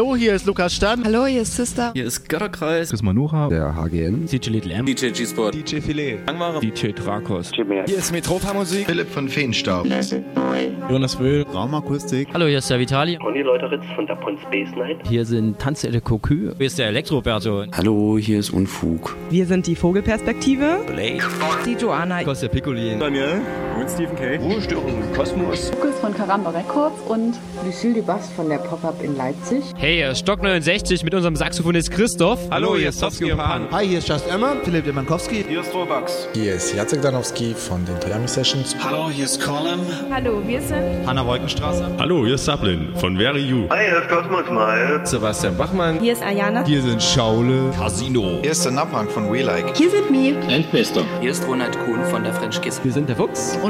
Hallo, 0.00 0.16
hier 0.16 0.34
ist 0.34 0.46
Lukas 0.46 0.74
Stern. 0.74 1.04
Hallo, 1.04 1.26
hier 1.26 1.42
ist 1.42 1.54
Sister. 1.56 1.92
Hier 1.92 2.06
ist 2.06 2.26
Götterkreis. 2.26 2.88
Chris 2.88 3.02
Manuha. 3.02 3.48
Der 3.50 3.76
HGN. 3.76 4.24
DJ 4.24 4.48
Little 4.48 4.72
M. 4.72 4.86
DJ 4.86 5.10
G-Sport. 5.10 5.54
DJ 5.54 5.80
Filet. 5.82 6.20
Angmare. 6.24 6.58
DJ 6.58 6.92
Drakos. 6.92 7.52
Hier 7.52 7.98
ist 7.98 8.10
Metropa 8.10 8.54
Musik. 8.54 8.86
Philipp 8.86 9.10
von 9.10 9.28
Feenstaub. 9.28 9.86
Jonas 10.88 11.20
Wöhl. 11.20 11.42
Raumakustik. 11.52 12.28
Hallo, 12.32 12.46
hier 12.46 12.56
ist 12.56 12.70
der 12.70 12.78
Vitali. 12.78 13.18
Conny 13.18 13.42
Leuteritz 13.42 13.84
von 13.94 14.06
der 14.06 14.14
Pon 14.14 14.38
Space 14.38 14.74
Night. 14.74 15.06
Hier 15.06 15.26
sind 15.26 15.58
Tanzelle 15.58 16.00
Cocu. 16.00 16.54
Hier 16.56 16.66
ist 16.66 16.78
der 16.78 16.86
Elektroberto. 16.86 17.66
Hallo, 17.76 18.16
hier 18.16 18.38
ist 18.38 18.54
Unfug. 18.54 19.14
Wir 19.28 19.44
sind 19.44 19.66
die 19.66 19.76
Vogelperspektive. 19.76 20.78
Blake. 20.86 21.22
Die 21.66 21.74
Joanna. 21.74 22.24
Kostja 22.24 22.48
Piccolin. 22.48 22.98
Daniel. 22.98 23.42
Und 23.80 23.88
Stephen 23.88 24.14
K. 24.14 24.36
Ruhestörung 24.36 25.02
im 25.02 25.16
Kosmos. 25.16 25.70
Lukas 25.70 25.98
von 26.00 26.14
Karamba 26.14 26.50
Records 26.50 27.00
und 27.08 27.38
Lucille 27.64 27.94
Dubas 27.94 28.28
von 28.36 28.46
der 28.50 28.58
Pop-Up 28.58 29.02
in 29.02 29.16
Leipzig. 29.16 29.64
Hey, 29.74 29.96
hier 29.96 30.10
ist 30.10 30.18
Stock 30.18 30.42
69 30.42 31.02
mit 31.02 31.14
unserem 31.14 31.34
Saxophonist 31.34 31.90
Christoph. 31.90 32.38
Hallo, 32.50 32.76
hier 32.76 32.90
ist 32.90 33.00
Towski 33.00 33.32
und 33.32 33.38
Pan. 33.38 33.68
Hi, 33.72 33.86
hier 33.88 34.00
ist 34.00 34.08
Just 34.08 34.30
Emma, 34.30 34.56
Philipp 34.62 34.84
Demankowski. 34.84 35.46
Hier 35.48 35.62
ist 35.62 35.74
Robax. 35.74 36.28
Hier 36.34 36.56
ist 36.56 36.74
Jacek 36.74 37.00
Danowski 37.00 37.54
von 37.54 37.82
den 37.86 37.98
Toyami 38.00 38.28
Sessions. 38.28 38.76
Hallo, 38.84 39.08
hier 39.08 39.24
ist 39.24 39.40
Colin. 39.42 39.80
Hallo, 40.12 40.42
wir 40.46 40.60
sind 40.60 41.06
Hanna 41.06 41.26
Wolkenstraße. 41.26 41.88
Hallo, 41.98 42.26
hier 42.26 42.34
ist 42.34 42.44
Sablin 42.44 42.92
von 42.96 43.16
Very 43.16 43.40
You. 43.40 43.66
Hi, 43.70 43.86
hier 43.88 44.02
ist 44.02 44.10
Cosmos 44.10 44.50
Mal. 44.50 45.00
Sebastian 45.04 45.56
Bachmann. 45.56 45.98
Hier 46.00 46.12
ist 46.12 46.22
Ayana. 46.22 46.66
Hier 46.66 46.82
sind 46.82 47.02
Schaule. 47.02 47.70
Casino. 47.78 48.40
Hier 48.42 48.52
ist 48.52 48.62
der 48.62 48.72
Napang 48.72 49.08
von 49.08 49.32
We 49.32 49.40
Like. 49.40 49.74
Hier 49.74 49.88
sind 49.88 50.10
mir. 50.10 50.38
Endbester. 50.50 51.02
Hier 51.22 51.30
ist 51.30 51.48
Ronald 51.48 51.78
Kuhn 51.86 52.04
von 52.10 52.24
der 52.24 52.34
French 52.34 52.60
Kiss. 52.60 52.78
Wir 52.84 52.92
sind 52.92 53.08
der 53.08 53.16
Fuchs. 53.16 53.58
Und 53.62 53.69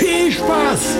Viel 0.00 0.32
Spaß! 0.32 0.96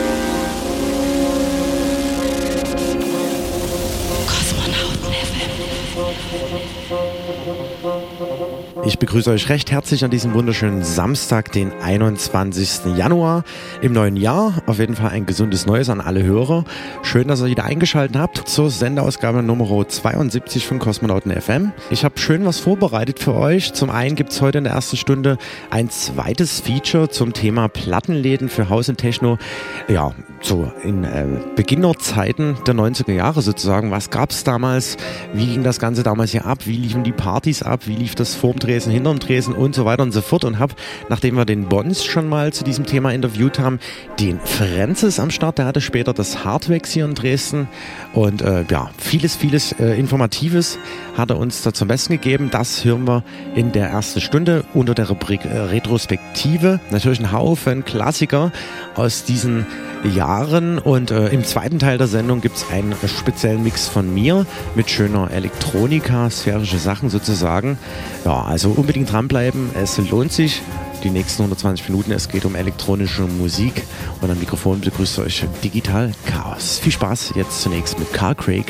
Ich 8.90 8.98
begrüße 8.98 9.30
euch 9.30 9.48
recht 9.48 9.70
herzlich 9.70 10.04
an 10.04 10.10
diesem 10.10 10.34
wunderschönen 10.34 10.82
Samstag, 10.82 11.52
den 11.52 11.70
21. 11.80 12.96
Januar 12.96 13.44
im 13.82 13.92
neuen 13.92 14.16
Jahr. 14.16 14.64
Auf 14.66 14.80
jeden 14.80 14.96
Fall 14.96 15.10
ein 15.10 15.26
gesundes 15.26 15.64
Neues 15.64 15.88
an 15.88 16.00
alle 16.00 16.24
Hörer. 16.24 16.64
Schön, 17.04 17.28
dass 17.28 17.40
ihr 17.40 17.46
wieder 17.46 17.62
eingeschaltet 17.62 18.16
habt 18.16 18.48
zur 18.48 18.68
Sendeausgabe 18.68 19.44
Nummer 19.44 19.86
72 19.86 20.66
von 20.66 20.80
Kosmonauten 20.80 21.30
FM. 21.30 21.70
Ich 21.90 22.04
habe 22.04 22.18
schön 22.18 22.44
was 22.44 22.58
vorbereitet 22.58 23.20
für 23.20 23.34
euch. 23.34 23.74
Zum 23.74 23.90
einen 23.90 24.16
gibt 24.16 24.32
es 24.32 24.40
heute 24.40 24.58
in 24.58 24.64
der 24.64 24.72
ersten 24.72 24.96
Stunde 24.96 25.38
ein 25.70 25.88
zweites 25.88 26.58
Feature 26.58 27.08
zum 27.10 27.32
Thema 27.32 27.68
Plattenläden 27.68 28.48
für 28.48 28.70
Haus 28.70 28.88
und 28.88 28.98
Techno. 28.98 29.38
Ja, 29.86 30.12
so 30.42 30.72
in 30.82 31.04
äh, 31.04 31.26
Beginnerzeiten 31.54 32.56
der 32.66 32.74
90er 32.74 33.12
Jahre 33.12 33.42
sozusagen. 33.42 33.90
Was 33.90 34.10
gab 34.10 34.30
es 34.30 34.44
damals? 34.44 34.96
Wie 35.34 35.46
ging 35.46 35.62
das 35.62 35.78
Ganze 35.78 36.02
damals 36.02 36.30
hier 36.30 36.46
ab? 36.46 36.60
Wie 36.64 36.76
liefen 36.76 37.04
die 37.04 37.12
Partys 37.12 37.62
ab? 37.62 37.82
Wie 37.86 37.94
lief 37.94 38.14
das 38.14 38.34
vorm 38.34 38.58
Dresen, 38.58 38.90
hinterm 38.92 39.18
Dresen 39.18 39.54
und 39.54 39.74
so 39.74 39.84
weiter 39.84 40.02
und 40.02 40.12
so 40.12 40.22
fort? 40.22 40.44
Und 40.44 40.58
habe, 40.58 40.74
nachdem 41.08 41.36
wir 41.36 41.44
den 41.44 41.68
Bons 41.68 42.04
schon 42.04 42.28
mal 42.28 42.52
zu 42.52 42.64
diesem 42.64 42.86
Thema 42.86 43.12
interviewt 43.12 43.58
haben, 43.58 43.78
den 44.18 44.40
Francis 44.40 45.20
am 45.20 45.30
Start. 45.30 45.58
Der 45.58 45.66
hatte 45.66 45.80
später 45.80 46.14
das 46.14 46.44
Hardwax 46.44 46.90
hier 46.90 47.04
in 47.04 47.14
Dresden. 47.14 47.68
Und 48.14 48.42
äh, 48.42 48.64
ja, 48.70 48.90
vieles, 48.96 49.36
vieles 49.36 49.72
äh, 49.72 49.98
Informatives 49.98 50.78
hat 51.16 51.30
er 51.30 51.38
uns 51.38 51.62
da 51.62 51.72
zum 51.72 51.88
Besten 51.88 52.14
gegeben. 52.14 52.48
Das 52.50 52.84
hören 52.84 53.06
wir 53.06 53.24
in 53.54 53.72
der 53.72 53.88
ersten 53.88 54.20
Stunde 54.20 54.64
unter 54.72 54.94
der 54.94 55.08
Rubrik 55.08 55.44
äh, 55.44 55.58
Retrospektive. 55.58 56.80
Natürlich 56.90 57.20
ein 57.20 57.32
Haufen 57.32 57.84
Klassiker 57.84 58.52
aus 58.94 59.24
diesen 59.24 59.66
Jahren 60.04 60.29
und 60.78 61.10
äh, 61.10 61.28
im 61.30 61.44
zweiten 61.44 61.80
Teil 61.80 61.98
der 61.98 62.06
Sendung 62.06 62.40
gibt 62.40 62.56
es 62.56 62.70
einen 62.70 62.94
speziellen 63.04 63.64
Mix 63.64 63.88
von 63.88 64.14
mir 64.14 64.46
mit 64.76 64.88
schöner 64.88 65.28
Elektronika, 65.32 66.30
sphärische 66.30 66.78
Sachen 66.78 67.10
sozusagen. 67.10 67.78
Ja, 68.24 68.44
also 68.44 68.70
unbedingt 68.70 69.12
dranbleiben, 69.12 69.70
es 69.74 69.98
lohnt 69.98 70.32
sich. 70.32 70.62
Die 71.02 71.10
nächsten 71.10 71.42
120 71.42 71.88
Minuten, 71.88 72.12
es 72.12 72.28
geht 72.28 72.44
um 72.44 72.54
elektronische 72.54 73.22
Musik 73.22 73.82
und 74.20 74.30
am 74.30 74.38
Mikrofon 74.38 74.80
begrüßt 74.80 75.18
euch 75.18 75.44
Digital 75.64 76.12
Chaos. 76.26 76.78
Viel 76.78 76.92
Spaß 76.92 77.32
jetzt 77.34 77.62
zunächst 77.62 77.98
mit 77.98 78.12
Carl 78.12 78.36
Craig 78.36 78.66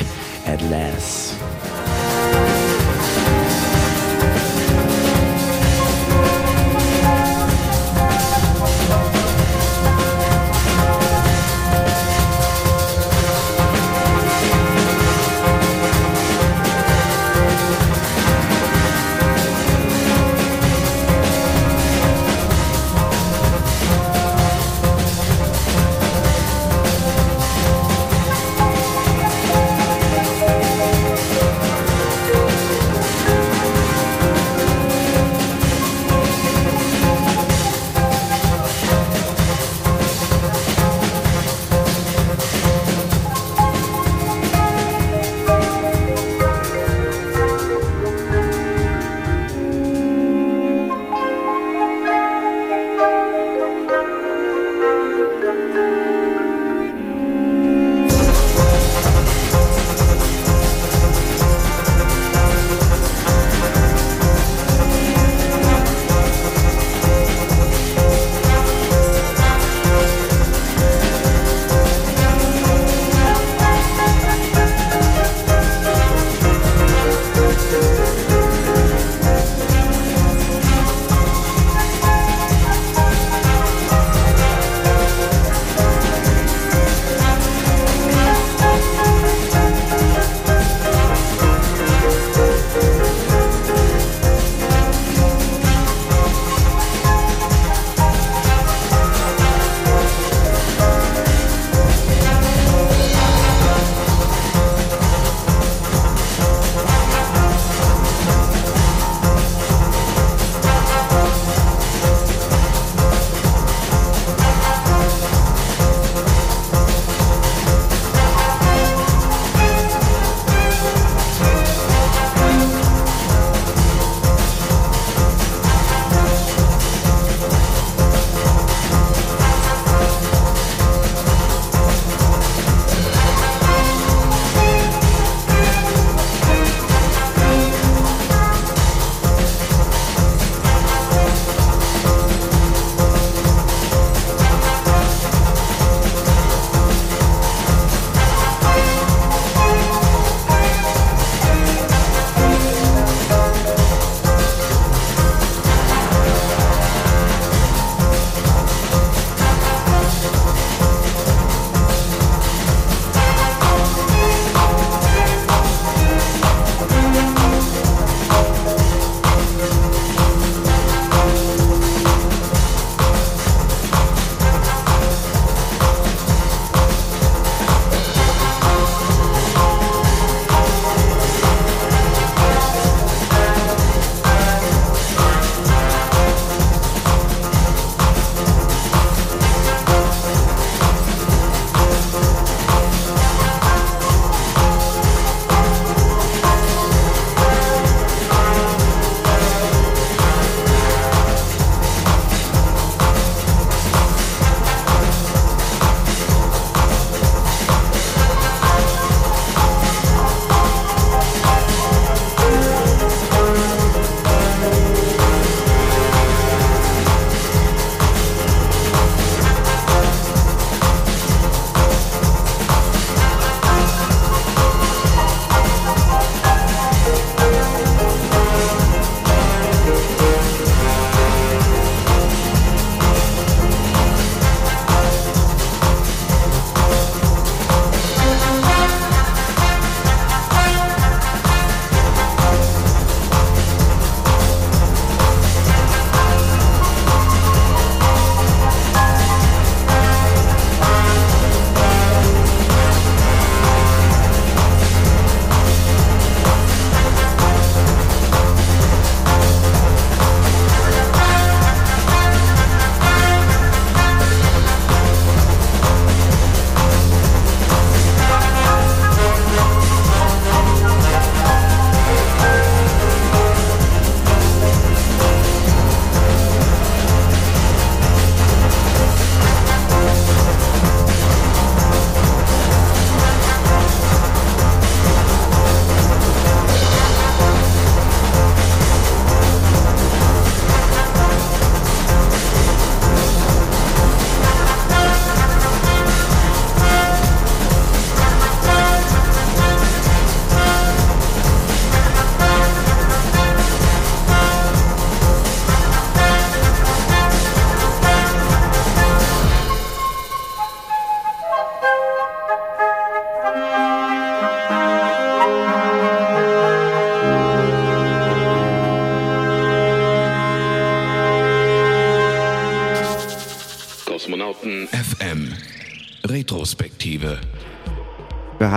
at 0.47 0.61
Last. 0.71 1.35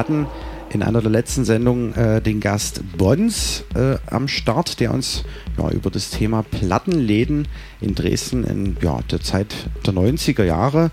Hatten 0.05 0.27
in 0.71 0.83
einer 0.83 1.01
der 1.01 1.11
letzten 1.11 1.45
Sendungen 1.47 1.95
äh, 1.95 2.21
den 2.21 2.41
Gast 2.41 2.83
Bons 2.99 3.65
äh, 3.75 3.97
am 4.07 4.29
Start, 4.29 4.81
der 4.81 4.93
uns 4.93 5.25
ja, 5.57 5.71
über 5.71 5.91
das 5.91 6.11
Thema 6.11 6.43
Plattenläden 6.43 7.49
in 7.81 7.95
Dresden 7.95 8.45
in 8.45 8.77
ja, 8.83 9.01
der 9.11 9.21
Zeit 9.23 9.55
der 9.87 9.95
90er 9.95 10.45
Jahre 10.45 10.91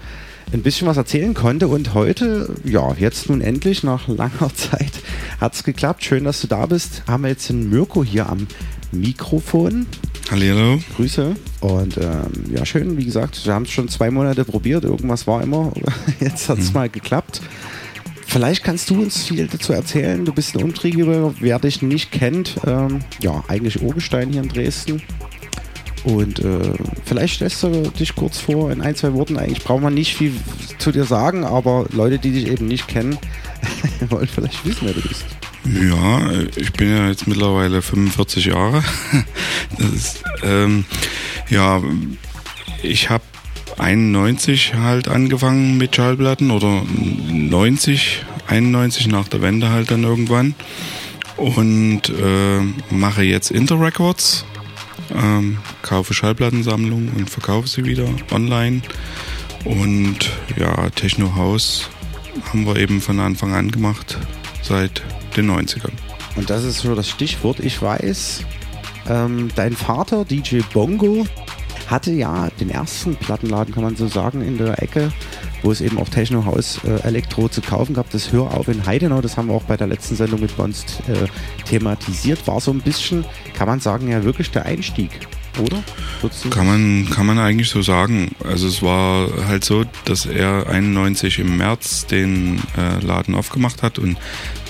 ein 0.53 0.61
bisschen 0.61 0.87
was 0.87 0.95
erzählen 0.95 1.33
konnte. 1.33 1.67
Und 1.67 1.93
heute, 1.93 2.55
ja, 2.63 2.93
jetzt 2.93 3.29
nun 3.29 3.41
endlich 3.41 3.83
nach 3.83 4.07
langer 4.07 4.49
Zeit 4.55 4.93
hat 5.41 5.55
es 5.55 5.63
geklappt. 5.63 6.05
Schön, 6.05 6.23
dass 6.23 6.39
du 6.39 6.47
da 6.47 6.67
bist. 6.67 7.03
Haben 7.07 7.23
wir 7.23 7.29
jetzt 7.29 7.49
den 7.49 7.69
Mirko 7.69 8.03
hier 8.03 8.29
am 8.29 8.47
Mikrofon. 8.93 9.87
Hallo. 10.29 10.79
Grüße. 10.95 11.35
Und 11.59 11.97
ähm, 11.97 12.55
ja, 12.55 12.65
schön, 12.65 12.97
wie 12.97 13.03
gesagt, 13.03 13.45
wir 13.45 13.53
haben 13.53 13.63
es 13.63 13.71
schon 13.71 13.89
zwei 13.89 14.09
Monate 14.11 14.45
probiert. 14.45 14.85
Irgendwas 14.85 15.27
war 15.27 15.43
immer. 15.43 15.73
Jetzt 16.21 16.47
hat 16.47 16.59
es 16.59 16.69
mhm. 16.69 16.73
mal 16.73 16.89
geklappt. 16.89 17.41
Vielleicht 18.31 18.63
kannst 18.63 18.89
du 18.89 19.01
uns 19.01 19.25
viel 19.25 19.45
dazu 19.45 19.73
erzählen. 19.73 20.23
Du 20.23 20.31
bist 20.31 20.55
ein 20.55 20.63
Umtriebiger, 20.63 21.33
wer 21.41 21.59
dich 21.59 21.81
nicht 21.81 22.13
kennt. 22.13 22.55
Ähm, 22.65 22.99
ja, 23.21 23.43
eigentlich 23.49 23.81
Urgestein 23.81 24.29
hier 24.31 24.41
in 24.41 24.47
Dresden. 24.47 25.01
Und 26.05 26.39
äh, 26.39 26.71
vielleicht 27.03 27.35
stellst 27.35 27.61
du 27.61 27.91
dich 27.91 28.15
kurz 28.15 28.39
vor 28.39 28.71
in 28.71 28.79
ein, 28.79 28.95
zwei 28.95 29.11
Worten. 29.15 29.37
Eigentlich 29.37 29.61
braucht 29.61 29.83
man 29.83 29.93
nicht 29.93 30.15
viel 30.15 30.33
zu 30.77 30.93
dir 30.93 31.03
sagen, 31.03 31.43
aber 31.43 31.87
Leute, 31.91 32.19
die 32.19 32.31
dich 32.31 32.47
eben 32.47 32.69
nicht 32.69 32.87
kennen, 32.87 33.17
wollen 34.09 34.29
vielleicht 34.29 34.65
wissen, 34.65 34.79
wer 34.83 34.93
du 34.93 35.01
bist. 35.01 35.25
Ja, 35.65 36.31
ich 36.55 36.71
bin 36.71 36.89
ja 36.89 37.09
jetzt 37.09 37.27
mittlerweile 37.27 37.81
45 37.81 38.45
Jahre. 38.45 38.81
Ist, 39.93 40.23
ähm, 40.41 40.85
ja, 41.49 41.81
ich 42.81 43.09
habe 43.09 43.25
91 43.81 44.75
halt 44.75 45.07
angefangen 45.07 45.77
mit 45.77 45.95
Schallplatten 45.95 46.51
oder 46.51 46.83
90, 47.29 48.23
91 48.47 49.07
nach 49.07 49.27
der 49.27 49.41
Wende 49.41 49.69
halt 49.69 49.91
dann 49.91 50.03
irgendwann 50.03 50.53
und 51.35 52.09
äh, 52.09 52.59
mache 52.93 53.23
jetzt 53.23 53.49
Interrecords, 53.49 54.45
ähm, 55.15 55.57
kaufe 55.81 56.13
Schallplattensammlungen 56.13 57.09
und 57.17 57.29
verkaufe 57.29 57.67
sie 57.67 57.83
wieder 57.85 58.07
online 58.31 58.81
und 59.65 60.29
ja, 60.57 60.89
Techno 60.91 61.35
House 61.35 61.89
haben 62.49 62.65
wir 62.65 62.77
eben 62.77 63.01
von 63.01 63.19
Anfang 63.19 63.53
an 63.53 63.71
gemacht, 63.71 64.17
seit 64.61 65.01
den 65.35 65.49
90ern. 65.49 65.91
Und 66.35 66.49
das 66.49 66.63
ist 66.63 66.79
so 66.79 66.95
das 66.95 67.09
Stichwort. 67.09 67.59
Ich 67.59 67.81
weiß, 67.81 68.45
ähm, 69.09 69.49
dein 69.55 69.73
Vater, 69.73 70.23
DJ 70.23 70.59
Bongo, 70.73 71.25
hatte 71.91 72.11
ja 72.11 72.49
den 72.59 72.69
ersten 72.69 73.15
Plattenladen, 73.15 73.73
kann 73.73 73.83
man 73.83 73.95
so 73.95 74.07
sagen, 74.07 74.41
in 74.41 74.57
der 74.57 74.81
Ecke, 74.81 75.11
wo 75.61 75.71
es 75.71 75.81
eben 75.81 75.99
auch 75.99 76.09
Techno 76.09 76.45
House 76.45 76.79
äh, 76.85 77.05
Elektro 77.05 77.49
zu 77.49 77.61
kaufen 77.61 77.93
gab. 77.93 78.09
Das 78.09 78.31
Hör 78.31 78.53
auf 78.57 78.67
in 78.69 78.85
Heidenau, 78.85 79.21
das 79.21 79.37
haben 79.37 79.49
wir 79.49 79.55
auch 79.55 79.63
bei 79.63 79.77
der 79.77 79.87
letzten 79.87 80.15
Sendung 80.15 80.39
mit 80.39 80.57
uns 80.57 80.85
äh, 81.07 81.27
thematisiert, 81.65 82.47
war 82.47 82.61
so 82.61 82.71
ein 82.71 82.79
bisschen, 82.79 83.25
kann 83.53 83.67
man 83.67 83.79
sagen, 83.79 84.07
ja 84.09 84.23
wirklich 84.23 84.49
der 84.51 84.65
Einstieg 84.65 85.11
oder? 85.59 85.83
Kann 86.49 86.65
man, 86.65 87.09
kann 87.09 87.25
man 87.25 87.37
eigentlich 87.37 87.69
so 87.69 87.81
sagen. 87.81 88.31
Also 88.43 88.67
es 88.67 88.81
war 88.81 89.27
halt 89.47 89.63
so, 89.63 89.85
dass 90.05 90.25
er 90.25 90.69
91 90.69 91.39
im 91.39 91.57
März 91.57 92.05
den 92.07 92.61
äh, 92.77 93.03
Laden 93.05 93.35
aufgemacht 93.35 93.83
hat 93.83 93.99
und 93.99 94.17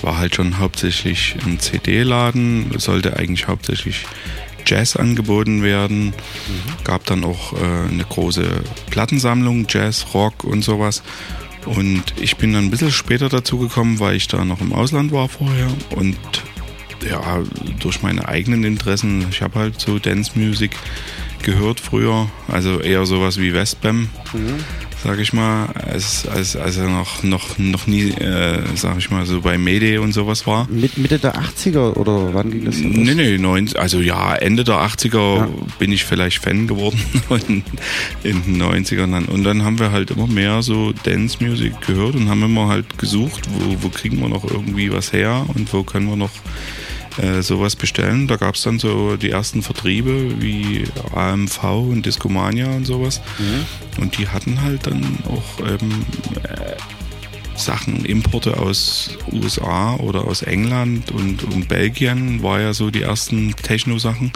war 0.02 0.18
halt 0.18 0.34
schon 0.34 0.58
hauptsächlich 0.58 1.36
ein 1.44 1.60
CD-Laden, 1.60 2.72
sollte 2.78 3.16
eigentlich 3.16 3.46
hauptsächlich 3.46 4.06
Jazz 4.66 4.96
angeboten 4.96 5.62
werden. 5.62 6.06
Mhm. 6.06 6.12
Gab 6.84 7.04
dann 7.06 7.24
auch 7.24 7.52
äh, 7.54 7.90
eine 7.90 8.04
große 8.08 8.62
Plattensammlung, 8.90 9.66
Jazz, 9.68 10.06
Rock 10.14 10.44
und 10.44 10.62
sowas. 10.62 11.02
Und 11.66 12.02
ich 12.20 12.36
bin 12.36 12.52
dann 12.52 12.64
ein 12.64 12.70
bisschen 12.70 12.90
später 12.90 13.28
dazu 13.28 13.58
gekommen, 13.58 14.00
weil 14.00 14.16
ich 14.16 14.26
da 14.26 14.44
noch 14.44 14.60
im 14.60 14.72
Ausland 14.72 15.12
war 15.12 15.28
vorher 15.28 15.68
und 15.94 16.16
ja, 17.08 17.42
durch 17.80 18.02
meine 18.02 18.28
eigenen 18.28 18.64
Interessen, 18.64 19.26
ich 19.30 19.42
habe 19.42 19.58
halt 19.58 19.80
so 19.80 19.98
Dance 19.98 20.32
Music 20.34 20.72
gehört 21.42 21.80
früher, 21.80 22.28
also 22.48 22.80
eher 22.80 23.06
sowas 23.06 23.38
wie 23.38 23.54
Westbam, 23.54 24.08
mhm. 24.32 24.64
Sag 25.02 25.18
ich 25.18 25.32
mal, 25.32 25.66
als, 25.66 26.26
als, 26.26 26.56
als 26.56 26.76
er 26.76 26.88
noch, 26.88 27.22
noch, 27.22 27.58
noch 27.58 27.86
nie, 27.86 28.10
äh, 28.10 28.62
sag 28.76 28.98
ich 28.98 29.10
mal, 29.10 29.26
so 29.26 29.40
bei 29.40 29.58
Mayday 29.58 29.98
und 29.98 30.12
sowas 30.12 30.46
war. 30.46 30.68
Mit 30.70 30.96
Mitte 30.96 31.18
der 31.18 31.34
80er 31.34 31.94
oder 31.94 32.32
wann 32.34 32.50
ging 32.50 32.64
das? 32.64 32.78
Los? 32.78 32.92
Nee, 32.94 33.14
nee, 33.14 33.38
90, 33.38 33.78
also 33.78 34.00
ja, 34.00 34.34
Ende 34.34 34.64
der 34.64 34.76
80er 34.76 35.36
ja. 35.36 35.48
bin 35.78 35.92
ich 35.92 36.04
vielleicht 36.04 36.38
Fan 36.38 36.66
geworden 36.66 37.00
in 38.22 38.42
den 38.44 38.62
90ern 38.62 39.10
dann. 39.10 39.24
Und 39.24 39.44
dann 39.44 39.64
haben 39.64 39.78
wir 39.78 39.90
halt 39.90 40.10
immer 40.10 40.26
mehr 40.26 40.62
so 40.62 40.92
Dance 41.04 41.38
Music 41.40 41.80
gehört 41.86 42.14
und 42.14 42.28
haben 42.28 42.42
immer 42.42 42.68
halt 42.68 42.98
gesucht, 42.98 43.48
wo, 43.50 43.82
wo 43.82 43.88
kriegen 43.88 44.20
wir 44.20 44.28
noch 44.28 44.48
irgendwie 44.48 44.92
was 44.92 45.12
her 45.12 45.46
und 45.54 45.72
wo 45.72 45.82
können 45.82 46.08
wir 46.08 46.16
noch 46.16 46.30
äh, 47.18 47.42
sowas 47.42 47.76
bestellen. 47.76 48.26
Da 48.26 48.36
gab 48.36 48.54
es 48.54 48.62
dann 48.62 48.78
so 48.78 49.16
die 49.16 49.30
ersten 49.30 49.62
Vertriebe 49.62 50.40
wie 50.40 50.84
AMV 51.14 51.62
und 51.64 52.06
Discomania 52.06 52.70
und 52.70 52.86
sowas. 52.86 53.20
Mhm. 53.38 54.02
Und 54.02 54.18
die 54.18 54.28
hatten 54.28 54.62
halt 54.62 54.86
dann 54.86 55.18
auch 55.28 55.60
ähm, 55.60 56.04
äh, 56.44 56.76
Sachen, 57.54 58.04
Importe 58.04 58.58
aus 58.58 59.18
USA 59.30 59.96
oder 59.96 60.24
aus 60.24 60.42
England 60.42 61.10
und, 61.10 61.44
und 61.44 61.68
Belgien 61.68 62.42
war 62.42 62.60
ja 62.60 62.72
so 62.72 62.90
die 62.90 63.02
ersten 63.02 63.54
Techno-Sachen. 63.54 64.32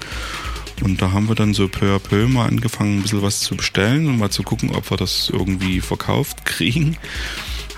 Und 0.83 1.01
da 1.01 1.13
haben 1.13 1.29
wir 1.29 1.35
dann 1.35 1.55
so 1.55 1.69
peu 1.69 1.97
à 1.97 1.99
peu 1.99 2.29
mal 2.29 2.47
angefangen, 2.47 2.99
ein 2.99 3.03
bisschen 3.03 3.23
was 3.23 3.41
zu 3.41 3.57
bestellen 3.57 4.07
und 4.07 4.19
mal 4.19 4.31
zu 4.31 4.43
gucken, 4.43 4.71
ob 4.75 4.91
wir 4.91 4.99
das 4.99 5.31
irgendwie 5.33 5.81
verkauft 5.81 6.45
kriegen 6.45 6.99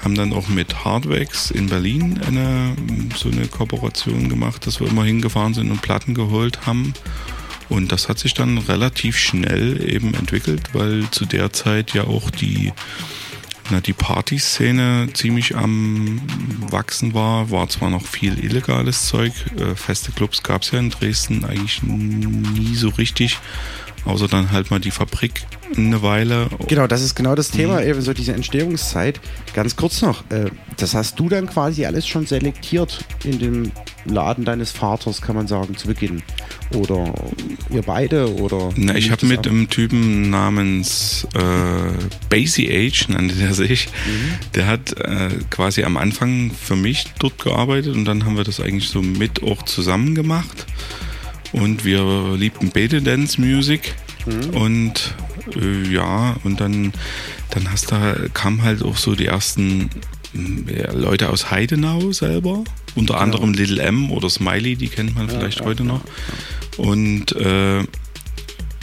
haben 0.02 0.14
dann 0.14 0.32
auch 0.32 0.48
mit 0.48 0.84
Hardwax 0.84 1.50
in 1.50 1.68
Berlin 1.68 2.20
eine, 2.26 2.76
so 3.16 3.30
eine 3.30 3.48
Kooperation 3.48 4.28
gemacht, 4.28 4.66
dass 4.66 4.80
wir 4.80 4.88
immer 4.88 5.04
hingefahren 5.04 5.54
sind 5.54 5.70
und 5.70 5.82
Platten 5.82 6.14
geholt 6.14 6.66
haben. 6.66 6.94
Und 7.68 7.92
das 7.92 8.08
hat 8.08 8.18
sich 8.18 8.34
dann 8.34 8.58
relativ 8.58 9.18
schnell 9.18 9.82
eben 9.86 10.14
entwickelt, 10.14 10.70
weil 10.72 11.10
zu 11.10 11.26
der 11.26 11.52
Zeit 11.52 11.92
ja 11.92 12.04
auch 12.04 12.30
die, 12.30 12.72
na, 13.70 13.80
die 13.80 13.92
Partyszene 13.92 15.10
ziemlich 15.12 15.54
am 15.56 16.20
Wachsen 16.70 17.12
war. 17.12 17.50
War 17.50 17.68
zwar 17.68 17.90
noch 17.90 18.06
viel 18.06 18.38
illegales 18.42 19.06
Zeug, 19.06 19.32
äh, 19.58 19.74
feste 19.74 20.12
Clubs 20.12 20.42
gab 20.42 20.62
es 20.62 20.70
ja 20.70 20.78
in 20.78 20.90
Dresden 20.90 21.44
eigentlich 21.44 21.82
nie 21.82 22.74
so 22.74 22.88
richtig 22.88 23.38
außer 24.04 24.28
dann 24.28 24.50
halt 24.52 24.70
mal 24.70 24.80
die 24.80 24.90
Fabrik 24.90 25.44
eine 25.76 26.02
Weile. 26.02 26.48
Genau, 26.66 26.86
das 26.86 27.02
ist 27.02 27.14
genau 27.14 27.34
das 27.34 27.50
Thema, 27.50 27.80
mhm. 27.80 27.88
eben 27.88 28.00
so 28.00 28.12
diese 28.12 28.32
Entstehungszeit. 28.32 29.20
Ganz 29.54 29.76
kurz 29.76 30.02
noch, 30.02 30.22
äh, 30.30 30.50
das 30.76 30.94
hast 30.94 31.18
du 31.18 31.28
dann 31.28 31.46
quasi 31.46 31.84
alles 31.84 32.06
schon 32.06 32.26
selektiert 32.26 33.04
in 33.24 33.38
dem 33.38 33.72
Laden 34.04 34.44
deines 34.44 34.70
Vaters, 34.70 35.20
kann 35.20 35.36
man 35.36 35.46
sagen, 35.46 35.76
zu 35.76 35.88
Beginn. 35.88 36.22
Oder 36.74 37.12
ihr 37.70 37.82
beide 37.82 38.34
oder. 38.40 38.70
Na, 38.76 38.94
ich 38.94 39.10
habe 39.10 39.26
mit 39.26 39.46
einem 39.46 39.68
Typen 39.68 40.30
namens 40.30 41.26
äh, 41.34 41.40
Basie 42.28 42.68
Age, 42.70 43.08
nannte 43.08 43.34
der 43.34 43.54
sich. 43.54 43.86
Mhm. 43.86 44.34
Der 44.54 44.66
hat 44.66 44.92
äh, 44.98 45.30
quasi 45.50 45.84
am 45.84 45.96
Anfang 45.96 46.50
für 46.50 46.76
mich 46.76 47.06
dort 47.18 47.38
gearbeitet 47.38 47.94
und 47.94 48.04
dann 48.04 48.24
haben 48.24 48.36
wir 48.36 48.44
das 48.44 48.60
eigentlich 48.60 48.88
so 48.88 49.02
mit 49.02 49.42
auch 49.42 49.62
zusammen 49.64 50.14
gemacht. 50.14 50.66
Und 51.52 51.84
wir 51.84 52.36
liebten 52.36 52.70
Beta 52.70 53.00
Dance 53.00 53.40
Music. 53.40 53.94
Mhm. 54.26 54.50
Und 54.50 55.14
äh, 55.56 55.88
ja, 55.90 56.36
und 56.44 56.60
dann, 56.60 56.92
dann 57.50 57.70
hast 57.70 57.90
da 57.92 58.14
kam 58.34 58.62
halt 58.62 58.82
auch 58.82 58.96
so 58.96 59.14
die 59.14 59.26
ersten 59.26 59.90
ja, 60.66 60.92
Leute 60.92 61.30
aus 61.30 61.50
Heidenau 61.50 62.12
selber. 62.12 62.64
Unter 62.94 63.14
genau. 63.14 63.24
anderem 63.24 63.52
Little 63.52 63.82
M 63.82 64.10
oder 64.10 64.28
Smiley, 64.28 64.76
die 64.76 64.88
kennt 64.88 65.14
man 65.14 65.28
ja, 65.28 65.34
vielleicht 65.34 65.60
ja, 65.60 65.66
heute 65.66 65.84
noch. 65.84 66.02
Und 66.76 67.32
äh, 67.36 67.84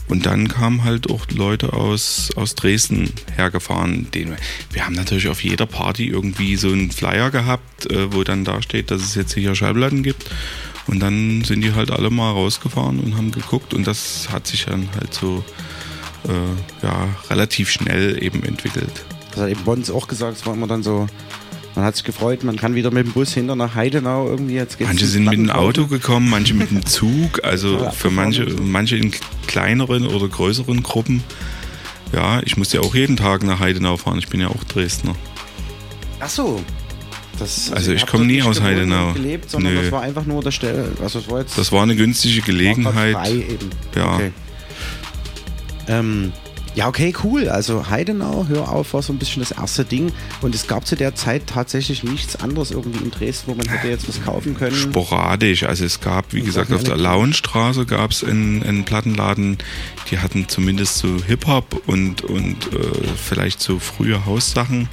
und 0.08 0.28
dann 0.28 0.48
kamen 0.48 0.84
halt 0.84 1.10
auch 1.10 1.26
Leute 1.32 1.74
aus, 1.74 2.30
aus 2.36 2.54
Dresden 2.54 3.12
hergefahren. 3.36 4.12
Den, 4.12 4.36
wir 4.72 4.86
haben 4.86 4.94
natürlich 4.94 5.30
auf 5.30 5.44
jeder 5.44 5.66
Party 5.66 6.08
irgendwie 6.08 6.58
so 6.58 6.70
einen 6.70 6.92
Flyer 6.92 7.32
gehabt, 7.32 7.90
äh, 7.90 8.14
wo 8.14 8.24
dann 8.24 8.46
da 8.46 8.62
steht, 8.62 8.92
dass 8.92 9.02
es 9.02 9.16
jetzt 9.16 9.34
hier 9.34 9.56
Schallplatten 9.56 10.04
gibt. 10.04 10.30
Und 10.88 11.00
dann 11.00 11.44
sind 11.44 11.62
die 11.62 11.74
halt 11.74 11.92
alle 11.92 12.10
mal 12.10 12.32
rausgefahren 12.32 13.00
und 13.00 13.18
haben 13.18 13.32
geguckt 13.32 13.74
und 13.74 13.88
das 13.88 14.30
hat 14.32 14.46
sich 14.46 14.66
dann 14.66 14.88
halt 14.96 15.14
so 15.14 15.44
äh, 16.28 16.86
ja, 16.86 17.08
relativ 17.30 17.72
schnell 17.72 18.22
eben 18.24 18.44
entwickelt. 18.44 19.06
Das 19.32 19.42
hat 19.42 19.50
eben 19.50 19.64
Bons 19.64 19.90
auch 19.90 20.08
gesagt, 20.08 20.38
es 20.38 20.46
war 20.46 20.54
immer 20.54 20.68
dann 20.68 20.84
so, 20.84 21.08
man 21.76 21.86
hat 21.86 21.96
sich 21.96 22.06
gefreut, 22.06 22.44
man 22.44 22.56
kann 22.56 22.76
wieder 22.76 22.92
mit 22.92 23.06
dem 23.06 23.14
Bus 23.14 23.34
hinter 23.34 23.56
nach 23.56 23.76
Heidenau 23.76 24.30
irgendwie 24.30 24.54
jetzt 24.54 24.78
gehen. 24.78 24.88
Manche 24.88 25.08
sind 25.08 25.26
mit 25.26 25.34
dem 25.34 25.50
Auto 25.50 25.88
gekommen, 25.88 26.30
manche 26.30 26.54
mit 26.54 26.72
dem 26.72 26.86
Zug, 26.86 27.44
also 27.44 27.90
für 27.92 28.12
manche, 28.12 28.46
manche 28.46 28.96
in 28.96 29.12
kleineren 29.48 30.06
oder 30.08 30.28
größeren 30.28 30.84
Gruppen. 30.84 31.24
Ja, 32.14 32.42
ich 32.44 32.56
muss 32.58 32.72
ja 32.72 32.82
auch 32.82 32.96
jeden 32.96 33.18
Tag 33.18 33.44
nach 33.44 33.60
Heidenau 33.60 33.98
fahren, 33.98 34.20
ich 34.20 34.30
bin 34.30 34.40
ja 34.40 34.48
auch 34.48 34.64
Dresdner. 34.66 35.16
Ach 36.20 36.30
so, 36.30 36.64
das, 37.40 37.72
also, 37.72 37.76
also 37.76 37.94
ich 37.94 38.06
komme 38.06 38.26
nie 38.26 38.42
aus 38.42 38.62
Heidenau. 38.62 39.14
Gelebt, 39.14 39.50
sondern 39.50 39.74
Nö. 39.74 39.82
das 39.82 39.92
war 39.92 40.02
einfach 40.02 40.26
nur 40.26 40.42
der 40.44 40.52
Stelle. 40.52 40.92
Also 41.02 41.20
das, 41.20 41.30
war 41.30 41.40
jetzt 41.40 41.58
das 41.58 41.72
war 41.72 41.84
eine 41.84 41.96
günstige 41.96 42.42
Gelegenheit. 42.42 43.14
Frei 43.16 43.32
eben. 43.32 43.70
Ja. 43.96 44.16
Okay. 44.16 44.32
Ähm, 45.88 46.34
Ja, 46.76 46.90
okay, 46.90 47.14
cool. 47.24 47.48
Also 47.48 47.90
Heidenau, 47.90 48.48
hör 48.50 48.70
auf, 48.70 48.94
war 48.94 49.02
so 49.02 49.14
ein 49.14 49.18
bisschen 49.18 49.42
das 49.42 49.52
erste 49.52 49.86
Ding. 49.86 50.12
Und 50.42 50.54
es 50.54 50.68
gab 50.68 50.86
zu 50.86 50.98
der 50.98 51.16
Zeit 51.16 51.48
tatsächlich 51.48 52.04
nichts 52.04 52.36
anderes 52.36 52.72
irgendwie 52.72 53.02
in 53.02 53.12
Dresden, 53.12 53.52
wo 53.52 53.56
man 53.56 53.66
hätte 53.70 53.88
jetzt 53.88 54.10
was 54.10 54.22
kaufen 54.22 54.58
können. 54.58 54.76
Sporadisch. 54.76 55.64
Also 55.64 55.86
es 55.86 56.02
gab, 56.02 56.34
wie 56.34 56.42
gesagt, 56.42 56.74
auf 56.74 56.84
der 56.84 56.98
Lauenstraße 56.98 57.86
gab 57.86 58.12
es 58.12 58.26
einen, 58.26 58.62
einen 58.62 58.84
Plattenladen, 58.84 59.58
die 60.12 60.20
hatten 60.20 60.50
zumindest 60.50 60.98
so 60.98 61.16
Hip-Hop 61.26 61.82
und, 61.88 62.24
und 62.24 62.74
äh, 62.74 63.08
vielleicht 63.16 63.62
so 63.62 63.80
frühe 63.80 64.26
Haussachen. 64.26 64.90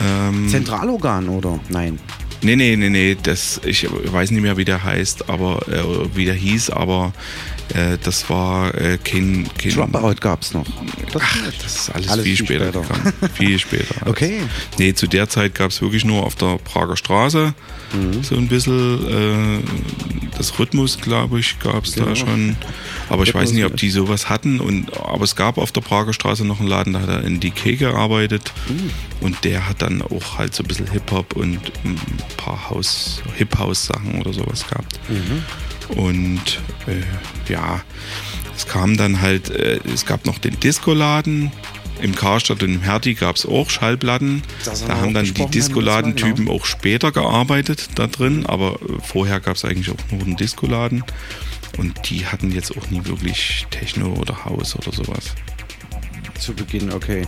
Ähm, 0.00 0.48
Zentralorgan, 0.48 1.28
oder? 1.28 1.58
Nein. 1.68 1.98
Nee, 2.42 2.56
nee, 2.56 2.76
nee, 2.76 2.90
nee, 2.90 3.16
das, 3.20 3.60
ich 3.64 3.88
weiß 3.90 4.30
nicht 4.30 4.42
mehr, 4.42 4.56
wie 4.56 4.64
der 4.64 4.84
heißt, 4.84 5.28
aber 5.30 5.66
äh, 5.68 6.14
wie 6.14 6.26
der 6.26 6.34
hieß, 6.34 6.70
aber 6.70 7.12
äh, 7.74 7.96
das 8.02 8.28
war 8.28 8.74
äh, 8.74 8.98
kein, 8.98 9.48
kein 9.58 9.72
Dropout 9.72 10.16
gab 10.20 10.42
es 10.42 10.52
noch. 10.52 10.66
Das, 11.12 11.22
Ach, 11.24 11.38
das 11.62 11.76
ist 11.76 11.90
alles, 11.94 12.08
alles 12.08 12.24
viel, 12.24 12.36
viel, 12.36 12.46
später, 12.46 12.72
später. 12.72 12.80
gekommen. 12.82 13.12
viel 13.34 13.58
später. 13.58 13.94
Alles. 14.02 14.06
Okay. 14.16 14.40
Nee, 14.78 14.94
zu 14.94 15.06
der 15.06 15.28
Zeit 15.28 15.54
gab 15.54 15.70
es 15.70 15.80
wirklich 15.80 16.04
nur 16.04 16.24
auf 16.24 16.34
der 16.36 16.58
Prager 16.58 16.96
Straße 16.96 17.54
mhm. 17.96 18.22
so 18.22 18.36
ein 18.36 18.48
bisschen 18.48 19.08
äh, 19.08 19.62
das 20.36 20.58
Rhythmus, 20.58 20.98
glaube 20.98 21.40
ich, 21.40 21.58
gab 21.58 21.84
es 21.84 21.94
genau. 21.94 22.06
da 22.06 22.16
schon. 22.16 22.56
Aber 23.08 23.22
ich 23.22 23.34
weiß 23.34 23.52
nicht, 23.52 23.64
ob 23.64 23.76
die 23.76 23.90
sowas 23.90 24.28
hatten. 24.28 24.60
Und, 24.60 24.96
aber 24.96 25.24
es 25.24 25.36
gab 25.36 25.58
auf 25.58 25.72
der 25.72 25.80
Prager 25.80 26.12
Straße 26.12 26.44
noch 26.44 26.60
einen 26.60 26.68
Laden, 26.68 26.92
da 26.92 27.00
hat 27.00 27.08
er 27.08 27.24
in 27.24 27.40
DK 27.40 27.78
gearbeitet. 27.78 28.52
Mhm. 28.68 28.90
Und 29.20 29.44
der 29.44 29.68
hat 29.68 29.82
dann 29.82 30.02
auch 30.02 30.38
halt 30.38 30.54
so 30.54 30.62
ein 30.62 30.66
bisschen 30.66 30.90
Hip-Hop 30.90 31.34
und 31.36 31.60
ein 31.84 32.00
paar 32.36 32.70
Hip-House-Sachen 33.36 34.20
oder 34.20 34.32
sowas 34.32 34.66
gehabt. 34.66 34.98
Mhm. 35.08 35.96
Und 35.96 36.60
äh, 36.86 37.50
ja, 37.52 37.82
es 38.56 38.66
kam 38.66 38.96
dann 38.96 39.20
halt, 39.20 39.50
äh, 39.50 39.78
es 39.92 40.04
gab 40.06 40.26
noch 40.26 40.38
den 40.38 40.58
Disco-Laden. 40.58 41.52
Im 42.00 42.14
Karstadt 42.14 42.62
und 42.62 42.74
im 42.74 42.82
Hertie 42.82 43.14
gab 43.14 43.36
es 43.36 43.46
auch 43.46 43.70
Schallplatten. 43.70 44.42
Da 44.86 44.98
haben 44.98 45.14
dann 45.14 45.24
die 45.24 45.46
Disco-Ladentypen 45.46 46.46
genau. 46.46 46.52
auch 46.52 46.66
später 46.66 47.10
gearbeitet 47.10 47.88
da 47.94 48.06
drin, 48.06 48.44
aber 48.46 48.78
vorher 49.02 49.40
gab 49.40 49.56
es 49.56 49.64
eigentlich 49.64 49.90
auch 49.90 50.12
nur 50.12 50.22
einen 50.22 50.36
Disco-Laden. 50.36 51.04
Und 51.78 52.10
die 52.10 52.26
hatten 52.26 52.50
jetzt 52.52 52.76
auch 52.76 52.90
nie 52.90 53.04
wirklich 53.04 53.66
Techno 53.70 54.14
oder 54.14 54.44
Haus 54.44 54.76
oder 54.76 54.92
sowas. 54.92 55.34
Zu 56.38 56.54
Beginn, 56.54 56.92
okay. 56.92 57.26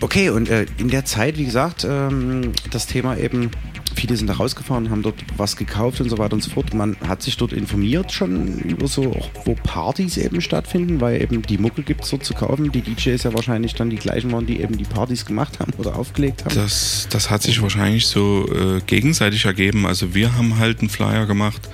Okay, 0.00 0.30
und 0.30 0.48
äh, 0.48 0.66
in 0.78 0.88
der 0.88 1.04
Zeit, 1.04 1.38
wie 1.38 1.44
gesagt, 1.44 1.86
ähm, 1.88 2.52
das 2.70 2.86
Thema 2.86 3.16
eben, 3.16 3.50
viele 3.94 4.16
sind 4.16 4.28
da 4.28 4.34
rausgefahren, 4.34 4.90
haben 4.90 5.02
dort 5.02 5.16
was 5.36 5.56
gekauft 5.56 6.00
und 6.00 6.08
so 6.08 6.18
weiter 6.18 6.34
und 6.34 6.42
so 6.42 6.50
fort. 6.50 6.74
Man 6.74 6.96
hat 7.06 7.22
sich 7.22 7.36
dort 7.36 7.52
informiert 7.52 8.12
schon 8.12 8.58
über 8.60 8.88
so, 8.88 9.16
wo 9.44 9.54
Partys 9.54 10.16
eben 10.16 10.40
stattfinden, 10.40 11.00
weil 11.00 11.22
eben 11.22 11.42
die 11.42 11.58
Mucke 11.58 11.82
gibt 11.82 12.04
es 12.04 12.10
dort 12.10 12.24
zu 12.24 12.34
kaufen. 12.34 12.72
Die 12.72 12.82
DJs 12.82 13.22
ja 13.22 13.34
wahrscheinlich 13.34 13.74
dann 13.74 13.90
die 13.90 13.96
gleichen 13.96 14.32
waren, 14.32 14.46
die 14.46 14.60
eben 14.60 14.76
die 14.76 14.84
Partys 14.84 15.24
gemacht 15.24 15.60
haben 15.60 15.72
oder 15.78 15.96
aufgelegt 15.96 16.44
haben. 16.44 16.54
Das, 16.54 17.08
das 17.10 17.30
hat 17.30 17.42
sich 17.42 17.62
wahrscheinlich 17.62 18.06
so 18.06 18.46
äh, 18.52 18.80
gegenseitig 18.86 19.44
ergeben. 19.44 19.86
Also 19.86 20.14
wir 20.14 20.36
haben 20.36 20.58
halt 20.58 20.80
einen 20.80 20.88
Flyer 20.88 21.26
gemacht 21.26 21.68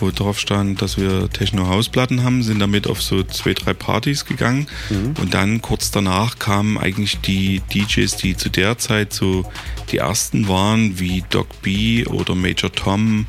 wo 0.00 0.10
drauf 0.10 0.38
stand, 0.38 0.82
dass 0.82 0.96
wir 0.96 1.28
Techno-Hausplatten 1.30 2.22
haben, 2.22 2.42
sind 2.42 2.58
damit 2.58 2.86
auf 2.86 3.02
so 3.02 3.22
zwei, 3.22 3.54
drei 3.54 3.74
Partys 3.74 4.24
gegangen. 4.24 4.66
Mhm. 4.90 5.14
Und 5.20 5.34
dann 5.34 5.62
kurz 5.62 5.90
danach 5.90 6.38
kamen 6.38 6.78
eigentlich 6.78 7.20
die 7.20 7.60
DJs, 7.72 8.16
die 8.16 8.36
zu 8.36 8.48
der 8.48 8.78
Zeit 8.78 9.12
so 9.12 9.44
die 9.90 9.98
ersten 9.98 10.48
waren, 10.48 10.98
wie 10.98 11.24
Doc 11.30 11.62
B 11.62 12.06
oder 12.06 12.34
Major 12.34 12.72
Tom, 12.72 13.26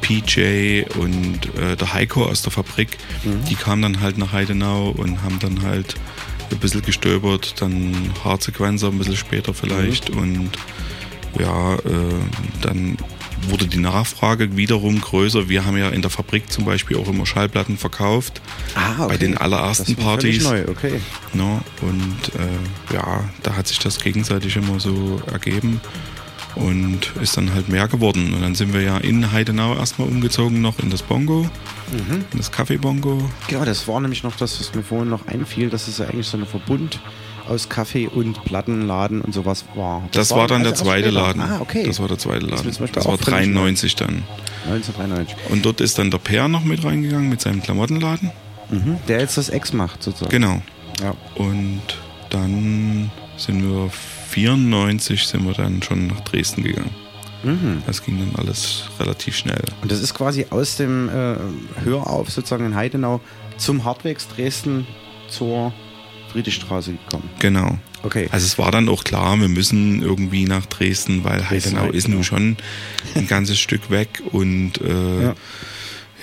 PJ 0.00 0.82
und 0.98 1.40
äh, 1.56 1.76
der 1.76 1.94
Heiko 1.94 2.24
aus 2.24 2.42
der 2.42 2.52
Fabrik. 2.52 2.98
Mhm. 3.24 3.44
Die 3.48 3.54
kamen 3.54 3.82
dann 3.82 4.00
halt 4.00 4.18
nach 4.18 4.32
Heidenau 4.32 4.90
und 4.90 5.22
haben 5.22 5.38
dann 5.38 5.62
halt 5.62 5.94
ein 6.50 6.58
bisschen 6.58 6.82
gestöbert, 6.82 7.60
dann 7.60 7.94
Hardsequencer 8.22 8.88
ein 8.88 8.98
bisschen 8.98 9.16
später 9.16 9.54
vielleicht 9.54 10.12
mhm. 10.12 10.18
und 10.18 10.50
ja, 11.38 11.74
äh, 11.76 11.78
dann 12.60 12.98
wurde 13.48 13.66
die 13.66 13.78
Nachfrage 13.78 14.56
wiederum 14.56 15.00
größer. 15.00 15.48
Wir 15.48 15.64
haben 15.64 15.76
ja 15.76 15.88
in 15.90 16.02
der 16.02 16.10
Fabrik 16.10 16.50
zum 16.50 16.64
Beispiel 16.64 16.96
auch 16.96 17.08
immer 17.08 17.26
Schallplatten 17.26 17.76
verkauft. 17.78 18.40
Ah, 18.74 19.04
okay. 19.04 19.08
Bei 19.08 19.16
den 19.16 19.36
allerersten 19.36 19.96
das 19.96 20.04
Partys. 20.04 20.44
Neu. 20.44 20.64
Okay. 20.68 21.00
No, 21.34 21.60
und 21.80 22.34
äh, 22.34 22.94
ja, 22.94 23.24
da 23.42 23.56
hat 23.56 23.68
sich 23.68 23.78
das 23.78 23.98
gegenseitig 23.98 24.56
immer 24.56 24.80
so 24.80 25.20
ergeben 25.30 25.80
und 26.54 27.12
ist 27.20 27.36
dann 27.36 27.52
halt 27.54 27.68
mehr 27.68 27.88
geworden. 27.88 28.34
Und 28.34 28.42
dann 28.42 28.54
sind 28.54 28.72
wir 28.72 28.82
ja 28.82 28.98
in 28.98 29.32
Heidenau 29.32 29.74
erstmal 29.74 30.08
umgezogen 30.08 30.60
noch 30.60 30.78
in 30.78 30.90
das 30.90 31.02
Bongo, 31.02 31.42
mhm. 31.90 32.24
in 32.32 32.38
das 32.38 32.52
Café 32.52 32.78
Bongo. 32.78 33.30
Genau, 33.48 33.64
das 33.64 33.86
war 33.88 34.00
nämlich 34.00 34.22
noch 34.22 34.36
das, 34.36 34.60
was 34.60 34.74
mir 34.74 34.82
vorhin 34.82 35.08
noch 35.08 35.26
einfiel. 35.26 35.70
Das 35.70 35.88
ist 35.88 35.98
ja 35.98 36.06
eigentlich 36.06 36.26
so 36.26 36.36
ein 36.36 36.46
Verbund 36.46 37.00
aus 37.48 37.68
Kaffee 37.68 38.08
und 38.08 38.44
Plattenladen 38.44 39.20
und 39.20 39.34
sowas 39.34 39.64
war. 39.74 40.02
Das, 40.12 40.28
das 40.28 40.30
war, 40.30 40.42
war 40.42 40.48
dann 40.48 40.62
der 40.62 40.74
zweite 40.74 41.10
Laden. 41.10 41.42
Ah, 41.42 41.58
okay. 41.60 41.84
Das 41.86 42.00
war 42.00 42.08
der 42.08 42.18
zweite 42.18 42.46
Laden. 42.46 42.64
Das, 42.66 42.78
das 42.92 43.06
war 43.06 43.16
93 43.16 43.96
dann. 43.96 44.22
1993. 44.66 45.36
Und 45.50 45.64
dort 45.64 45.80
ist 45.80 45.98
dann 45.98 46.10
der 46.10 46.18
Per 46.18 46.48
noch 46.48 46.64
mit 46.64 46.84
reingegangen 46.84 47.28
mit 47.28 47.40
seinem 47.40 47.62
Klamottenladen. 47.62 48.30
Mhm. 48.70 48.98
Der 49.08 49.20
jetzt 49.20 49.36
das 49.36 49.48
Ex 49.48 49.72
macht 49.72 50.02
sozusagen. 50.02 50.30
Genau. 50.30 50.62
Ja. 51.02 51.14
Und 51.34 51.82
dann 52.30 53.10
sind 53.36 53.62
wir 53.62 53.90
94 54.30 55.26
sind 55.26 55.44
wir 55.44 55.52
dann 55.52 55.82
schon 55.82 56.06
nach 56.06 56.20
Dresden 56.20 56.62
gegangen. 56.62 56.90
Mhm. 57.42 57.82
Das 57.86 58.02
ging 58.02 58.18
dann 58.18 58.34
alles 58.36 58.84
relativ 58.98 59.36
schnell. 59.36 59.62
Und 59.82 59.90
das 59.90 60.00
ist 60.00 60.14
quasi 60.14 60.46
aus 60.50 60.76
dem 60.76 61.08
äh, 61.08 61.36
Hörauf 61.84 62.30
sozusagen 62.30 62.64
in 62.64 62.74
Heidenau 62.74 63.20
zum 63.58 63.84
Hartwegs 63.84 64.28
Dresden 64.28 64.86
zur 65.28 65.72
Friedrichstraße 66.32 66.92
gekommen. 66.92 67.28
Genau. 67.38 67.78
Okay. 68.02 68.28
Also 68.32 68.46
es 68.46 68.58
war 68.58 68.70
dann 68.70 68.88
auch 68.88 69.04
klar, 69.04 69.36
wir 69.40 69.48
müssen 69.48 70.02
irgendwie 70.02 70.44
nach 70.44 70.66
Dresden, 70.66 71.24
weil 71.24 71.48
Heidenau 71.48 71.90
ist 71.90 72.08
nun 72.08 72.24
schon 72.24 72.56
ein 73.14 73.26
ganzes 73.26 73.58
Stück 73.60 73.90
weg 73.90 74.22
und 74.32 74.80
äh, 74.80 75.22
ja, 75.22 75.34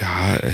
ja 0.02 0.36
äh, 0.36 0.52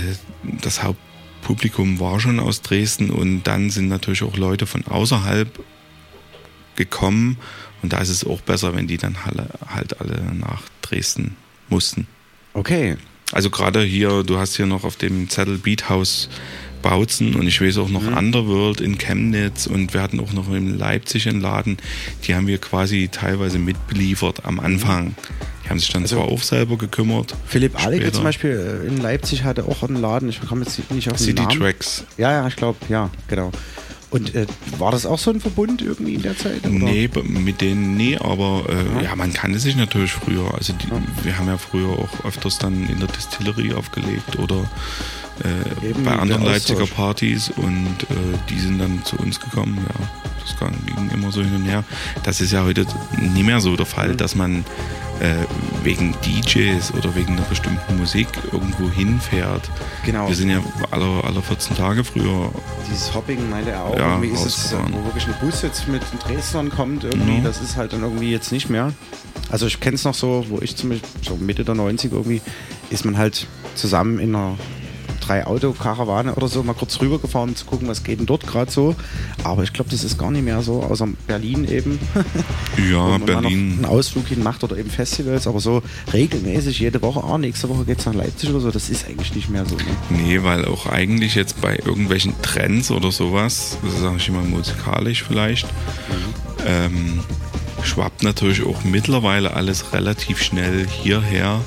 das 0.61 0.83
Hauptpublikum 0.83 1.99
war 1.99 2.19
schon 2.19 2.39
aus 2.39 2.61
Dresden 2.61 3.09
und 3.09 3.43
dann 3.43 3.69
sind 3.69 3.87
natürlich 3.87 4.23
auch 4.23 4.37
Leute 4.37 4.67
von 4.67 4.85
außerhalb 4.85 5.59
gekommen 6.75 7.37
und 7.81 7.93
da 7.93 7.99
ist 7.99 8.09
es 8.09 8.25
auch 8.25 8.41
besser, 8.41 8.75
wenn 8.75 8.87
die 8.87 8.97
dann 8.97 9.17
alle, 9.25 9.47
halt 9.67 9.99
alle 9.99 10.21
nach 10.33 10.63
Dresden 10.81 11.35
mussten. 11.69 12.07
Okay. 12.53 12.97
Also 13.31 13.49
gerade 13.49 13.83
hier, 13.83 14.23
du 14.23 14.37
hast 14.37 14.55
hier 14.55 14.65
noch 14.65 14.83
auf 14.83 14.95
dem 14.95 15.29
Zettel 15.29 15.57
Beat 15.57 15.89
House 15.89 16.29
Bautzen 16.85 17.33
und 17.33 17.47
ich 17.47 17.61
weiß 17.61 17.79
auch 17.79 17.89
noch 17.89 18.03
mhm. 18.03 18.15
Underworld 18.15 18.79
in 18.79 18.99
Chemnitz 18.99 19.65
und 19.65 19.95
wir 19.95 20.03
hatten 20.03 20.19
auch 20.19 20.33
noch 20.33 20.53
in 20.53 20.77
Leipzig 20.77 21.27
einen 21.27 21.41
Laden, 21.41 21.77
die 22.23 22.35
haben 22.35 22.45
wir 22.45 22.59
quasi 22.59 23.09
teilweise 23.11 23.57
mitbeliefert 23.57 24.45
am 24.45 24.59
Anfang. 24.59 25.15
Die 25.63 25.69
haben 25.71 25.79
sich 25.79 25.89
dann 25.89 26.03
also 26.03 26.17
zwar 26.17 26.25
auch 26.25 26.43
selber 26.43 26.77
gekümmert. 26.77 27.35
Philipp 27.47 27.83
Aleke 27.83 28.11
zum 28.11 28.23
Beispiel 28.23 28.83
äh, 28.83 28.87
in 28.87 28.97
Leipzig 28.97 29.43
hatte 29.43 29.65
auch 29.65 29.81
einen 29.81 29.99
Laden, 29.99 30.29
ich 30.29 30.39
komme 30.41 30.63
jetzt 30.63 30.79
nicht 30.91 31.09
auf 31.09 31.17
den 31.17 31.25
City 31.25 31.41
Namen. 31.41 31.59
Tracks. 31.59 32.03
Ja, 32.19 32.31
ja, 32.31 32.47
ich 32.47 32.55
glaube, 32.55 32.77
ja, 32.87 33.09
genau. 33.27 33.51
Und 34.11 34.35
äh, 34.35 34.45
war 34.77 34.91
das 34.91 35.07
auch 35.07 35.17
so 35.17 35.31
ein 35.31 35.41
Verbund 35.41 35.81
irgendwie 35.81 36.13
in 36.13 36.21
der 36.21 36.37
Zeit? 36.37 36.59
Oder? 36.59 36.69
Nee, 36.69 37.09
mit 37.23 37.61
denen 37.61 37.97
nie, 37.97 38.15
aber 38.15 38.63
äh, 38.69 38.97
ja. 38.97 39.09
ja. 39.09 39.15
man 39.15 39.33
kannte 39.33 39.57
sich 39.57 39.75
natürlich 39.75 40.11
früher. 40.11 40.53
Also 40.53 40.73
die, 40.73 40.87
ja. 40.87 41.01
wir 41.23 41.37
haben 41.39 41.47
ja 41.47 41.57
früher 41.57 41.89
auch 41.89 42.25
öfters 42.25 42.59
dann 42.59 42.87
in 42.87 42.99
der 42.99 43.07
Distillerie 43.07 43.73
aufgelegt 43.73 44.37
oder 44.37 44.69
äh, 45.43 45.93
bei 46.03 46.11
anderen 46.11 46.43
Leipziger 46.43 46.85
Partys 46.85 47.49
und 47.49 47.95
äh, 48.09 48.37
die 48.49 48.59
sind 48.59 48.79
dann 48.79 49.03
zu 49.03 49.17
uns 49.17 49.39
gekommen. 49.39 49.77
Ja, 49.77 50.07
das 50.41 50.55
ging 50.59 51.09
immer 51.13 51.31
so 51.31 51.41
hin 51.41 51.55
und 51.55 51.65
her. 51.65 51.83
Das 52.23 52.41
ist 52.41 52.51
ja 52.51 52.63
heute 52.63 52.85
nie 53.19 53.43
mehr 53.43 53.59
so 53.59 53.75
der 53.75 53.85
Fall, 53.85 54.09
mhm. 54.09 54.17
dass 54.17 54.35
man 54.35 54.63
äh, 55.19 55.45
wegen 55.83 56.15
DJs 56.25 56.93
oder 56.93 57.15
wegen 57.15 57.33
einer 57.33 57.43
bestimmten 57.43 57.97
Musik 57.97 58.27
irgendwo 58.51 58.89
hinfährt. 58.89 59.69
Genau. 60.05 60.27
Wir 60.27 60.35
sind 60.35 60.49
ja 60.49 60.61
alle, 60.91 61.23
alle 61.23 61.41
14 61.41 61.77
Tage 61.77 62.03
früher. 62.03 62.51
Dieses 62.89 63.13
Hopping 63.13 63.49
meinte 63.49 63.71
er 63.71 63.83
auch. 63.83 63.97
Ja, 63.97 64.17
irgendwie 64.17 64.29
ist 64.29 64.45
es, 64.45 64.75
wo 64.91 65.03
wirklich 65.05 65.27
ein 65.27 65.35
Bus 65.39 65.61
jetzt 65.61 65.87
mit 65.87 66.01
Dresdern 66.25 66.69
kommt, 66.69 67.03
irgendwie, 67.03 67.39
mhm. 67.39 67.43
das 67.43 67.61
ist 67.61 67.75
halt 67.75 67.93
dann 67.93 68.03
irgendwie 68.03 68.31
jetzt 68.31 68.51
nicht 68.51 68.69
mehr. 68.69 68.93
Also 69.49 69.67
ich 69.67 69.79
kenne 69.79 69.95
es 69.95 70.03
noch 70.03 70.15
so, 70.15 70.45
wo 70.49 70.59
ich 70.61 70.75
zum 70.75 70.89
Beispiel 70.89 71.09
so 71.21 71.35
Mitte 71.35 71.63
der 71.63 71.75
90 71.75 72.11
irgendwie, 72.11 72.41
ist 72.89 73.05
man 73.05 73.17
halt 73.17 73.47
zusammen 73.75 74.19
in 74.19 74.35
einer 74.35 74.57
drei 75.19 75.45
Autokarawane 75.45 76.35
oder 76.35 76.47
so 76.47 76.63
mal 76.63 76.73
kurz 76.73 76.99
rübergefahren, 76.99 77.49
um 77.49 77.55
zu 77.55 77.65
gucken, 77.65 77.87
was 77.87 78.03
geht 78.03 78.19
denn 78.19 78.25
dort 78.25 78.47
gerade 78.47 78.71
so. 78.71 78.95
Aber 79.43 79.63
ich 79.63 79.73
glaube, 79.73 79.89
das 79.89 80.03
ist 80.03 80.17
gar 80.17 80.31
nicht 80.31 80.43
mehr 80.43 80.61
so, 80.61 80.83
außer 80.83 81.07
Berlin 81.27 81.67
eben. 81.67 81.99
Ja, 82.91 83.17
Berlin. 83.17 83.75
einen 83.77 83.85
Ausflug 83.85 84.27
hin 84.27 84.43
macht 84.43 84.63
oder 84.63 84.77
eben 84.77 84.89
Festivals, 84.89 85.47
aber 85.47 85.59
so 85.59 85.81
regelmäßig 86.13 86.79
jede 86.79 87.01
Woche, 87.01 87.23
ah, 87.23 87.37
nächste 87.37 87.69
Woche 87.69 87.85
geht 87.85 87.99
es 87.99 88.05
nach 88.05 88.13
Leipzig 88.13 88.49
oder 88.49 88.59
so, 88.59 88.71
das 88.71 88.89
ist 88.89 89.07
eigentlich 89.07 89.33
nicht 89.33 89.49
mehr 89.49 89.65
so. 89.65 89.75
Ne? 89.75 89.83
Nee, 90.09 90.43
weil 90.43 90.65
auch 90.65 90.87
eigentlich 90.87 91.35
jetzt 91.35 91.61
bei 91.61 91.77
irgendwelchen 91.77 92.33
Trends 92.41 92.91
oder 92.91 93.11
sowas, 93.11 93.77
das 93.83 94.01
sage 94.01 94.17
ich 94.17 94.27
immer 94.27 94.41
musikalisch 94.41 95.23
vielleicht, 95.23 95.67
mhm. 95.67 96.65
ähm, 96.65 97.19
schwappt 97.83 98.23
natürlich 98.23 98.63
auch 98.65 98.83
mittlerweile 98.83 99.53
alles 99.53 99.93
relativ 99.93 100.41
schnell 100.41 100.85
hierher. 100.87 101.61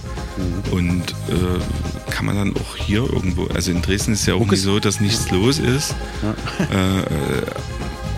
Und 0.70 1.10
äh, 1.28 2.10
kann 2.10 2.26
man 2.26 2.36
dann 2.36 2.54
auch 2.56 2.76
hier 2.76 3.00
irgendwo, 3.00 3.46
also 3.46 3.70
in 3.70 3.82
Dresden 3.82 4.12
ist 4.12 4.20
es 4.20 4.26
ja 4.26 4.34
auch 4.34 4.46
nicht 4.46 4.62
so, 4.62 4.78
dass 4.80 5.00
nichts 5.00 5.30
los 5.30 5.58
ist. 5.58 5.94
Ja. 6.22 6.98
Äh, 6.98 7.02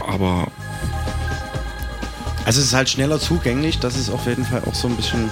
aber 0.07 0.49
also 2.45 2.61
es 2.61 2.67
ist 2.67 2.75
halt 2.75 2.89
schneller 2.89 3.21
zugänglich, 3.21 3.79
das 3.79 3.97
ist 3.97 4.11
auf 4.11 4.27
jeden 4.27 4.45
Fall 4.45 4.63
auch 4.67 4.75
so 4.75 4.89
ein 4.89 4.97
bisschen 4.97 5.31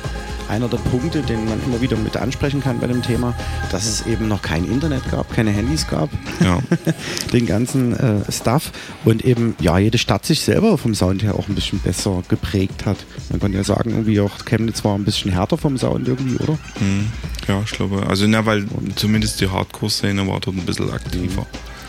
einer 0.49 0.69
der 0.69 0.79
Punkte, 0.79 1.23
den 1.23 1.45
man 1.47 1.63
immer 1.65 1.81
wieder 1.81 1.97
mit 1.97 2.17
ansprechen 2.17 2.63
kann 2.63 2.79
bei 2.81 2.87
dem 2.87 3.03
Thema, 3.03 3.35
dass 3.71 3.87
es 3.87 4.07
eben 4.07 4.29
noch 4.29 4.43
kein 4.43 4.65
Internet 4.65 5.11
gab, 5.11 5.33
keine 5.33 5.51
Handys 5.51 5.87
gab, 5.87 6.11
ja. 6.41 6.59
den 7.33 7.47
ganzen 7.47 7.95
äh, 7.95 8.31
Stuff 8.31 8.73
und 9.05 9.25
eben 9.25 9.57
ja 9.61 9.79
jede 9.79 9.99
Stadt 9.99 10.25
sich 10.25 10.41
selber 10.41 10.79
vom 10.79 10.95
Sound 10.95 11.23
her 11.23 11.35
auch 11.35 11.49
ein 11.49 11.55
bisschen 11.55 11.79
besser 11.79 12.23
geprägt 12.29 12.87
hat. 12.87 12.99
Man 13.31 13.41
kann 13.41 13.53
ja 13.53 13.65
sagen, 13.65 13.91
irgendwie 13.91 14.21
auch 14.21 14.45
Chemnitz 14.45 14.85
war 14.85 14.95
ein 14.95 15.05
bisschen 15.05 15.31
härter 15.31 15.59
vom 15.59 15.79
Sound 15.79 16.09
irgendwie, 16.09 16.37
oder? 16.37 16.59
Mhm. 16.81 17.07
Ja, 17.47 17.63
ich 17.65 17.73
glaube, 17.73 18.07
also 18.07 18.27
na, 18.27 18.45
weil 18.45 18.67
zumindest 18.97 19.41
die 19.41 19.49
Hardcore-Szene 19.49 20.27
war 20.27 20.41
dort 20.41 20.57
ein 20.57 20.67
bisschen 20.67 20.91
aktiver. 20.91 21.47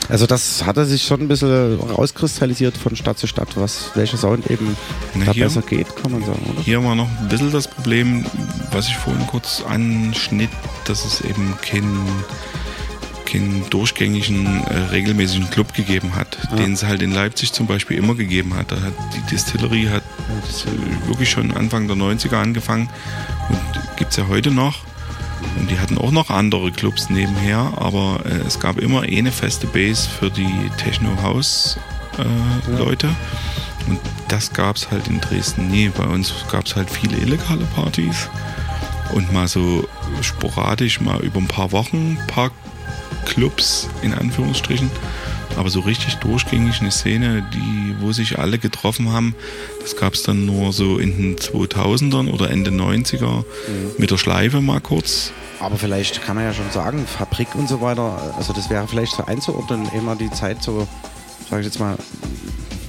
Also 0.10 0.26
das 0.26 0.66
hat 0.66 0.76
er 0.78 0.86
sich 0.86 1.04
schon 1.04 1.22
ein 1.22 1.28
bisschen 1.28 1.80
rauskristallisiert 1.80 2.76
von 2.76 2.96
Stadt 2.96 3.20
zu 3.20 3.28
Stadt, 3.28 3.50
was 3.56 3.92
welcher 3.94 4.18
Sound 4.18 4.50
eben 4.50 4.76
Na, 5.14 5.26
da 5.26 5.32
hier- 5.34 5.46
besser 5.46 5.62
geht, 5.62 5.96
kann 5.96 6.12
man 6.12 6.22
sagen, 6.26 6.42
oder? 6.52 6.62
Hier 6.62 6.84
war 6.84 6.96
noch 6.96 7.08
ein 7.20 7.28
bisschen 7.30 7.52
das 7.52 7.68
Problem, 7.68 8.26
was 8.72 8.88
ich 8.88 8.98
vorhin 8.98 9.26
kurz 9.28 9.64
anschnitt, 9.68 10.50
dass 10.86 11.06
es 11.06 11.22
eben 11.22 11.54
keinen 11.62 12.08
keinen 13.26 13.70
durchgängigen, 13.70 14.64
äh, 14.66 14.76
regelmäßigen 14.90 15.52
Club 15.52 15.76
gegeben 15.76 16.16
hat, 16.16 16.36
Ja. 16.50 16.56
den 16.56 16.74
es 16.74 16.84
halt 16.84 17.04
in 17.04 17.12
Leipzig 17.12 17.54
zum 17.54 17.68
Beispiel 17.68 17.96
immer 17.96 18.16
gegeben 18.16 18.56
hat. 18.56 18.72
Da 18.72 18.82
hat 18.82 18.94
die 19.16 19.22
Distillery 19.30 19.86
hat 19.86 20.02
wirklich 21.06 21.30
schon 21.30 21.52
Anfang 21.56 21.86
der 21.88 21.96
90er 21.96 22.38
angefangen 22.42 22.90
und 23.50 23.98
gibt 23.98 24.10
es 24.10 24.18
ja 24.18 24.28
heute 24.28 24.50
noch. 24.50 24.80
Und 25.58 25.70
die 25.70 25.80
hatten 25.80 25.98
auch 25.98 26.12
noch 26.12 26.30
andere 26.30 26.72
Clubs 26.72 27.10
nebenher, 27.10 27.74
aber 27.78 28.22
äh, 28.26 28.46
es 28.48 28.60
gab 28.60 28.78
immer 28.78 29.02
eine 29.02 29.32
feste 29.32 29.68
Base 29.68 30.08
für 30.10 30.30
die 30.30 30.70
Techno-House-Leute. 30.78 32.72
Äh, 32.72 32.78
Leute. 32.78 33.10
Und 33.88 34.00
das 34.28 34.54
gab 34.54 34.76
es 34.76 34.92
halt 34.92 35.08
in 35.08 35.20
Dresden 35.20 35.70
nie. 35.70 35.90
Bei 35.90 36.06
uns 36.06 36.34
gab 36.52 36.66
es 36.66 36.76
halt 36.76 36.90
viele 36.90 37.18
illegale 37.18 37.66
Partys 37.76 38.30
und 39.14 39.32
mal 39.34 39.48
so 39.48 39.88
sporadisch, 40.22 41.02
mal 41.02 41.20
über 41.22 41.40
ein 41.40 41.48
paar 41.48 41.72
Wochen, 41.72 42.18
ein 42.20 42.28
paar 42.28 42.52
Clubs 43.26 43.90
in 44.02 44.14
Anführungsstrichen. 44.14 44.92
Aber 45.60 45.70
so 45.70 45.82
richtig 45.82 46.16
durchgängig 46.16 46.80
eine 46.80 46.90
Szene, 46.90 47.46
die, 47.54 47.94
wo 48.00 48.14
sich 48.14 48.40
alle 48.40 48.60
getroffen 48.60 49.12
haben, 49.12 49.36
das 49.82 49.98
gab 49.98 50.14
es 50.14 50.24
dann 50.24 50.46
nur 50.46 50.72
so 50.72 51.00
in 51.00 51.18
den 51.18 51.36
2000ern 51.36 52.32
oder 52.32 52.50
Ende 52.50 52.72
90er 52.72 53.44
mit 53.98 54.10
der 54.10 54.18
Schleife 54.18 54.62
mal 54.62 54.80
kurz. 54.80 55.34
Aber 55.60 55.76
vielleicht 55.76 56.24
kann 56.24 56.38
man 56.38 56.46
ja 56.46 56.54
schon 56.54 56.72
sagen, 56.72 57.06
Fabrik 57.06 57.56
und 57.56 57.68
so 57.68 57.82
weiter, 57.82 58.34
also 58.38 58.54
das 58.54 58.70
wäre 58.70 58.88
vielleicht 58.88 59.18
so 59.18 59.26
einzuordnen, 59.26 59.90
immer 59.94 60.16
die 60.16 60.32
Zeit 60.32 60.64
so, 60.64 60.88
sage 61.50 61.60
ich 61.60 61.66
jetzt 61.66 61.80
mal, 61.82 61.98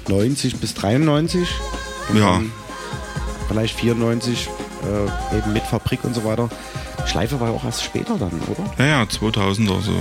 90 0.09 0.59
bis 0.59 0.72
93. 0.74 1.48
Und 2.09 2.18
Ja. 2.18 2.40
Vielleicht 3.48 3.80
94, 3.80 4.48
äh, 4.85 5.37
eben 5.38 5.52
mit 5.52 5.64
Fabrik 5.64 6.04
und 6.04 6.14
so 6.14 6.22
weiter. 6.22 6.48
Schleife 7.06 7.40
war 7.40 7.48
ja 7.48 7.54
auch 7.54 7.64
erst 7.64 7.83
später 7.83 8.16
dann, 8.16 8.30
oder? 8.46 8.72
Ja, 8.78 8.87
ja, 8.87 9.02
2000er 9.02 9.80
so. 9.80 9.96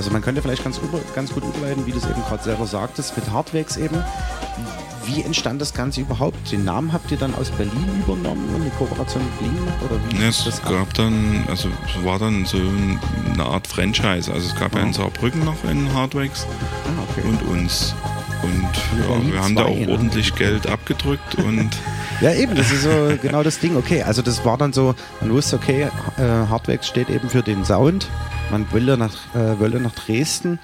Also 0.00 0.10
man 0.12 0.22
könnte 0.22 0.40
vielleicht 0.40 0.64
ganz, 0.64 0.78
über, 0.78 0.98
ganz 1.14 1.30
gut 1.30 1.42
überleiten, 1.44 1.84
wie 1.84 1.92
du 1.92 1.98
es 1.98 2.04
eben 2.06 2.22
gerade 2.26 2.42
selber 2.42 2.66
sagtest, 2.66 3.14
mit 3.18 3.30
Hardwax 3.30 3.76
eben. 3.76 4.02
Wie 5.04 5.20
entstand 5.22 5.60
das 5.60 5.74
Ganze 5.74 6.00
überhaupt? 6.00 6.50
Den 6.50 6.64
Namen 6.64 6.90
habt 6.94 7.10
ihr 7.10 7.18
dann 7.18 7.34
aus 7.34 7.50
Berlin 7.50 7.84
übernommen 8.02 8.48
und 8.54 8.62
eine 8.62 8.70
Kooperation 8.78 9.22
mit 9.22 9.38
Berlin 9.40 9.56
gemacht? 9.58 9.76
Oder 9.84 10.00
wie 10.08 10.22
Ja, 10.22 10.28
es 10.30 10.44
das 10.44 10.64
ab? 10.64 10.70
gab 10.70 10.94
dann, 10.94 11.44
also 11.50 11.68
es 11.86 12.02
war 12.02 12.18
dann 12.18 12.46
so 12.46 12.56
eine 12.56 13.44
Art 13.44 13.66
Franchise. 13.66 14.32
Also 14.32 14.46
es 14.48 14.58
gab 14.58 14.74
ja 14.74 14.80
in 14.80 14.94
Saarbrücken 14.94 15.44
noch 15.44 15.62
einen 15.64 15.92
Hardwax 15.92 16.46
Ah, 16.46 17.02
okay. 17.10 17.28
und 17.28 17.42
uns. 17.42 17.94
Und 18.42 18.62
ja, 19.02 19.06
Berlin 19.06 19.32
wir 19.34 19.42
haben 19.42 19.54
da 19.56 19.64
auch 19.66 19.76
ne? 19.76 19.88
ordentlich 19.90 20.34
Geld 20.34 20.66
abgedrückt 20.66 21.34
und 21.34 21.68
Ja, 22.22 22.32
eben, 22.32 22.54
das 22.54 22.72
ist 22.72 22.84
so 22.84 22.90
genau 23.20 23.42
das 23.42 23.58
Ding. 23.58 23.76
Okay, 23.76 24.02
also 24.02 24.22
das 24.22 24.46
war 24.46 24.56
dann 24.56 24.72
so, 24.72 24.94
man 25.20 25.30
wusste, 25.30 25.56
okay, 25.56 25.88
äh, 26.16 26.22
Hardwax 26.22 26.86
steht 26.88 27.10
eben 27.10 27.28
für 27.28 27.42
den 27.42 27.66
Sound. 27.66 28.08
Man 28.50 28.70
wollte 28.72 28.96
nach, 28.96 29.14
äh, 29.34 29.78
nach 29.78 29.94
Dresden 29.94 30.58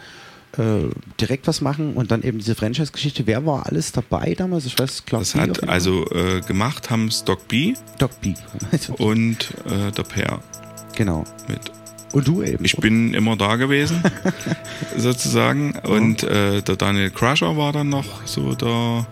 äh, 0.59 0.89
direkt 1.21 1.47
was 1.47 1.61
machen 1.61 1.95
und 1.95 2.11
dann 2.11 2.23
eben 2.23 2.39
diese 2.39 2.55
Franchise-Geschichte. 2.55 3.27
Wer 3.27 3.45
war 3.47 3.67
alles 3.67 3.93
dabei 3.93 4.35
damals? 4.35 4.67
Ich 4.67 4.79
weiß, 4.79 5.05
klar. 5.05 5.21
das 5.21 5.35
hat 5.35 5.69
also 5.69 6.07
äh, 6.11 6.41
gemacht 6.41 6.91
haben 6.91 7.11
Stock 7.11 7.47
B 7.49 7.75
Doc 7.99 8.21
B. 8.21 8.35
und 8.99 9.53
äh, 9.67 9.93
der 9.93 10.03
Per 10.03 10.41
genau. 10.95 11.25
mit. 11.49 11.61
Und 12.13 12.27
du 12.27 12.43
eben. 12.43 12.65
Ich 12.65 12.77
bin 12.77 13.13
immer 13.15 13.37
da 13.37 13.57
gewesen, 13.57 14.03
sozusagen. 14.97 15.79
Und 15.81 16.23
äh, 16.23 16.63
der 16.63 16.77
Daniel 16.77 17.11
Crusher 17.11 17.57
war 17.57 17.73
dann 17.73 17.91
noch 17.91 18.27
so 18.27 18.55
der, 18.55 19.07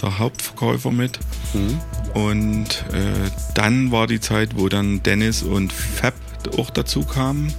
der 0.00 0.18
Hauptverkäufer 0.18 0.92
mit. 0.92 1.18
Mhm. 1.52 1.80
Und 2.14 2.84
äh, 2.92 3.30
dann 3.54 3.90
war 3.90 4.06
die 4.06 4.20
Zeit, 4.20 4.50
wo 4.56 4.68
dann 4.68 5.02
Dennis 5.02 5.42
und 5.42 5.72
Fab 5.72 6.14
auch 6.56 6.70
dazu 6.70 7.04
kamen. 7.04 7.52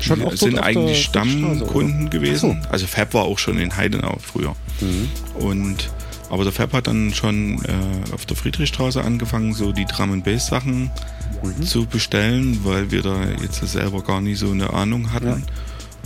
Schon 0.00 0.20
Die 0.30 0.36
sind 0.36 0.58
eigentlich 0.58 1.04
Stammkunden 1.04 2.10
gewesen. 2.10 2.60
So. 2.62 2.68
Also 2.70 2.86
Fab 2.86 3.14
war 3.14 3.24
auch 3.24 3.38
schon 3.38 3.58
in 3.58 3.76
Heidenau 3.76 4.16
früher. 4.20 4.54
Mhm. 4.80 5.08
Und 5.34 5.90
aber 6.28 6.42
der 6.44 6.52
Fab 6.52 6.72
hat 6.72 6.86
dann 6.88 7.14
schon 7.14 7.64
äh, 7.64 8.12
auf 8.12 8.26
der 8.26 8.36
Friedrichstraße 8.36 9.00
angefangen, 9.02 9.54
so 9.54 9.70
die 9.72 9.84
Drum 9.84 10.12
and 10.12 10.24
Bass 10.24 10.48
Sachen 10.48 10.90
Mhm. 11.42 11.62
zu 11.64 11.84
bestellen, 11.86 12.60
weil 12.64 12.90
wir 12.90 13.02
da 13.02 13.24
jetzt 13.42 13.60
selber 13.66 14.02
gar 14.02 14.20
nie 14.22 14.34
so 14.34 14.50
eine 14.50 14.72
Ahnung 14.72 15.12
hatten. 15.12 15.44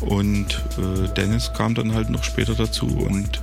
Und 0.00 0.61
äh, 0.79 1.09
Dennis 1.14 1.53
kam 1.57 1.74
dann 1.74 1.94
halt 1.94 2.11
noch 2.11 2.24
später 2.24 2.55
dazu 2.55 2.87
und 2.87 3.40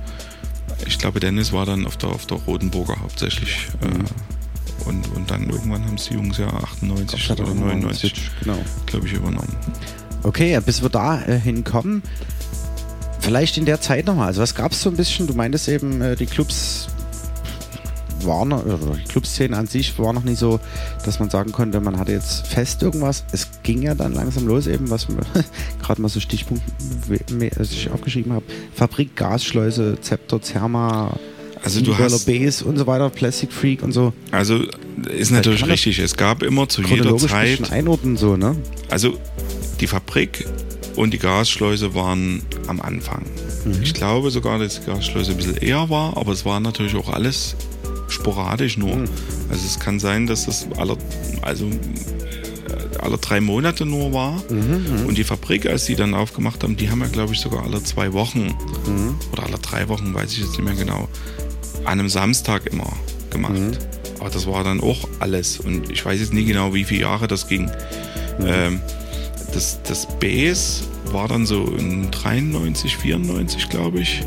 ich 0.86 0.98
glaube 0.98 1.18
Dennis 1.20 1.52
war 1.52 1.64
dann 1.66 1.86
auf 1.86 1.96
der 1.96 2.10
auf 2.10 2.26
der 2.26 2.36
Rotenburger 2.38 2.96
hauptsächlich. 3.00 3.68
Mhm. 3.80 3.88
Äh, 3.88 4.88
und, 4.88 5.08
und 5.16 5.30
dann 5.30 5.48
irgendwann 5.50 5.84
haben 5.84 5.94
es 5.96 6.08
die 6.08 6.14
Jungs 6.14 6.38
ja 6.38 6.48
98 6.48 7.28
Gott, 7.28 7.40
oder 7.40 7.48
hat 7.48 7.48
er 7.48 7.54
noch 7.64 7.70
einen 7.72 7.80
99, 7.80 8.00
Switch, 8.10 8.30
Genau. 8.42 8.58
glaube 8.86 9.06
ich, 9.06 9.12
übernommen. 9.14 9.56
Okay, 10.22 10.58
bis 10.64 10.82
wir 10.82 10.88
da 10.88 11.22
äh, 11.22 11.38
hinkommen, 11.38 12.02
vielleicht 13.20 13.56
in 13.56 13.64
der 13.64 13.80
Zeit 13.80 14.06
nochmal. 14.06 14.28
Also 14.28 14.42
was 14.42 14.54
gab 14.54 14.72
es 14.72 14.82
so 14.82 14.90
ein 14.90 14.96
bisschen? 14.96 15.26
Du 15.26 15.34
meintest 15.34 15.68
eben, 15.68 16.00
äh, 16.02 16.16
die 16.16 16.26
Clubs 16.26 16.88
waren, 18.24 18.52
oder 18.52 18.76
die 18.96 19.04
Clubszene 19.04 19.56
an 19.56 19.68
sich 19.68 19.96
war 19.98 20.12
noch 20.12 20.24
nicht 20.24 20.38
so, 20.38 20.58
dass 21.04 21.20
man 21.20 21.30
sagen 21.30 21.52
konnte, 21.52 21.80
man 21.80 21.98
hatte 21.98 22.12
jetzt 22.12 22.46
fest 22.48 22.82
irgendwas. 22.82 23.24
Es 23.30 23.48
ging 23.62 23.82
ja 23.82 23.94
dann 23.94 24.12
langsam 24.12 24.46
los 24.48 24.66
eben, 24.66 24.90
was 24.90 25.06
gerade 25.80 26.02
mal 26.02 26.08
so 26.08 26.18
Stichpunkt 26.18 26.62
was 27.56 27.70
ich 27.72 27.90
aufgeschrieben 27.90 28.32
habe. 28.32 28.44
Fabrik, 28.74 29.14
Gasschleuse, 29.14 29.98
Zepter, 30.00 30.42
Zerma, 30.42 31.16
Also 31.62 31.80
du 31.80 31.96
hast- 31.96 32.26
Base 32.26 32.64
und 32.64 32.76
so 32.76 32.86
weiter, 32.88 33.08
Plastic 33.08 33.52
Freak 33.52 33.82
und 33.84 33.92
so. 33.92 34.12
Also 34.32 34.64
ist 35.16 35.30
natürlich 35.30 35.64
richtig. 35.64 36.00
Es 36.00 36.16
gab 36.16 36.42
immer 36.42 36.68
zu 36.68 36.82
jeder 36.82 37.16
Zeit 37.18 37.70
einordnen 37.70 38.16
so, 38.16 38.36
ne? 38.36 38.56
Also 38.90 39.16
die 39.80 39.86
Fabrik 39.86 40.44
und 40.96 41.12
die 41.12 41.18
Gasschleuse 41.18 41.94
waren 41.94 42.42
am 42.66 42.80
Anfang. 42.80 43.22
Mhm. 43.64 43.82
Ich 43.82 43.94
glaube 43.94 44.30
sogar, 44.30 44.58
dass 44.58 44.80
die 44.80 44.86
Gasschleuse 44.86 45.32
ein 45.32 45.36
bisschen 45.36 45.56
eher 45.58 45.88
war, 45.90 46.16
aber 46.16 46.32
es 46.32 46.44
war 46.44 46.58
natürlich 46.60 46.94
auch 46.96 47.08
alles 47.08 47.56
sporadisch 48.08 48.76
nur. 48.78 48.96
Mhm. 48.96 49.08
Also 49.50 49.64
es 49.66 49.78
kann 49.78 50.00
sein, 50.00 50.26
dass 50.26 50.46
das 50.46 50.66
alle, 50.76 50.96
also 51.42 51.66
äh, 51.66 52.98
alle 53.00 53.18
drei 53.18 53.40
Monate 53.40 53.86
nur 53.86 54.12
war. 54.12 54.42
Mhm, 54.50 55.06
Und 55.06 55.16
die 55.18 55.24
Fabrik, 55.24 55.66
als 55.66 55.84
die 55.86 55.94
dann 55.94 56.14
aufgemacht 56.14 56.62
haben, 56.64 56.76
die 56.76 56.90
haben 56.90 57.00
ja 57.00 57.06
glaube 57.08 57.34
ich 57.34 57.40
sogar 57.40 57.62
alle 57.64 57.82
zwei 57.82 58.12
Wochen 58.12 58.54
Mhm. 58.86 59.14
oder 59.32 59.44
alle 59.44 59.58
drei 59.58 59.88
Wochen, 59.88 60.12
weiß 60.14 60.32
ich 60.32 60.38
jetzt 60.40 60.50
nicht 60.52 60.62
mehr 60.64 60.74
genau, 60.74 61.08
an 61.84 61.98
einem 62.00 62.08
Samstag 62.08 62.66
immer 62.66 62.92
gemacht. 63.30 63.52
Mhm. 63.54 63.72
Aber 64.20 64.30
das 64.30 64.46
war 64.46 64.64
dann 64.64 64.80
auch 64.80 65.08
alles. 65.20 65.60
Und 65.60 65.90
ich 65.92 66.04
weiß 66.04 66.18
jetzt 66.18 66.32
nie 66.32 66.44
genau, 66.44 66.74
wie 66.74 66.82
viele 66.84 67.02
Jahre 67.02 67.28
das 67.28 67.46
ging. 67.46 67.70
Ähm, 68.40 68.80
das, 69.52 69.78
das 69.82 70.06
Bass 70.20 70.82
war 71.12 71.28
dann 71.28 71.46
so 71.46 71.64
in 71.64 72.10
93, 72.10 72.96
94, 72.96 73.68
glaube 73.68 74.00
ich. 74.00 74.22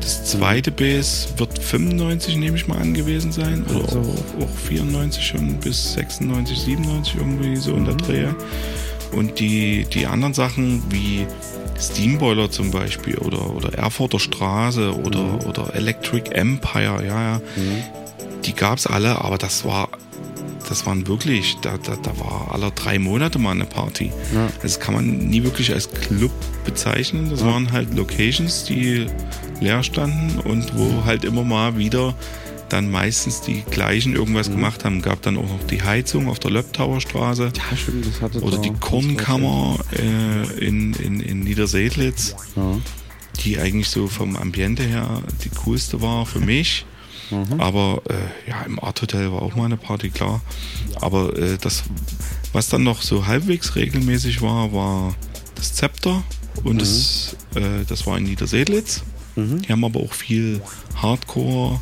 Das 0.00 0.24
zweite 0.24 0.70
Bass 0.70 1.28
wird 1.36 1.58
95, 1.58 2.36
nehme 2.36 2.56
ich 2.56 2.66
mal 2.66 2.78
an, 2.78 2.92
gewesen 2.94 3.32
sein. 3.32 3.64
Oder 3.66 3.84
Also- 3.84 4.00
auch, 4.00 4.44
auch 4.44 4.56
94 4.66 5.24
schon 5.24 5.54
bis 5.60 5.94
96, 5.94 6.58
97 6.58 7.14
irgendwie 7.16 7.56
so 7.56 7.72
in 7.74 7.84
der 7.84 7.94
Drehe. 7.94 8.34
Und 9.12 9.38
die, 9.38 9.84
die 9.92 10.06
anderen 10.06 10.34
Sachen 10.34 10.82
wie 10.90 11.26
Steamboiler 11.78 12.50
zum 12.50 12.70
Beispiel 12.70 13.16
oder, 13.18 13.54
oder 13.54 13.74
Erfurter 13.74 14.18
Straße 14.18 14.94
oder, 15.04 15.46
oder 15.46 15.74
Electric 15.74 16.30
Empire, 16.30 17.04
ja, 17.06 17.22
ja, 17.34 17.40
die 18.44 18.54
gab 18.54 18.78
es 18.78 18.86
alle, 18.86 19.20
aber 19.22 19.36
das 19.38 19.64
war, 19.64 19.88
das 20.72 20.86
waren 20.86 21.06
wirklich, 21.06 21.58
da, 21.60 21.76
da, 21.76 21.96
da 21.96 22.18
war 22.18 22.48
alle 22.52 22.70
drei 22.70 22.98
Monate 22.98 23.38
mal 23.38 23.50
eine 23.50 23.66
Party. 23.66 24.10
Ja. 24.34 24.48
Das 24.62 24.80
kann 24.80 24.94
man 24.94 25.18
nie 25.28 25.42
wirklich 25.44 25.72
als 25.72 25.90
Club 25.90 26.32
bezeichnen. 26.64 27.28
Das 27.30 27.40
Ja. 27.40 27.46
waren 27.46 27.70
halt 27.72 27.94
Locations, 27.94 28.64
die 28.64 29.06
leer 29.60 29.82
standen 29.82 30.38
und 30.40 30.74
wo 30.76 31.04
halt 31.04 31.24
immer 31.24 31.44
mal 31.44 31.76
wieder 31.76 32.14
dann 32.70 32.90
meistens 32.90 33.42
die 33.42 33.62
gleichen 33.70 34.14
irgendwas 34.14 34.48
Mhm. 34.48 34.52
gemacht 34.54 34.84
haben. 34.86 35.02
Gab 35.02 35.20
dann 35.20 35.36
auch 35.36 35.42
noch 35.42 35.66
die 35.70 35.82
Heizung 35.82 36.26
auf 36.28 36.38
der 36.38 36.50
Löbtauer 36.52 37.02
Straße. 37.02 37.52
Ja, 37.70 37.76
stimmt, 37.76 38.06
das 38.06 38.22
hatte 38.22 38.40
Oder 38.40 38.56
da- 38.56 38.62
die 38.62 38.72
Kornkammer 38.80 39.78
äh, 39.92 40.66
in, 40.66 40.94
in, 40.94 41.20
in 41.20 41.40
Niedersedlitz. 41.40 42.34
Ja. 42.56 42.76
die 43.44 43.58
eigentlich 43.58 43.88
so 43.88 44.08
vom 44.08 44.36
Ambiente 44.36 44.82
her 44.84 45.22
die 45.44 45.48
coolste 45.64 46.00
war 46.02 46.24
für 46.26 46.38
mich. 46.52 46.84
Mhm. 47.32 47.60
Aber 47.60 48.02
äh, 48.08 48.50
ja, 48.50 48.62
im 48.62 48.78
Art 48.78 49.00
Hotel 49.02 49.32
war 49.32 49.42
auch 49.42 49.56
mal 49.56 49.64
eine 49.64 49.76
Party, 49.76 50.10
klar. 50.10 50.40
Aber 51.00 51.36
äh, 51.36 51.56
das, 51.60 51.84
was 52.52 52.68
dann 52.68 52.84
noch 52.84 53.02
so 53.02 53.26
halbwegs 53.26 53.74
regelmäßig 53.74 54.42
war, 54.42 54.72
war 54.72 55.14
das 55.54 55.74
Zepter 55.74 56.22
und 56.64 56.74
mhm. 56.74 56.78
das, 56.78 57.36
äh, 57.54 57.84
das 57.88 58.06
war 58.06 58.18
in 58.18 58.24
Niedersedlitz. 58.24 59.02
Mhm. 59.36 59.62
Die 59.62 59.72
haben 59.72 59.84
aber 59.84 60.00
auch 60.00 60.12
viel 60.12 60.60
Hardcore 60.96 61.80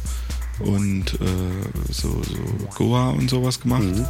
und 0.60 1.14
äh, 1.14 1.92
so, 1.92 2.22
so 2.22 2.36
Goa 2.74 3.10
und 3.10 3.30
sowas 3.30 3.60
gemacht. 3.60 3.82
Mhm. 3.82 4.04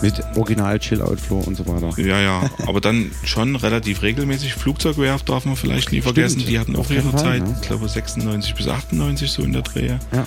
Mit 0.00 0.20
Original 0.36 0.80
Chill-Out-Floor 0.80 1.46
und 1.46 1.56
so 1.56 1.66
weiter. 1.68 1.96
Ja, 2.00 2.20
ja, 2.20 2.50
aber 2.66 2.80
dann 2.80 3.12
schon 3.22 3.54
relativ 3.54 4.02
regelmäßig. 4.02 4.54
Flugzeugwerft 4.54 5.28
darf 5.28 5.44
man 5.44 5.54
vielleicht 5.54 5.92
nie 5.92 6.00
vergessen. 6.00 6.40
Stimmt. 6.40 6.50
Die 6.50 6.58
hatten 6.58 6.76
auch 6.76 6.90
ihre 6.90 7.10
Fall, 7.10 7.20
Zeit, 7.20 7.42
ne? 7.44 7.56
ich 7.60 7.68
glaube 7.68 7.88
96 7.88 8.54
bis 8.54 8.66
98 8.66 9.30
so 9.30 9.42
in 9.42 9.52
der 9.52 9.62
Drehe. 9.62 10.00
Ja. 10.12 10.26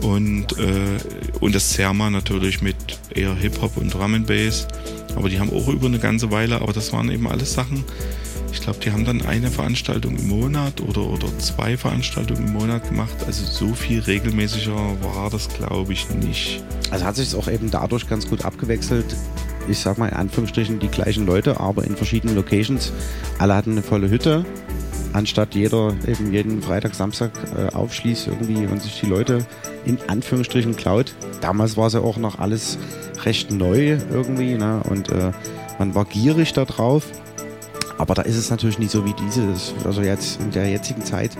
Und, 0.00 0.58
äh, 0.58 0.98
und 1.40 1.54
das 1.54 1.72
Serma 1.72 2.10
natürlich 2.10 2.62
mit 2.62 2.76
eher 3.14 3.34
Hip-Hop 3.34 3.76
und 3.76 3.94
Drum 3.94 4.14
and 4.14 4.26
Bass. 4.26 4.66
Aber 5.16 5.28
die 5.28 5.38
haben 5.38 5.50
auch 5.50 5.68
über 5.68 5.86
eine 5.86 5.98
ganze 5.98 6.30
Weile, 6.30 6.60
aber 6.60 6.72
das 6.72 6.92
waren 6.92 7.10
eben 7.10 7.28
alles 7.28 7.54
Sachen, 7.54 7.84
ich 8.54 8.60
glaube, 8.60 8.78
die 8.78 8.92
haben 8.92 9.04
dann 9.04 9.20
eine 9.22 9.50
Veranstaltung 9.50 10.16
im 10.16 10.28
Monat 10.28 10.80
oder, 10.80 11.02
oder 11.02 11.26
zwei 11.38 11.76
Veranstaltungen 11.76 12.46
im 12.46 12.52
Monat 12.52 12.88
gemacht. 12.88 13.14
Also 13.26 13.44
so 13.44 13.74
viel 13.74 13.98
regelmäßiger 14.00 14.74
war 15.02 15.28
das, 15.28 15.48
glaube 15.48 15.92
ich, 15.92 16.08
nicht. 16.10 16.62
Also 16.90 17.04
hat 17.04 17.16
sich 17.16 17.26
es 17.26 17.34
auch 17.34 17.48
eben 17.48 17.70
dadurch 17.72 18.08
ganz 18.08 18.28
gut 18.28 18.44
abgewechselt. 18.44 19.04
Ich 19.68 19.80
sag 19.80 19.98
mal 19.98 20.08
in 20.08 20.14
Anführungsstrichen 20.14 20.78
die 20.78 20.88
gleichen 20.88 21.26
Leute, 21.26 21.58
aber 21.58 21.84
in 21.84 21.96
verschiedenen 21.96 22.36
Locations. 22.36 22.92
Alle 23.38 23.56
hatten 23.56 23.72
eine 23.72 23.82
volle 23.82 24.08
Hütte. 24.08 24.46
Anstatt 25.14 25.54
jeder 25.54 25.94
eben 26.08 26.32
jeden 26.32 26.60
Freitag, 26.60 26.96
Samstag 26.96 27.30
äh, 27.56 27.72
aufschließt 27.72 28.26
irgendwie 28.26 28.66
und 28.66 28.82
sich 28.82 28.98
die 28.98 29.06
Leute 29.06 29.46
in 29.84 29.96
Anführungsstrichen 30.08 30.74
klaut. 30.74 31.14
Damals 31.40 31.76
war 31.76 31.86
es 31.86 31.92
ja 31.92 32.00
auch 32.00 32.16
noch 32.16 32.40
alles 32.40 32.78
recht 33.22 33.52
neu 33.52 33.96
irgendwie 34.10 34.54
ne? 34.54 34.82
und 34.90 35.12
äh, 35.12 35.30
man 35.78 35.94
war 35.94 36.04
gierig 36.04 36.52
darauf. 36.52 37.04
Aber 37.96 38.14
da 38.14 38.22
ist 38.22 38.36
es 38.36 38.50
natürlich 38.50 38.80
nicht 38.80 38.90
so 38.90 39.04
wie 39.04 39.14
dieses, 39.14 39.72
also 39.84 40.02
jetzt 40.02 40.40
in 40.40 40.50
der 40.50 40.68
jetzigen 40.68 41.04
Zeit, 41.04 41.30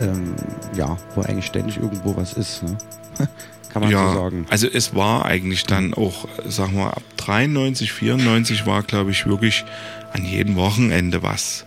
ähm, 0.00 0.36
ja, 0.76 0.96
wo 1.16 1.22
eigentlich 1.22 1.46
ständig 1.46 1.78
irgendwo 1.78 2.16
was 2.16 2.34
ist. 2.34 2.62
Ne? 2.62 2.78
Kann 3.72 3.82
man 3.82 3.90
ja, 3.90 4.12
so 4.12 4.14
sagen. 4.14 4.46
Also 4.48 4.68
es 4.72 4.94
war 4.94 5.24
eigentlich 5.24 5.64
dann 5.64 5.92
auch, 5.92 6.28
sagen 6.46 6.76
wir, 6.76 6.96
ab 6.96 7.02
93, 7.16 7.92
94 7.92 8.64
war, 8.64 8.84
glaube 8.84 9.10
ich, 9.10 9.26
wirklich 9.26 9.64
an 10.12 10.24
jedem 10.24 10.54
Wochenende 10.54 11.24
was. 11.24 11.66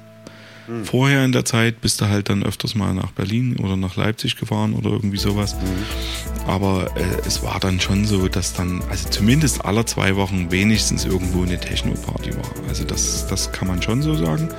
Mhm. 0.71 0.85
Vorher 0.85 1.25
in 1.25 1.31
der 1.31 1.45
Zeit 1.45 1.81
bist 1.81 2.01
du 2.01 2.07
halt 2.07 2.29
dann 2.29 2.43
öfters 2.43 2.75
mal 2.75 2.93
nach 2.93 3.11
Berlin 3.11 3.57
oder 3.57 3.75
nach 3.75 3.95
Leipzig 3.95 4.37
gefahren 4.37 4.73
oder 4.73 4.89
irgendwie 4.89 5.17
sowas. 5.17 5.55
Mhm. 5.55 6.47
Aber 6.47 6.87
äh, 6.95 7.27
es 7.27 7.43
war 7.43 7.59
dann 7.59 7.79
schon 7.79 8.05
so, 8.05 8.27
dass 8.27 8.53
dann, 8.53 8.81
also 8.89 9.09
zumindest 9.09 9.65
alle 9.65 9.85
zwei 9.85 10.15
Wochen 10.15 10.51
wenigstens 10.51 11.05
irgendwo 11.05 11.43
eine 11.43 11.59
Techno-Party 11.59 12.35
war. 12.35 12.49
Also 12.69 12.83
das, 12.83 13.27
das 13.27 13.51
kann 13.51 13.67
man 13.67 13.81
schon 13.81 14.01
so 14.01 14.15
sagen. 14.15 14.49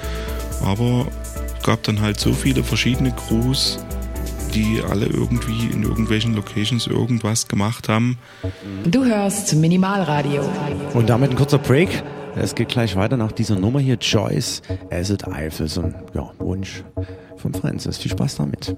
Aber 0.64 1.06
es 1.58 1.64
gab 1.64 1.82
dann 1.84 2.00
halt 2.00 2.20
so 2.20 2.32
viele 2.32 2.62
verschiedene 2.62 3.12
Crews, 3.12 3.78
die 4.54 4.82
alle 4.88 5.06
irgendwie 5.06 5.68
in 5.72 5.82
irgendwelchen 5.82 6.34
Locations 6.34 6.86
irgendwas 6.86 7.48
gemacht 7.48 7.88
haben. 7.88 8.18
Du 8.84 9.04
hörst 9.04 9.54
Minimalradio. 9.54 10.44
Und 10.92 11.08
damit 11.08 11.30
ein 11.30 11.36
kurzer 11.36 11.58
Break. 11.58 12.02
Es 12.34 12.54
geht 12.54 12.68
gleich 12.68 12.96
weiter 12.96 13.16
nach 13.16 13.32
dieser 13.32 13.56
Nummer 13.56 13.78
hier, 13.78 13.96
Joyce 14.00 14.62
Acid 14.90 15.28
Eifel, 15.28 15.68
so 15.68 15.82
ein 15.82 15.94
ja, 16.14 16.30
Wunsch 16.38 16.82
von 17.36 17.52
Francis. 17.52 17.98
Viel 17.98 18.10
Spaß 18.12 18.36
damit. 18.36 18.76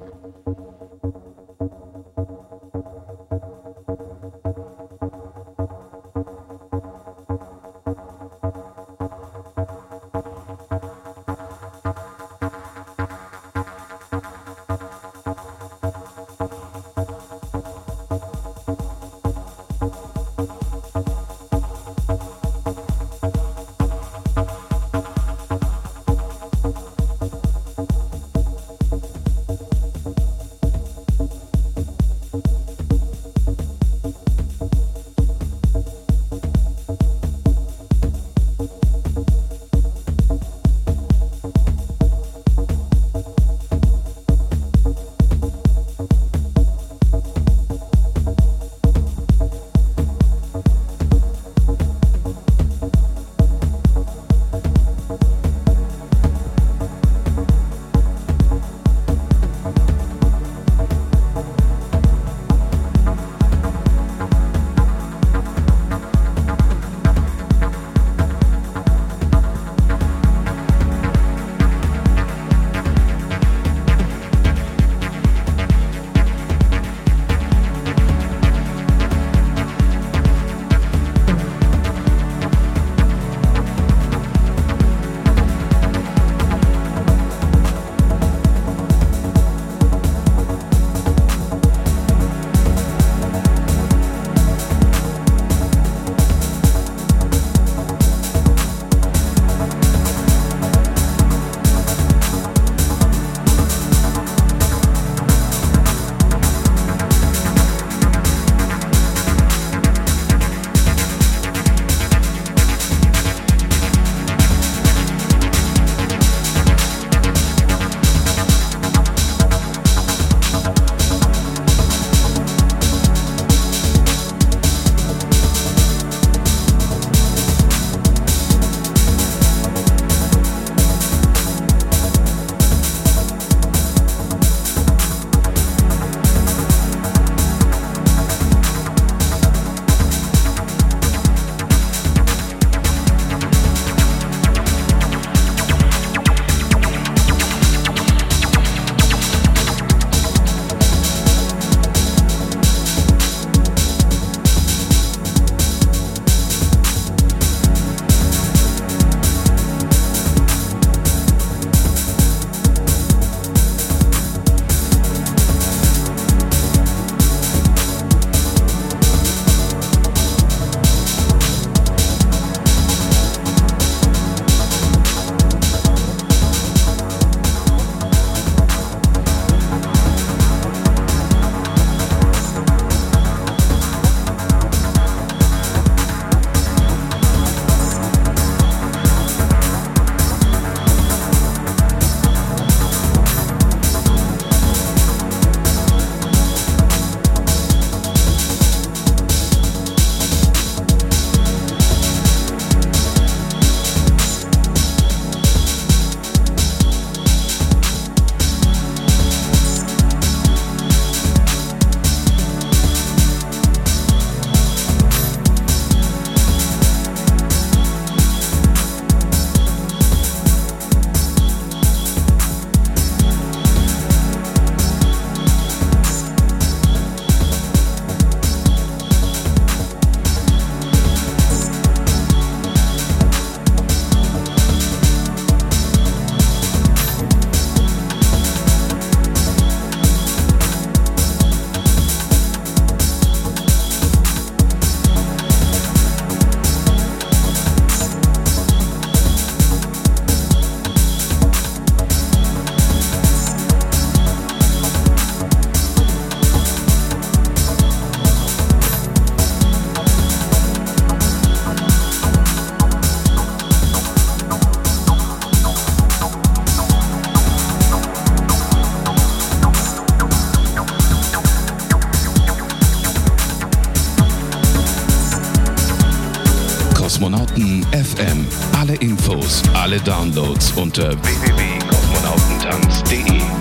FM. 277.93 278.47
Alle 278.73 278.95
Infos, 278.95 279.61
alle 279.75 280.01
Downloads 280.01 280.73
unter 280.77 281.15
www.kosmonautentanz.de. 281.23 283.54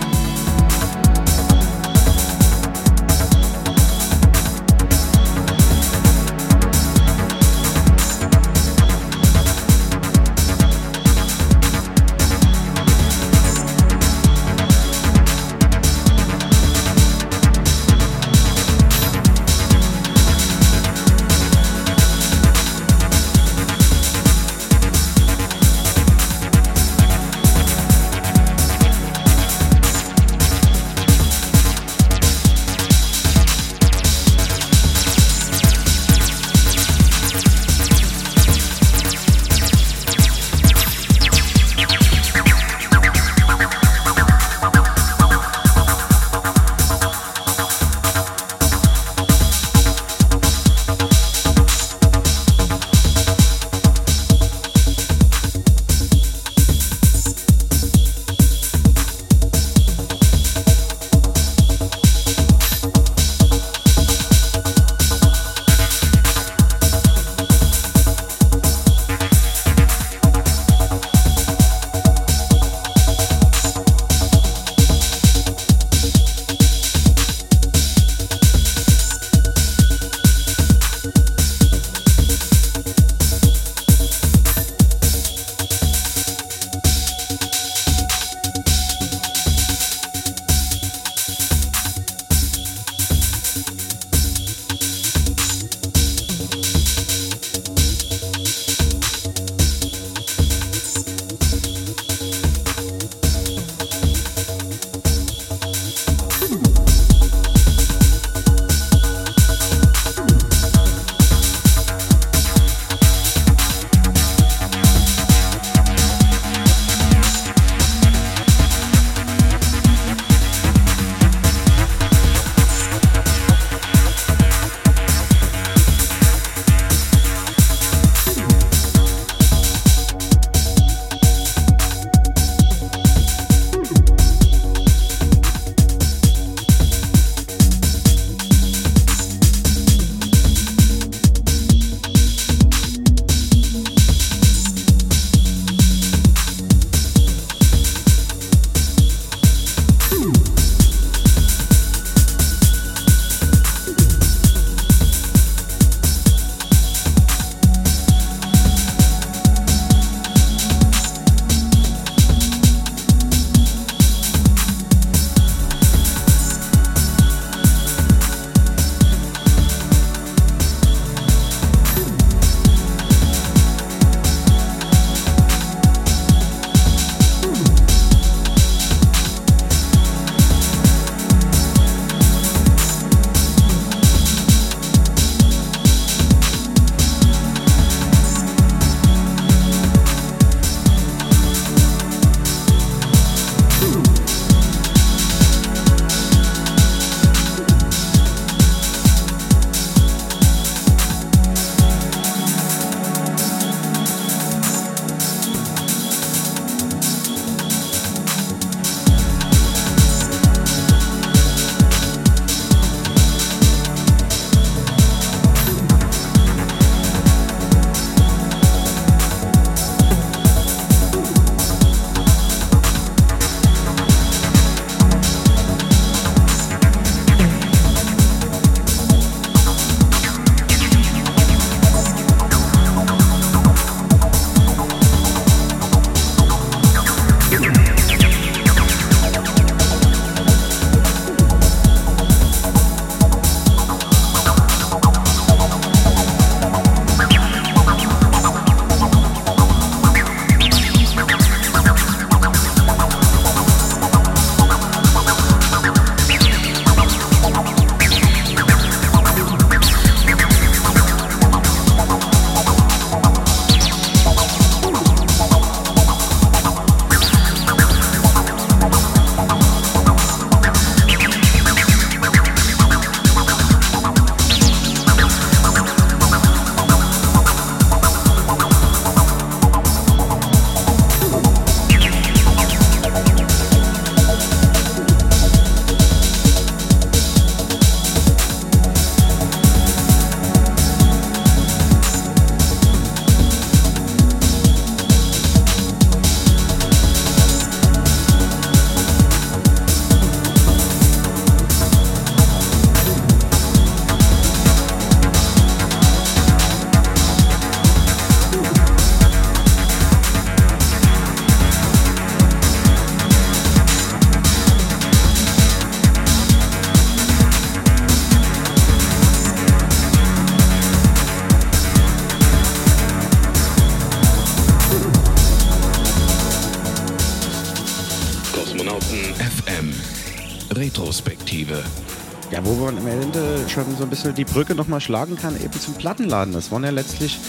schon 333.73 333.85
so 333.97 334.03
ein 334.03 334.09
bisschen 334.09 334.35
die 334.35 334.45
Brücke 334.45 334.75
nochmal 334.75 335.01
schlagen 335.01 335.35
kann, 335.35 335.55
eben 335.55 335.73
zum 335.73 335.95
Plattenladen. 335.95 336.53
Das 336.53 336.71
waren 336.71 336.83
ja 336.83 336.91
letztlich, 336.91 337.39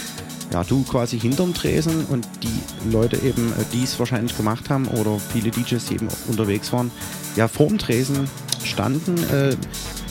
ja, 0.51 0.63
du 0.63 0.83
quasi 0.83 1.19
hinterm 1.19 1.53
Tresen 1.53 2.05
und 2.05 2.27
die 2.41 2.89
Leute 2.91 3.17
eben, 3.17 3.51
äh, 3.53 3.63
die 3.71 3.83
es 3.83 3.97
wahrscheinlich 3.99 4.35
gemacht 4.35 4.69
haben 4.69 4.87
oder 4.87 5.19
viele 5.19 5.51
DJs, 5.51 5.85
die 5.85 5.95
eben 5.95 6.07
unterwegs 6.27 6.73
waren, 6.73 6.91
ja, 7.35 7.47
vorm 7.47 7.77
Tresen 7.77 8.27
standen. 8.63 9.17
Äh, 9.31 9.55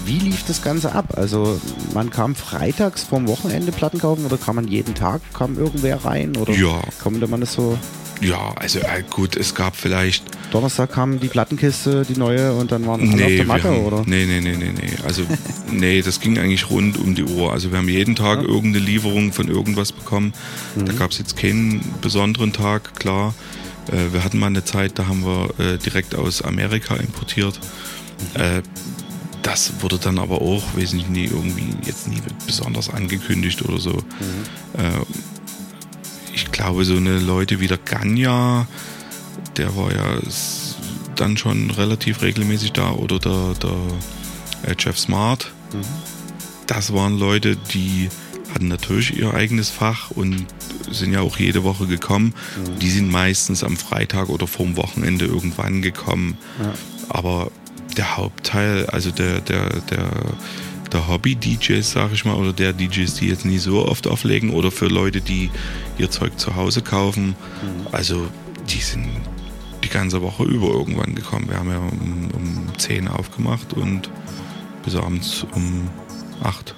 wie 0.06 0.18
lief 0.18 0.44
das 0.46 0.62
Ganze 0.62 0.92
ab? 0.92 1.14
Also 1.16 1.60
man 1.94 2.10
kam 2.10 2.34
freitags 2.34 3.02
vom 3.02 3.26
Wochenende 3.26 3.72
Platten 3.72 3.98
kaufen 3.98 4.24
oder 4.24 4.36
kam 4.36 4.56
man 4.56 4.68
jeden 4.68 4.94
Tag, 4.94 5.20
kam 5.32 5.58
irgendwer 5.58 6.04
rein 6.04 6.36
oder 6.36 6.52
ja. 6.52 6.80
konnte 7.02 7.26
man 7.26 7.40
das 7.40 7.54
so? 7.54 7.76
Ja, 8.20 8.52
also 8.56 8.78
äh, 8.78 9.02
gut, 9.10 9.36
es 9.36 9.54
gab 9.54 9.76
vielleicht. 9.76 10.24
Donnerstag 10.50 10.92
kam 10.92 11.18
die 11.18 11.28
Plattenkiste, 11.28 12.04
die 12.08 12.16
neue, 12.16 12.52
und 12.52 12.70
dann 12.70 12.86
waren 12.86 13.00
alle 13.00 13.16
nee, 13.16 13.24
auf 13.24 13.30
der 13.30 13.44
Matte, 13.44 13.68
haben, 13.70 13.84
oder? 13.84 14.02
Nee, 14.06 14.24
nee, 14.26 14.40
nee, 14.40 14.56
nee, 14.56 14.72
nee. 14.72 14.92
Also, 15.04 15.22
nee, 15.70 16.02
das 16.02 16.20
ging 16.20 16.38
eigentlich 16.38 16.70
rund 16.70 16.98
um 16.98 17.14
die 17.14 17.24
Uhr. 17.24 17.52
Also, 17.52 17.70
wir 17.70 17.78
haben 17.78 17.88
jeden 17.88 18.16
Tag 18.16 18.40
ja. 18.40 18.48
irgendeine 18.48 18.84
Lieferung 18.84 19.32
von 19.32 19.48
irgendwas 19.48 19.92
bekommen. 19.92 20.32
Mhm. 20.76 20.86
Da 20.86 20.92
gab 20.92 21.10
es 21.10 21.18
jetzt 21.18 21.36
keinen 21.36 21.80
besonderen 22.00 22.52
Tag, 22.52 22.94
klar. 22.96 23.34
Äh, 23.88 24.12
wir 24.12 24.24
hatten 24.24 24.38
mal 24.38 24.46
eine 24.46 24.64
Zeit, 24.64 24.98
da 24.98 25.06
haben 25.06 25.24
wir 25.24 25.50
äh, 25.58 25.78
direkt 25.78 26.14
aus 26.14 26.42
Amerika 26.42 26.96
importiert. 26.96 27.58
Mhm. 28.34 28.40
Äh, 28.40 28.62
das 29.42 29.74
wurde 29.80 29.98
dann 29.98 30.18
aber 30.18 30.40
auch, 30.40 30.62
weiß 30.74 30.94
nicht, 30.94 31.10
nie 31.10 31.26
irgendwie 31.26 31.74
jetzt 31.84 32.08
nie 32.08 32.22
besonders 32.46 32.88
angekündigt 32.88 33.62
oder 33.62 33.78
so. 33.78 33.92
Mhm. 33.92 34.80
Äh, 34.80 35.04
ich 36.34 36.50
glaube, 36.50 36.84
so 36.84 36.96
eine 36.96 37.18
Leute 37.18 37.60
wie 37.60 37.68
der 37.68 37.78
Ganya, 37.78 38.66
der 39.56 39.76
war 39.76 39.92
ja 39.92 40.18
dann 41.16 41.36
schon 41.36 41.70
relativ 41.70 42.22
regelmäßig 42.22 42.72
da 42.72 42.92
oder 42.92 43.18
der, 43.18 43.54
der 43.62 44.70
äh, 44.70 44.74
Jeff 44.78 44.98
Smart. 44.98 45.52
Das 46.66 46.92
waren 46.92 47.18
Leute, 47.18 47.56
die 47.56 48.08
hatten 48.54 48.68
natürlich 48.68 49.16
ihr 49.18 49.34
eigenes 49.34 49.70
Fach 49.70 50.10
und 50.10 50.46
sind 50.90 51.12
ja 51.12 51.20
auch 51.20 51.38
jede 51.38 51.64
Woche 51.64 51.86
gekommen. 51.86 52.34
Mhm. 52.56 52.78
Die 52.78 52.90
sind 52.90 53.10
meistens 53.10 53.64
am 53.64 53.76
Freitag 53.76 54.28
oder 54.28 54.46
vorm 54.46 54.76
Wochenende 54.76 55.24
irgendwann 55.24 55.82
gekommen. 55.82 56.38
Ja. 56.62 56.72
Aber 57.08 57.50
der 57.96 58.16
Hauptteil, 58.16 58.86
also 58.86 59.10
der, 59.10 59.40
der, 59.40 59.80
der, 59.80 60.08
der 60.92 61.08
Hobby-DJs, 61.08 61.90
sag 61.90 62.12
ich 62.12 62.24
mal, 62.24 62.34
oder 62.34 62.52
der 62.52 62.72
DJs, 62.72 63.14
die 63.14 63.28
jetzt 63.28 63.44
nie 63.44 63.58
so 63.58 63.86
oft 63.86 64.06
auflegen, 64.06 64.50
oder 64.50 64.70
für 64.70 64.86
Leute, 64.86 65.20
die 65.20 65.50
ihr 65.98 66.10
Zeug 66.10 66.38
zu 66.38 66.54
Hause 66.54 66.82
kaufen, 66.82 67.28
mhm. 67.28 67.88
also 67.92 68.28
die 68.68 68.80
sind 68.80 69.08
die 69.82 69.88
ganze 69.88 70.22
Woche 70.22 70.44
über 70.44 70.68
irgendwann 70.68 71.14
gekommen. 71.14 71.48
Wir 71.48 71.58
haben 71.58 71.70
ja 71.70 71.78
um, 71.78 72.30
um 72.32 72.78
10 72.78 73.08
aufgemacht 73.08 73.74
und 73.74 74.08
bis 74.84 74.96
abends 74.96 75.46
um 75.54 75.88
8. 76.42 76.74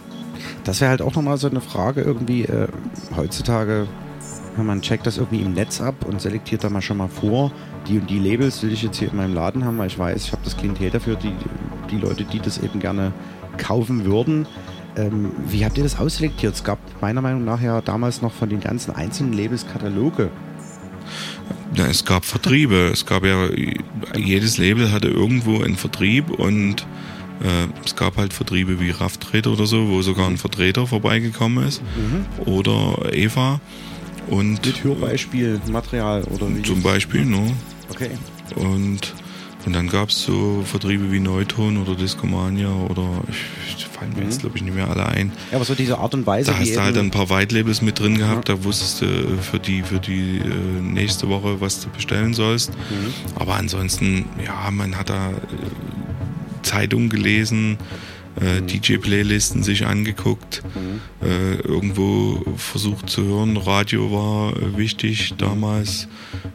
Das 0.64 0.80
wäre 0.80 0.90
halt 0.90 1.02
auch 1.02 1.14
nochmal 1.14 1.38
so 1.38 1.48
eine 1.48 1.60
Frage 1.60 2.02
irgendwie 2.02 2.42
äh, 2.42 2.68
heutzutage, 3.16 3.86
man 4.56 4.80
checkt 4.80 5.06
das 5.06 5.18
irgendwie 5.18 5.42
im 5.42 5.52
Netz 5.52 5.80
ab 5.80 6.06
und 6.06 6.20
selektiert 6.20 6.64
da 6.64 6.70
mal 6.70 6.80
schon 6.80 6.96
mal 6.96 7.08
vor, 7.08 7.52
die 7.88 7.98
und 7.98 8.08
die 8.08 8.18
Labels 8.18 8.62
will 8.62 8.72
ich 8.72 8.82
jetzt 8.82 8.98
hier 8.98 9.10
in 9.10 9.16
meinem 9.16 9.34
Laden 9.34 9.64
haben, 9.64 9.78
weil 9.78 9.88
ich 9.88 9.98
weiß, 9.98 10.24
ich 10.24 10.32
habe 10.32 10.42
das 10.44 10.56
Klientel 10.56 10.90
dafür, 10.90 11.16
die, 11.16 11.32
die 11.90 11.98
Leute, 11.98 12.24
die 12.24 12.40
das 12.40 12.58
eben 12.58 12.80
gerne 12.80 13.12
kaufen 13.58 14.04
würden. 14.04 14.46
Ähm, 14.96 15.32
wie 15.48 15.64
habt 15.64 15.76
ihr 15.76 15.84
das 15.84 15.98
ausselektiert? 15.98 16.54
Es 16.54 16.64
gab 16.64 16.78
meiner 17.00 17.20
Meinung 17.20 17.44
nach 17.44 17.60
ja 17.60 17.80
damals 17.82 18.22
noch 18.22 18.32
von 18.32 18.48
den 18.48 18.60
ganzen 18.60 18.94
einzelnen 18.94 19.34
Labels 19.34 19.66
Kataloge. 19.66 20.30
Ja, 21.74 21.86
es 21.86 22.04
gab 22.04 22.24
Vertriebe. 22.24 22.90
Es 22.92 23.04
gab 23.04 23.24
ja, 23.24 23.48
jedes 24.16 24.56
Label 24.56 24.90
hatte 24.92 25.08
irgendwo 25.08 25.62
einen 25.62 25.76
Vertrieb 25.76 26.30
und 26.30 26.86
äh, 27.42 27.66
es 27.84 27.96
gab 27.96 28.16
halt 28.16 28.32
Vertriebe 28.32 28.80
wie 28.80 28.90
Raftrate 28.90 29.50
oder 29.50 29.66
so, 29.66 29.88
wo 29.88 30.02
sogar 30.02 30.28
ein 30.28 30.38
Vertreter 30.38 30.86
vorbeigekommen 30.86 31.66
ist. 31.66 31.82
Mhm. 31.82 32.26
Oder 32.44 33.12
Eva. 33.12 33.60
Und 34.28 34.64
Mit 34.66 34.82
Hörbeispiel, 34.82 35.60
Material 35.70 36.24
oder 36.24 36.48
wie? 36.54 36.62
Zum 36.62 36.82
Beispiel, 36.82 37.24
ne? 37.24 37.52
Okay. 37.90 38.10
Und, 38.56 39.14
und 39.64 39.72
dann 39.72 39.88
gab 39.88 40.08
es 40.08 40.22
so 40.22 40.62
Vertriebe 40.64 41.12
wie 41.12 41.20
Neuton 41.20 41.76
oder 41.76 41.94
Discomania 41.94 42.68
oder 42.88 43.08
ich, 43.28 43.76
ich 43.76 43.86
fallen 43.86 44.12
mir 44.14 44.22
mhm. 44.22 44.26
jetzt 44.26 44.40
glaube 44.40 44.56
ich 44.56 44.62
nicht 44.62 44.74
mehr 44.74 44.88
alle 44.88 45.06
ein. 45.06 45.32
Ja, 45.50 45.56
aber 45.56 45.64
so 45.64 45.74
diese 45.74 45.98
Art 45.98 46.14
und 46.14 46.26
Weise. 46.26 46.50
Da 46.50 46.58
hast 46.58 46.74
du 46.74 46.82
halt 46.82 46.96
ein 46.96 47.10
paar 47.10 47.30
White 47.30 47.54
Labels 47.54 47.82
mit 47.82 47.98
drin 47.98 48.18
gehabt, 48.18 48.48
ja. 48.48 48.56
da 48.56 48.64
wusstest 48.64 49.02
du 49.02 49.38
für 49.40 49.58
die, 49.58 49.82
für 49.82 50.00
die 50.00 50.38
äh, 50.38 50.80
nächste 50.80 51.28
Woche, 51.28 51.60
was 51.60 51.80
du 51.80 51.88
bestellen 51.90 52.34
sollst. 52.34 52.70
Mhm. 52.70 53.14
Aber 53.36 53.54
ansonsten, 53.54 54.26
ja, 54.44 54.70
man 54.70 54.96
hat 54.96 55.10
da 55.10 55.30
äh, 55.30 55.34
Zeitungen 56.66 57.08
gelesen, 57.08 57.78
äh, 58.40 58.60
mhm. 58.60 58.66
DJ-Playlisten 58.66 59.62
sich 59.62 59.86
angeguckt, 59.86 60.62
mhm. 60.74 61.26
äh, 61.26 61.54
irgendwo 61.54 62.44
versucht 62.56 63.08
zu 63.08 63.24
hören. 63.24 63.56
Radio 63.56 64.12
war 64.12 64.54
äh, 64.54 64.76
wichtig 64.76 65.34
damals, 65.38 66.08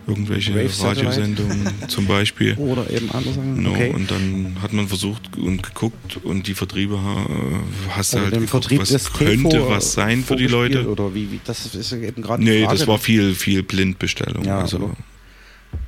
irgendwelche 0.06 0.54
Radiosendungen 0.54 1.72
zum 1.88 2.06
Beispiel. 2.06 2.56
Oder 2.56 2.90
eben 2.92 3.10
andere 3.12 3.34
Sachen. 3.34 3.64
No, 3.64 3.72
okay. 3.72 3.92
Und 3.96 4.12
dann 4.12 4.58
hat 4.62 4.74
man 4.74 4.88
versucht 4.88 5.38
und 5.38 5.64
geguckt 5.64 6.20
und 6.24 6.48
die 6.48 6.54
Vertriebe 6.54 6.96
äh, 6.96 7.90
hast 7.90 8.14
du 8.14 8.18
also 8.18 8.30
halt 8.30 8.34
geguckt, 8.34 8.50
Vertrieb 8.50 8.82
was 8.82 9.14
könnte 9.14 9.68
was 9.68 9.94
sein 9.94 10.24
für 10.24 10.36
die 10.36 10.48
Leute. 10.48 10.88
Oder 10.88 11.16
wie, 11.16 11.32
wie 11.32 11.40
das 11.44 11.74
ist 11.74 11.92
eben 11.94 12.22
gerade 12.22 12.44
Nee, 12.44 12.64
das 12.64 12.86
war 12.86 13.00
viel, 13.00 13.34
viel 13.34 13.64
Blindbestellung. 13.64 14.44
Ja, 14.44 14.60
also. 14.60 14.92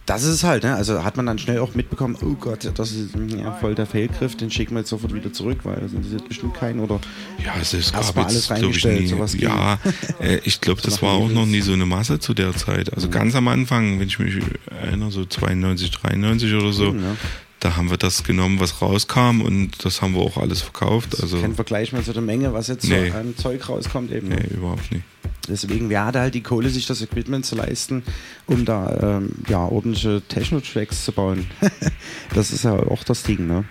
Das 0.06 0.24
ist 0.24 0.30
es 0.30 0.44
halt, 0.44 0.64
ne? 0.64 0.76
Also 0.76 1.04
hat 1.04 1.16
man 1.16 1.26
dann 1.26 1.40
schnell 1.40 1.60
auch 1.60 1.76
mitbekommen, 1.76 2.18
oh 2.22 2.34
Gott, 2.34 2.70
das 2.76 2.92
ist 2.92 3.16
ja, 3.16 3.54
voll 3.54 3.74
der 3.74 3.86
Fehlgriff, 3.86 4.36
den 4.36 4.52
schicken 4.52 4.76
wir 4.76 4.80
jetzt 4.80 4.90
sofort 4.90 5.14
wieder 5.14 5.32
zurück, 5.32 5.60
weil 5.64 5.78
das 5.78 5.94
interessiert 5.94 6.28
bestimmt 6.28 6.56
keinen 6.56 6.82
oder 6.82 7.00
ja, 7.44 7.54
es 7.62 7.74
ist 7.74 7.94
gab 7.94 8.04
jetzt, 8.04 8.18
alles 8.18 8.52
reingestellt, 8.52 8.96
ich 8.98 9.02
nie, 9.04 9.08
sowas 9.08 9.34
Ja, 9.40 9.80
äh, 10.20 10.40
ich 10.44 10.60
glaube, 10.60 10.82
das 10.84 11.02
war 11.02 11.14
auch 11.14 11.30
noch 11.30 11.46
nie 11.46 11.62
so 11.62 11.72
eine 11.72 11.86
Masse 11.86 12.20
zu 12.20 12.34
der 12.34 12.54
Zeit. 12.54 12.94
Also 12.94 13.08
mhm. 13.08 13.12
ganz 13.12 13.36
am 13.36 13.48
Anfang, 13.48 14.00
wenn 14.00 14.08
ich 14.08 14.20
mich 14.20 14.36
erinnere, 14.70 15.12
so 15.12 15.24
92, 15.24 15.92
93 15.92 16.54
oder 16.54 16.74
so, 16.74 16.92
mhm, 16.92 17.04
ja. 17.04 17.16
Da 17.64 17.78
haben 17.78 17.90
wir 17.90 17.98
das 17.98 18.24
genommen, 18.24 18.60
was 18.60 18.82
rauskam 18.82 19.42
und 19.42 19.86
das 19.86 20.02
haben 20.02 20.16
wir 20.16 20.22
auch 20.22 20.38
alles 20.38 20.62
verkauft. 20.62 21.22
Also 21.22 21.40
kein 21.40 21.56
Vergleich 21.56 21.94
mehr 21.94 22.04
zu 22.04 22.12
der 22.12 22.22
Menge, 22.22 22.54
was 22.54 22.68
jetzt 22.68 22.88
nee. 22.90 23.10
so 23.10 23.18
an 23.18 23.38
Zeug 23.38 23.70
rauskommt 23.70 24.12
eben. 24.12 24.28
Nee, 24.28 24.48
überhaupt 24.54 24.92
nicht. 24.92 25.04
Deswegen, 25.48 25.90
wer 25.90 26.06
hatte 26.06 26.20
halt 26.20 26.36
die 26.36 26.44
Kohle, 26.44 26.70
sich 26.70 26.88
das 26.88 27.02
Equipment 27.02 27.46
zu 27.46 27.56
leisten, 27.56 28.04
um 28.48 28.66
da 28.66 29.18
ähm, 29.18 29.30
ja, 29.48 29.60
ordentliche 29.60 30.22
Techno-Tracks 30.28 31.06
zu 31.06 31.12
bauen. 31.14 31.48
das 32.34 32.52
ist 32.52 32.66
ja 32.66 32.74
auch 32.74 33.04
das 33.04 33.24
Ding, 33.24 33.48
ne? 33.48 33.64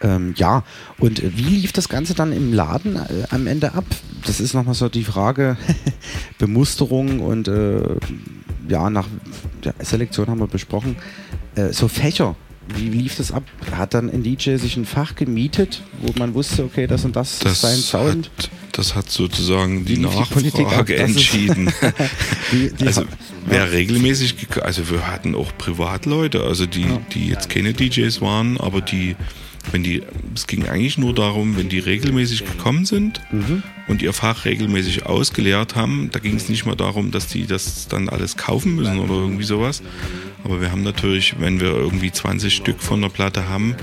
Ähm, 0.00 0.34
ja, 0.36 0.64
und 0.98 1.22
wie 1.22 1.56
lief 1.56 1.72
das 1.72 1.88
Ganze 1.88 2.14
dann 2.14 2.32
im 2.32 2.52
Laden 2.52 2.96
äh, 2.96 3.26
am 3.30 3.46
Ende 3.46 3.74
ab? 3.74 3.84
Das 4.26 4.40
ist 4.40 4.54
nochmal 4.54 4.74
so 4.74 4.88
die 4.88 5.04
Frage 5.04 5.56
Bemusterung 6.38 7.20
und 7.20 7.48
äh, 7.48 7.96
ja, 8.68 8.90
nach 8.90 9.06
der 9.64 9.74
Selektion 9.80 10.28
haben 10.28 10.40
wir 10.40 10.48
besprochen. 10.48 10.96
Äh, 11.54 11.72
so 11.72 11.86
Fächer, 11.86 12.34
wie 12.76 12.88
lief 12.88 13.16
das 13.16 13.32
ab? 13.32 13.42
Hat 13.72 13.94
dann 13.94 14.10
ein 14.10 14.22
DJ 14.22 14.56
sich 14.56 14.76
ein 14.76 14.84
Fach 14.84 15.14
gemietet, 15.14 15.82
wo 16.00 16.12
man 16.18 16.34
wusste, 16.34 16.64
okay, 16.64 16.86
das 16.86 17.04
und 17.04 17.16
das, 17.16 17.40
das 17.40 17.52
ist 17.52 17.60
sein 17.62 17.76
Sound? 17.76 18.30
Hat, 18.38 18.50
das 18.72 18.94
hat 18.94 19.10
sozusagen 19.10 19.84
die, 19.84 19.94
die 19.94 20.00
Nachfrage 20.00 20.96
entschieden. 20.96 21.72
die, 22.52 22.72
die 22.72 22.86
also 22.86 23.04
wer 23.46 23.72
regelmäßig, 23.72 24.36
also 24.62 24.90
wir 24.90 25.06
hatten 25.06 25.34
auch 25.34 25.56
Privatleute, 25.58 26.42
also 26.42 26.66
die, 26.66 26.82
ja. 26.82 27.00
die 27.14 27.28
jetzt 27.28 27.48
keine 27.48 27.72
DJs 27.72 28.20
waren, 28.20 28.58
aber 28.58 28.80
die 28.80 29.16
wenn 29.70 29.82
die, 29.82 30.02
es 30.34 30.46
ging 30.46 30.66
eigentlich 30.68 30.98
nur 30.98 31.14
darum, 31.14 31.56
wenn 31.56 31.68
die 31.68 31.78
regelmäßig 31.78 32.44
gekommen 32.44 32.84
sind 32.84 33.20
mhm. 33.30 33.62
und 33.86 34.02
ihr 34.02 34.12
Fach 34.12 34.44
regelmäßig 34.44 35.06
ausgeleert 35.06 35.76
haben, 35.76 36.10
da 36.12 36.18
ging 36.18 36.36
es 36.36 36.48
nicht 36.48 36.66
mal 36.66 36.74
darum, 36.74 37.10
dass 37.10 37.28
die 37.28 37.46
das 37.46 37.86
dann 37.86 38.08
alles 38.08 38.36
kaufen 38.36 38.74
müssen 38.74 38.98
oder 38.98 39.14
irgendwie 39.14 39.44
sowas. 39.44 39.82
Aber 40.44 40.60
wir 40.60 40.72
haben 40.72 40.82
natürlich, 40.82 41.38
wenn 41.38 41.60
wir 41.60 41.68
irgendwie 41.68 42.10
20 42.10 42.54
Stück 42.54 42.80
von 42.80 43.00
der 43.00 43.08
Platte 43.08 43.48
haben, 43.48 43.76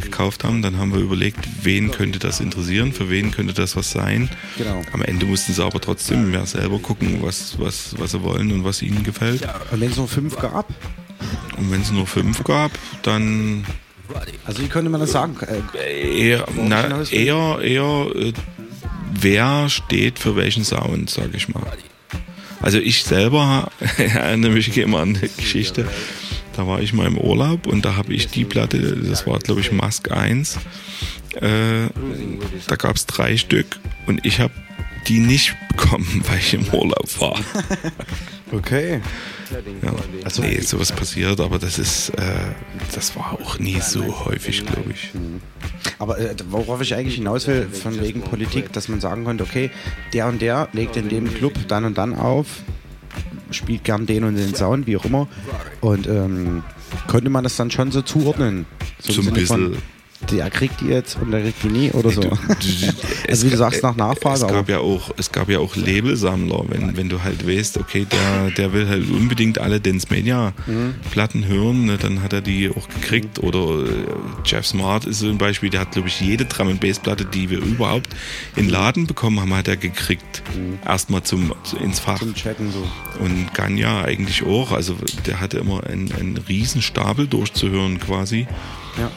gekauft 0.00 0.44
haben, 0.44 0.62
dann 0.62 0.76
haben 0.78 0.92
wir 0.92 1.00
überlegt, 1.00 1.38
wen 1.62 1.90
könnte 1.90 2.18
das 2.18 2.40
interessieren, 2.40 2.92
für 2.92 3.08
wen 3.08 3.30
könnte 3.30 3.54
das 3.54 3.76
was 3.76 3.90
sein. 3.90 4.28
Genau. 4.58 4.82
Am 4.92 5.02
Ende 5.02 5.26
mussten 5.26 5.52
sie 5.52 5.64
aber 5.64 5.80
trotzdem 5.80 6.30
mehr 6.30 6.44
selber 6.46 6.78
gucken, 6.78 7.22
was, 7.22 7.58
was, 7.58 7.94
was 7.98 8.12
sie 8.12 8.22
wollen 8.22 8.52
und 8.52 8.64
was 8.64 8.82
ihnen 8.82 9.02
gefällt. 9.04 9.42
Und 9.70 9.80
wenn 9.80 9.90
es 9.90 9.96
nur 9.96 10.08
fünf 10.08 10.36
gab? 10.36 10.68
Und 11.56 11.70
wenn 11.70 11.82
es 11.82 11.92
nur 11.92 12.06
fünf 12.06 12.42
gab, 12.44 12.72
dann 13.02 13.64
also 14.44 14.62
wie 14.62 14.68
könnte 14.68 14.90
man 14.90 15.00
das 15.00 15.12
sagen? 15.12 15.36
Äh, 15.74 16.28
eher, 16.28 16.46
na, 16.54 17.02
eher, 17.04 17.60
eher, 17.62 18.06
äh, 18.14 18.32
wer 19.12 19.68
steht 19.68 20.18
für 20.18 20.36
welchen 20.36 20.64
Sound, 20.64 21.10
sag 21.10 21.34
ich 21.34 21.48
mal. 21.48 21.62
Also 22.62 22.78
ich 22.78 23.02
selber 23.02 23.70
erinnere 23.98 24.52
mich 24.52 24.76
immer 24.78 25.00
an 25.00 25.16
eine 25.16 25.28
Geschichte. 25.28 25.86
Da 26.56 26.66
war 26.66 26.80
ich 26.80 26.92
mal 26.92 27.06
im 27.06 27.18
Urlaub 27.18 27.66
und 27.66 27.84
da 27.84 27.96
habe 27.96 28.12
ich 28.14 28.28
die 28.28 28.44
Platte, 28.44 28.78
das 28.96 29.26
war 29.26 29.38
glaube 29.38 29.60
ich 29.60 29.72
Mask 29.72 30.10
1, 30.12 30.58
äh, 31.40 31.88
da 32.66 32.76
gab 32.76 32.96
es 32.96 33.06
drei 33.06 33.38
Stück 33.38 33.78
und 34.06 34.24
ich 34.26 34.38
habe 34.38 34.52
die 35.08 35.18
nicht 35.18 35.56
bekommen, 35.68 36.22
weil 36.28 36.38
ich 36.38 36.54
im 36.54 36.68
Urlaub 36.68 37.20
war. 37.20 37.40
Okay. 38.52 39.00
Ja. 39.82 39.94
Also, 40.24 40.42
nee, 40.42 40.60
sowas 40.60 40.92
passiert, 40.92 41.40
aber 41.40 41.58
das 41.58 41.78
ist, 41.78 42.10
äh, 42.10 42.22
das 42.94 43.14
war 43.16 43.32
auch 43.32 43.58
nie 43.58 43.80
so 43.80 44.24
häufig, 44.24 44.64
glaube 44.66 44.92
ich. 44.92 45.10
Aber 45.98 46.18
äh, 46.18 46.34
worauf 46.48 46.80
ich 46.80 46.94
eigentlich 46.94 47.16
hinaus 47.16 47.46
will, 47.46 47.68
von 47.68 48.00
wegen 48.00 48.22
Politik, 48.22 48.72
dass 48.72 48.88
man 48.88 49.00
sagen 49.00 49.24
konnte, 49.24 49.44
okay, 49.44 49.70
der 50.12 50.26
und 50.28 50.40
der 50.40 50.68
legt 50.72 50.96
in 50.96 51.08
dem 51.08 51.32
Club 51.32 51.54
dann 51.68 51.84
und 51.84 51.98
dann 51.98 52.14
auf, 52.14 52.46
spielt 53.50 53.84
gern 53.84 54.06
den 54.06 54.24
und 54.24 54.36
den 54.36 54.54
Sound, 54.54 54.86
wie 54.86 54.96
auch 54.96 55.04
immer. 55.04 55.28
Und 55.80 56.06
ähm, 56.06 56.62
konnte 57.06 57.30
man 57.30 57.44
das 57.44 57.56
dann 57.56 57.70
schon 57.70 57.92
so 57.92 58.02
zuordnen? 58.02 58.66
So 58.98 59.20
ein 59.20 59.32
bisschen. 59.32 59.46
Von, 59.46 59.76
der 60.30 60.50
kriegt 60.50 60.80
die 60.80 60.86
jetzt 60.86 61.18
und 61.20 61.30
der 61.30 61.42
kriegt 61.42 61.62
die 61.62 61.68
nie 61.68 61.90
oder 61.92 62.10
so. 62.10 62.22
Also 63.28 63.46
wie 63.46 63.50
du 63.50 63.56
sagst, 63.56 63.82
nach 63.82 63.96
Nachfrage. 63.96 64.44
Es 64.44 64.46
gab 64.46 64.68
ja 64.68 64.78
auch, 64.78 65.10
es 65.16 65.32
gab 65.32 65.48
ja 65.48 65.58
auch 65.58 65.74
Labelsammler, 65.76 66.64
wenn, 66.68 66.96
wenn 66.96 67.08
du 67.08 67.22
halt 67.22 67.46
weißt, 67.46 67.78
okay, 67.78 68.06
der, 68.10 68.50
der 68.50 68.72
will 68.72 68.88
halt 68.88 69.08
unbedingt 69.10 69.58
alle 69.58 69.80
Dance 69.80 70.08
Media 70.10 70.52
Platten 71.10 71.46
hören, 71.46 71.86
ne, 71.86 71.98
dann 71.98 72.22
hat 72.22 72.32
er 72.32 72.40
die 72.40 72.70
auch 72.70 72.88
gekriegt. 72.88 73.38
Oder 73.38 73.86
äh, 73.86 73.92
Jeff 74.44 74.66
Smart 74.66 75.06
ist 75.06 75.20
so 75.20 75.28
ein 75.28 75.38
Beispiel, 75.38 75.70
der 75.70 75.80
hat, 75.80 75.92
glaube 75.92 76.08
ich, 76.08 76.20
jede 76.20 76.44
Drum 76.44 76.68
and 76.68 76.80
Bass 76.80 76.98
Platte, 76.98 77.24
die 77.24 77.50
wir 77.50 77.58
überhaupt 77.58 78.10
in 78.56 78.68
Laden 78.68 79.06
bekommen 79.06 79.40
haben, 79.40 79.54
hat 79.54 79.68
er 79.68 79.76
gekriegt. 79.76 80.42
Erstmal 80.84 81.22
zum, 81.22 81.54
ins 81.80 82.00
Fach. 82.00 82.18
Zum 82.18 82.34
Chatten 82.34 82.70
so. 82.70 82.86
Und 83.22 83.54
Ganya 83.54 84.02
eigentlich 84.02 84.44
auch. 84.44 84.72
Also 84.72 84.96
der 85.26 85.40
hatte 85.40 85.58
immer 85.58 85.84
einen, 85.84 86.12
einen 86.12 86.36
riesen 86.36 86.82
Stapel 86.82 87.26
durchzuhören 87.26 87.98
quasi. 87.98 88.46
Ja. 88.98 89.10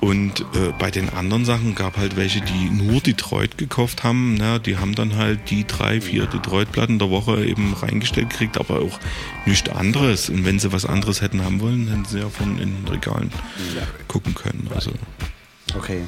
Und 0.00 0.40
äh, 0.40 0.72
bei 0.78 0.90
den 0.90 1.10
anderen 1.10 1.44
Sachen 1.44 1.74
gab 1.74 1.98
halt 1.98 2.16
welche, 2.16 2.40
die 2.40 2.70
nur 2.70 3.00
Detroit 3.00 3.58
gekauft 3.58 4.02
haben. 4.02 4.34
Na, 4.34 4.58
die 4.58 4.78
haben 4.78 4.94
dann 4.94 5.16
halt 5.16 5.50
die 5.50 5.66
drei, 5.66 6.00
vier 6.00 6.26
Detroit-Platten 6.26 6.98
der 6.98 7.10
Woche 7.10 7.44
eben 7.44 7.74
reingestellt 7.74 8.30
gekriegt, 8.30 8.58
aber 8.58 8.80
auch 8.80 8.98
nichts 9.44 9.68
anderes. 9.68 10.30
Und 10.30 10.46
wenn 10.46 10.58
sie 10.58 10.72
was 10.72 10.86
anderes 10.86 11.20
hätten 11.20 11.44
haben 11.44 11.60
wollen, 11.60 11.88
hätten 11.88 12.06
sie 12.06 12.20
ja 12.20 12.30
von 12.30 12.58
in 12.58 12.76
den 12.76 12.88
Regalen 12.88 13.30
gucken 14.08 14.34
können. 14.34 14.70
Also. 14.74 14.92
Okay. 15.76 16.00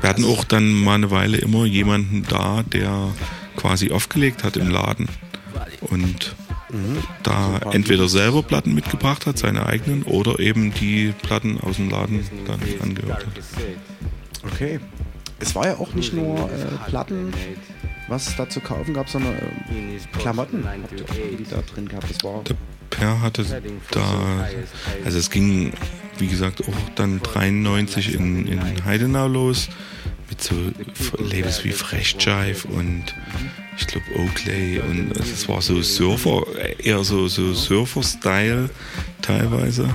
Wir 0.00 0.08
hatten 0.08 0.24
auch 0.24 0.44
dann 0.44 0.72
mal 0.72 0.94
eine 0.94 1.10
Weile 1.10 1.36
immer 1.36 1.66
jemanden 1.66 2.24
da, 2.28 2.62
der 2.62 3.12
quasi 3.56 3.90
aufgelegt 3.90 4.42
hat 4.42 4.56
im 4.56 4.70
Laden. 4.70 5.08
Und 5.80 6.34
Mhm. 6.70 6.98
Da 7.22 7.60
entweder 7.72 8.08
selber 8.08 8.42
Platten 8.42 8.74
mitgebracht 8.74 9.26
hat, 9.26 9.38
seine 9.38 9.66
eigenen, 9.66 10.02
oder 10.02 10.38
eben 10.38 10.72
die 10.74 11.14
Platten 11.22 11.60
aus 11.60 11.76
dem 11.76 11.90
Laden 11.90 12.20
dann 12.46 12.60
angehört 12.82 13.26
hat. 13.26 13.32
Okay. 14.44 14.80
Es 15.40 15.54
war 15.54 15.66
ja 15.66 15.78
auch 15.78 15.94
nicht 15.94 16.12
nur 16.12 16.50
äh, 16.50 16.88
Platten, 16.88 17.32
was 18.08 18.28
es 18.28 18.36
da 18.36 18.48
zu 18.48 18.60
kaufen 18.60 18.94
gab, 18.94 19.08
sondern 19.08 19.34
äh, 19.34 20.18
Klamotten, 20.18 20.64
die 21.38 21.44
da 21.48 21.62
drin 21.62 21.88
gehabt. 21.88 22.10
Das 22.10 22.24
war 22.24 22.42
Der 22.42 22.56
Per 22.90 23.20
hatte 23.20 23.44
da, 23.90 24.48
also 25.04 25.18
es 25.18 25.30
ging, 25.30 25.72
wie 26.18 26.26
gesagt, 26.26 26.62
auch 26.62 26.90
dann 26.94 27.20
93 27.22 28.14
in, 28.14 28.46
in 28.46 28.84
Heidenau 28.84 29.28
los 29.28 29.68
mit 30.28 30.42
so 30.42 30.54
Labels 31.18 31.64
wie 31.64 31.72
Fresh 31.72 32.16
Jive 32.18 32.66
und 32.68 33.04
ich 33.78 33.86
glaube 33.86 34.06
Oakley 34.16 34.80
und 34.80 35.12
es 35.16 35.48
war 35.48 35.62
so 35.62 35.80
Surfer, 35.82 36.44
eher 36.78 37.04
so, 37.04 37.28
so 37.28 37.54
Surfer-Style 37.54 38.70
teilweise 39.22 39.88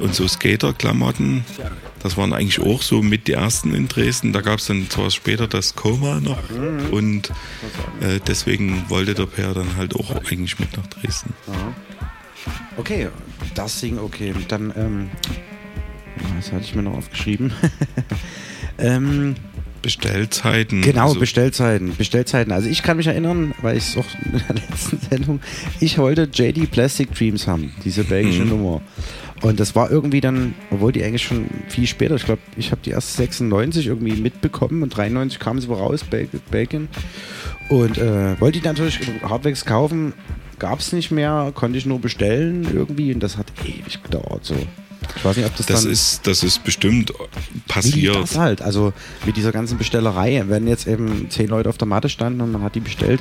und 0.00 0.14
so 0.14 0.26
Skater-Klamotten. 0.26 1.44
Das 2.02 2.16
waren 2.16 2.32
eigentlich 2.32 2.60
auch 2.60 2.82
so 2.82 3.00
mit 3.00 3.28
die 3.28 3.32
ersten 3.32 3.74
in 3.74 3.88
Dresden. 3.88 4.32
Da 4.32 4.40
gab 4.40 4.58
es 4.58 4.66
dann 4.66 4.90
zwar 4.90 5.10
später 5.10 5.48
das 5.48 5.74
Koma 5.74 6.20
noch 6.20 6.50
und 6.90 7.30
äh, 8.00 8.20
deswegen 8.26 8.84
wollte 8.88 9.14
der 9.14 9.26
Per 9.26 9.54
dann 9.54 9.76
halt 9.76 9.94
auch 9.96 10.10
eigentlich 10.10 10.58
mit 10.58 10.76
nach 10.76 10.86
Dresden. 10.88 11.32
Okay, 12.76 13.08
das 13.54 13.80
Ding, 13.80 13.98
okay. 13.98 14.34
Dann, 14.48 14.72
ähm, 14.76 15.10
was 16.36 16.52
hatte 16.52 16.64
ich 16.64 16.74
mir 16.74 16.82
noch 16.82 16.94
aufgeschrieben? 16.94 17.52
ähm, 18.78 19.36
Bestellzeiten. 19.84 20.80
Genau, 20.80 21.08
also 21.08 21.20
Bestellzeiten. 21.20 21.94
Bestellzeiten. 21.96 22.52
Also 22.52 22.70
ich 22.70 22.82
kann 22.82 22.96
mich 22.96 23.06
erinnern, 23.06 23.54
weil 23.60 23.76
ich 23.76 23.88
es 23.88 23.96
auch 23.98 24.06
in 24.24 24.32
der 24.32 24.54
letzten 24.70 24.98
Sendung, 24.98 25.40
ich 25.78 25.98
wollte 25.98 26.28
JD 26.32 26.70
Plastic 26.70 27.14
Dreams 27.14 27.46
haben, 27.46 27.72
diese 27.84 28.02
belgische 28.02 28.42
mhm. 28.42 28.48
Nummer. 28.48 28.80
Und 29.42 29.60
das 29.60 29.76
war 29.76 29.90
irgendwie 29.90 30.22
dann, 30.22 30.54
obwohl 30.70 30.92
die 30.92 31.04
eigentlich 31.04 31.24
schon 31.24 31.48
viel 31.68 31.86
später, 31.86 32.14
ich 32.14 32.24
glaube, 32.24 32.40
ich 32.56 32.70
habe 32.70 32.80
die 32.82 32.90
erst 32.90 33.16
96 33.16 33.86
irgendwie 33.88 34.16
mitbekommen 34.16 34.82
und 34.82 34.96
93 34.96 35.38
kam 35.38 35.60
sie 35.60 35.68
wohl 35.68 35.76
raus, 35.76 36.02
Belgien. 36.50 36.88
Und 37.68 37.98
äh, 37.98 38.40
wollte 38.40 38.60
die 38.60 38.66
natürlich 38.66 39.00
halbwegs 39.22 39.66
kaufen, 39.66 40.14
gab 40.58 40.78
es 40.78 40.94
nicht 40.94 41.10
mehr, 41.10 41.52
konnte 41.54 41.76
ich 41.76 41.84
nur 41.84 42.00
bestellen 42.00 42.66
irgendwie 42.72 43.12
und 43.12 43.22
das 43.22 43.36
hat 43.36 43.52
ewig 43.64 44.02
gedauert 44.02 44.46
so. 44.46 44.56
Ich 45.16 45.24
weiß 45.24 45.36
nicht, 45.36 45.46
ob 45.46 45.56
das, 45.56 45.66
das 45.66 45.82
dann. 45.82 45.92
Ist, 45.92 46.26
das 46.26 46.42
ist 46.42 46.64
bestimmt 46.64 47.12
passiert. 47.68 48.16
Das 48.16 48.36
halt. 48.38 48.62
Also 48.62 48.92
mit 49.26 49.36
dieser 49.36 49.52
ganzen 49.52 49.78
Bestellerei, 49.78 50.44
wenn 50.48 50.66
jetzt 50.66 50.86
eben 50.86 51.30
zehn 51.30 51.48
Leute 51.48 51.68
auf 51.68 51.78
der 51.78 51.88
Matte 51.88 52.08
standen 52.08 52.40
und 52.40 52.52
man 52.52 52.62
hat 52.62 52.74
die 52.74 52.80
bestellt, 52.80 53.20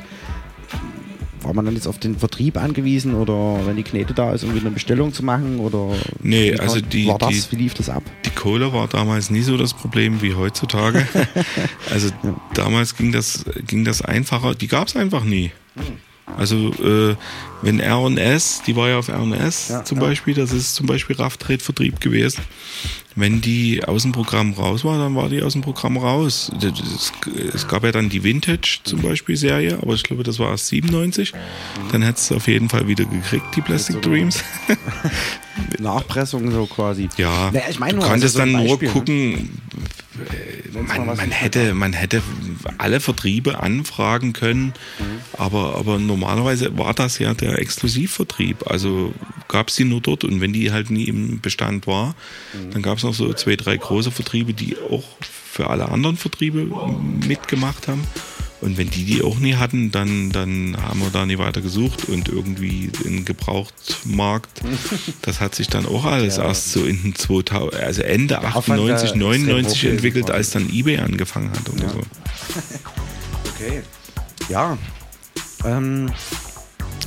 war 1.44 1.54
man 1.54 1.66
dann 1.66 1.76
jetzt 1.76 1.88
auf 1.88 2.00
den 2.00 2.18
Vertrieb 2.18 2.58
angewiesen 2.58 3.16
oder 3.16 3.60
wenn 3.66 3.76
die 3.76 3.84
Knete 3.84 4.14
da 4.14 4.34
ist, 4.34 4.44
irgendwie 4.44 4.62
eine 4.62 4.72
Bestellung 4.72 5.14
zu 5.14 5.24
machen 5.24 5.60
oder 5.60 5.96
nee, 6.22 6.56
also 6.58 6.80
die, 6.80 7.08
war 7.08 7.18
das, 7.18 7.50
die, 7.50 7.52
wie 7.52 7.64
lief 7.64 7.74
das 7.74 7.90
ab? 7.90 8.04
Die 8.26 8.30
Kohle 8.30 8.74
war 8.74 8.88
damals 8.88 9.30
nie 9.30 9.42
so 9.42 9.58
das 9.58 9.74
Problem 9.74 10.22
wie 10.22 10.36
heutzutage. 10.36 11.06
also 11.92 12.08
ja. 12.24 12.36
damals 12.54 12.96
ging 12.96 13.12
das, 13.12 13.46
ging 13.68 13.84
das 13.84 14.02
einfacher, 14.02 14.56
die 14.56 14.68
gab 14.68 14.88
es 14.88 14.96
einfach 14.96 15.24
nie. 15.24 15.52
Hm. 15.76 15.84
Also 16.38 16.72
äh, 16.82 17.16
wenn 17.64 17.80
R&S, 17.80 18.62
die 18.68 18.76
war 18.76 18.90
ja 18.90 19.00
auf 19.00 19.08
R&S 19.08 19.70
ja, 19.70 19.84
zum 19.84 20.00
ja. 20.00 20.08
Beispiel, 20.08 20.34
das 20.34 20.52
ist 20.52 20.76
zum 20.76 20.86
Beispiel 20.86 21.16
Raftred-Vertrieb 21.16 22.02
gewesen. 22.02 22.42
Wenn 23.16 23.42
die 23.42 23.84
aus 23.84 24.02
dem 24.02 24.12
Programm 24.12 24.54
raus 24.54 24.84
war, 24.84 24.98
dann 24.98 25.16
war 25.16 25.30
die 25.30 25.44
aus 25.44 25.54
dem 25.54 25.62
Programm 25.62 25.98
raus. 25.98 26.52
Es 27.54 27.68
gab 27.68 27.84
ja 27.84 27.92
dann 27.92 28.10
die 28.10 28.24
Vintage 28.24 28.80
zum 28.84 29.02
Beispiel 29.02 29.38
Serie, 29.38 29.78
aber 29.82 29.94
ich 29.94 30.04
glaube, 30.04 30.24
das 30.24 30.40
war 30.40 30.50
erst 30.50 30.68
97. 30.68 31.32
Dann 31.92 32.02
hättest 32.02 32.32
du 32.32 32.36
auf 32.36 32.48
jeden 32.48 32.70
Fall 32.70 32.88
wieder 32.88 33.06
gekriegt, 33.06 33.46
die 33.56 33.62
Plastic 33.62 34.02
Dreams. 34.02 34.44
Nachpressung 35.80 36.52
so 36.52 36.66
quasi. 36.66 37.08
Ja, 37.18 37.52
naja, 37.52 37.66
ich 37.70 37.80
meine, 37.80 38.00
du 38.00 38.06
konntest 38.06 38.36
also 38.36 38.40
dann 38.40 38.66
nur 38.66 38.82
ne? 38.82 38.88
gucken, 38.90 39.50
man, 40.88 41.06
man 41.06 41.32
hätte, 41.32 41.74
man 41.74 41.94
hätte 41.94 42.22
alle 42.78 43.00
Vertriebe 43.00 43.60
anfragen 43.60 44.34
können, 44.34 44.74
mhm. 45.00 45.04
aber, 45.34 45.76
aber 45.76 46.00
normalerweise 46.00 46.78
war 46.78 46.94
das 46.94 47.20
ja 47.20 47.34
der 47.34 47.53
Exklusivvertrieb. 47.60 48.68
Also 48.70 49.14
gab 49.48 49.70
es 49.70 49.76
die 49.76 49.86
nur 49.86 50.02
dort 50.02 50.24
und 50.24 50.42
wenn 50.42 50.54
die 50.54 50.72
halt 50.72 50.90
nie 50.90 51.06
im 51.06 51.42
Bestand 51.42 51.88
war, 51.88 52.16
mhm. 52.54 52.72
dann 52.72 52.82
gab 52.82 52.98
es 52.98 53.04
noch 53.04 53.14
so 53.14 53.32
zwei, 53.34 53.56
drei 53.56 53.78
große 53.78 54.12
Vertriebe, 54.12 54.54
die 54.54 54.78
auch 54.90 55.04
für 55.22 55.70
alle 55.70 55.90
anderen 55.90 56.18
Vertriebe 56.18 56.68
mitgemacht 57.28 57.88
haben. 57.88 58.04
Und 58.64 58.78
wenn 58.78 58.90
die 58.90 59.04
die 59.04 59.22
auch 59.22 59.40
nie 59.40 59.56
hatten, 59.56 59.92
dann, 59.92 60.32
dann 60.32 60.78
haben 60.82 61.02
wir 61.02 61.10
da 61.10 61.26
nie 61.26 61.38
weiter 61.38 61.60
gesucht 61.60 62.08
und 62.08 62.30
irgendwie 62.30 62.88
den 63.04 63.26
Gebrauchtmarkt, 63.26 64.62
das 65.22 65.42
hat 65.42 65.54
sich 65.54 65.68
dann 65.68 65.86
auch 65.86 66.06
alles 66.06 66.38
ja. 66.38 66.46
erst 66.46 66.72
so 66.72 66.86
in 66.86 67.04
den 67.04 67.16
2000, 67.16 67.76
also 67.76 68.04
Ende 68.04 68.40
98, 68.42 69.16
99 69.16 69.84
entwickelt, 69.84 70.32
als 70.32 70.52
dann 70.52 70.70
eBay 70.72 71.00
angefangen 71.00 71.52
hat 71.52 71.70
oder 71.70 71.84
ja. 71.84 71.90
so. 71.90 72.02
Okay. 73.56 73.84
Ja. 74.50 74.78
Ähm, 75.64 76.10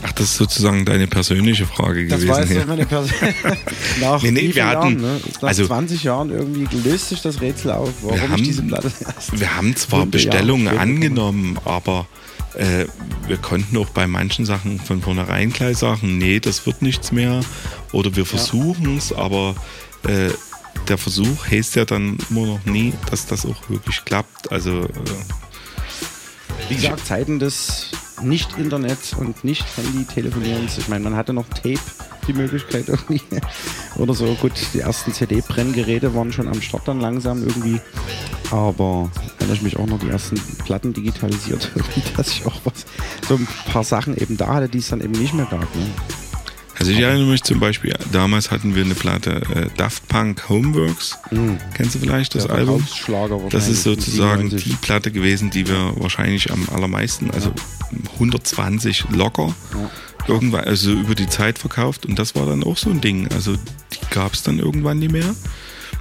Ach, 0.02 0.12
das 0.12 0.30
ist 0.30 0.36
sozusagen 0.36 0.84
deine 0.84 1.06
persönliche 1.06 1.66
Frage 1.66 2.06
das 2.06 2.20
gewesen. 2.20 2.28
Das 2.28 2.48
war 2.48 2.56
jetzt 2.56 2.68
meine 2.68 2.86
persönliche 2.86 3.34
Nach 4.00 4.22
nee, 4.22 4.30
nee, 4.30 4.54
wir 4.54 4.66
hatten, 4.66 5.00
Jahren, 5.00 5.00
ne? 5.00 5.20
Nach 5.40 5.48
also, 5.48 5.66
20 5.66 6.04
Jahren 6.04 6.30
irgendwie 6.30 6.66
löst 6.76 7.08
sich 7.08 7.22
das 7.22 7.40
Rätsel 7.40 7.72
auf, 7.72 7.90
warum 8.02 8.20
wir 8.20 8.28
haben, 8.28 8.42
ich 8.42 8.48
diese 8.48 8.62
Platte 8.62 8.92
Wir 9.32 9.56
haben 9.56 9.74
zwar 9.76 10.06
Bestellungen 10.06 10.66
Jahr 10.66 10.78
angenommen, 10.78 11.58
aber 11.64 12.06
äh, 12.54 12.86
wir 13.26 13.36
konnten 13.36 13.76
auch 13.76 13.90
bei 13.90 14.06
manchen 14.06 14.44
Sachen 14.44 14.78
von 14.78 15.02
vornherein 15.02 15.52
gleich 15.52 15.78
sagen, 15.78 16.18
nee, 16.18 16.40
das 16.40 16.66
wird 16.66 16.82
nichts 16.82 17.12
mehr. 17.12 17.40
Oder 17.92 18.16
wir 18.16 18.26
versuchen 18.26 18.96
es, 18.96 19.10
ja. 19.10 19.18
aber 19.18 19.54
äh, 20.06 20.30
der 20.88 20.98
Versuch 20.98 21.46
heißt 21.50 21.76
ja 21.76 21.84
dann 21.84 22.18
immer 22.30 22.46
noch 22.46 22.64
nie, 22.64 22.92
dass 23.10 23.26
das 23.26 23.44
auch 23.44 23.68
wirklich 23.68 24.04
klappt. 24.04 24.52
Also 24.52 24.84
äh, 24.84 24.90
wie 26.68 26.76
gesagt, 26.76 27.06
Zeiten 27.06 27.38
des 27.38 27.90
nicht-Internet 28.22 29.16
und 29.18 29.44
nicht 29.44 29.64
Handy-Telefonierens. 29.76 30.78
Ich 30.78 30.88
meine, 30.88 31.04
man 31.04 31.16
hatte 31.16 31.32
noch 31.32 31.48
Tape, 31.48 31.78
die 32.26 32.32
Möglichkeit 32.32 32.88
irgendwie. 32.88 33.22
Oder 33.96 34.14
so. 34.14 34.26
Gut, 34.34 34.52
die 34.74 34.80
ersten 34.80 35.12
CD-Brenngeräte 35.12 36.14
waren 36.14 36.32
schon 36.32 36.48
am 36.48 36.60
Start 36.60 36.88
dann 36.88 37.00
langsam 37.00 37.42
irgendwie. 37.42 37.80
Aber 38.50 39.10
erinnere 39.38 39.56
ich 39.56 39.62
mich 39.62 39.76
auch 39.76 39.86
noch 39.86 39.98
die 39.98 40.08
ersten 40.08 40.40
Platten 40.64 40.92
digitalisiert, 40.92 41.70
dass 42.16 42.28
ich 42.28 42.46
auch 42.46 42.60
was, 42.64 42.86
so 43.28 43.34
ein 43.34 43.48
paar 43.70 43.84
Sachen 43.84 44.16
eben 44.16 44.36
da 44.36 44.54
hatte, 44.54 44.68
die 44.68 44.78
es 44.78 44.88
dann 44.88 45.00
eben 45.00 45.12
nicht 45.12 45.34
mehr 45.34 45.46
gab. 45.46 45.62
Ne? 45.74 45.90
Also 46.78 46.92
ich 46.92 46.98
erinnere 46.98 47.26
mich 47.26 47.42
zum 47.42 47.58
Beispiel, 47.58 47.94
damals 48.12 48.50
hatten 48.50 48.74
wir 48.74 48.84
eine 48.84 48.94
Platte 48.94 49.42
äh, 49.54 49.66
Daft 49.76 50.06
Punk 50.08 50.48
Homeworks. 50.48 51.16
Mhm. 51.30 51.58
Kennst 51.74 51.94
du 51.94 51.98
vielleicht 52.00 52.34
das 52.34 52.44
ja, 52.44 52.50
Album? 52.50 52.86
Das 53.50 53.68
ist 53.68 53.82
sozusagen 53.82 54.50
die 54.50 54.76
Platte 54.82 55.10
gewesen, 55.10 55.50
die 55.50 55.66
wir 55.66 55.94
wahrscheinlich 55.96 56.52
am 56.52 56.68
allermeisten, 56.70 57.30
also 57.30 57.52
120 58.14 59.06
locker, 59.10 59.54
ja. 59.72 59.90
irgendwann, 60.28 60.64
also 60.64 60.92
über 60.92 61.14
die 61.14 61.28
Zeit 61.28 61.58
verkauft 61.58 62.04
und 62.04 62.18
das 62.18 62.34
war 62.34 62.44
dann 62.44 62.62
auch 62.62 62.76
so 62.76 62.90
ein 62.90 63.00
Ding. 63.00 63.28
Also 63.32 63.54
die 63.54 64.10
gab 64.10 64.34
es 64.34 64.42
dann 64.42 64.58
irgendwann 64.58 64.98
nicht 64.98 65.12
mehr. 65.12 65.34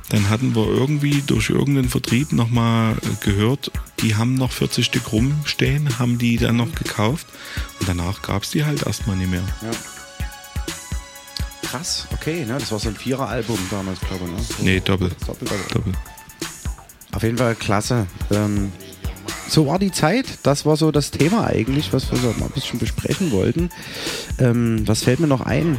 Dann 0.10 0.30
hatten 0.30 0.56
wir 0.56 0.68
irgendwie 0.68 1.24
durch 1.26 1.50
irgendeinen 1.50 1.90
Vertrieb 1.90 2.32
nochmal 2.32 2.96
gehört, 3.22 3.72
die 4.02 4.16
haben 4.16 4.36
noch 4.36 4.52
40 4.52 4.86
Stück 4.86 5.12
rumstehen, 5.12 5.98
haben 5.98 6.20
die 6.20 6.38
dann 6.38 6.58
noch 6.58 6.74
gekauft 6.76 7.26
und 7.80 7.90
danach 7.90 8.22
gab 8.22 8.44
es 8.44 8.52
die 8.52 8.66
halt 8.66 8.86
erstmal 8.86 9.16
nicht 9.16 9.32
mehr. 9.32 9.42
Ja. 9.64 9.72
Krass, 11.66 12.08
okay, 12.14 12.46
ne? 12.46 12.58
das 12.60 12.72
war 12.72 12.80
so 12.80 12.90
ein 12.90 12.96
Vierer-Album 12.96 13.58
damals, 13.70 14.00
glaube 14.00 14.26
ich. 14.26 14.32
Ne? 14.32 14.38
So 14.58 14.64
nee, 14.64 14.80
doppel. 14.80 15.10
Doppel, 15.26 15.48
doppel. 15.48 15.66
doppel. 15.74 15.94
Auf 17.12 17.24
jeden 17.24 17.38
Fall 17.38 17.56
klasse. 17.56 18.08
Ähm, 18.32 18.72
so 19.48 19.68
war 19.68 19.80
die 19.80 19.92
Zeit. 19.92 20.26
Das 20.44 20.66
war 20.66 20.76
so 20.76 20.92
das 20.92 21.12
Thema 21.12 21.48
eigentlich, 21.48 21.94
was 21.94 22.12
wir 22.12 22.18
so 22.18 22.28
mal 22.40 22.46
ein 22.46 22.52
bisschen 22.52 22.80
besprechen 22.80 23.32
wollten. 23.32 23.70
Ähm, 24.38 24.88
was 24.88 25.04
fällt 25.04 25.20
mir 25.20 25.28
noch 25.28 25.42
ein? 25.42 25.78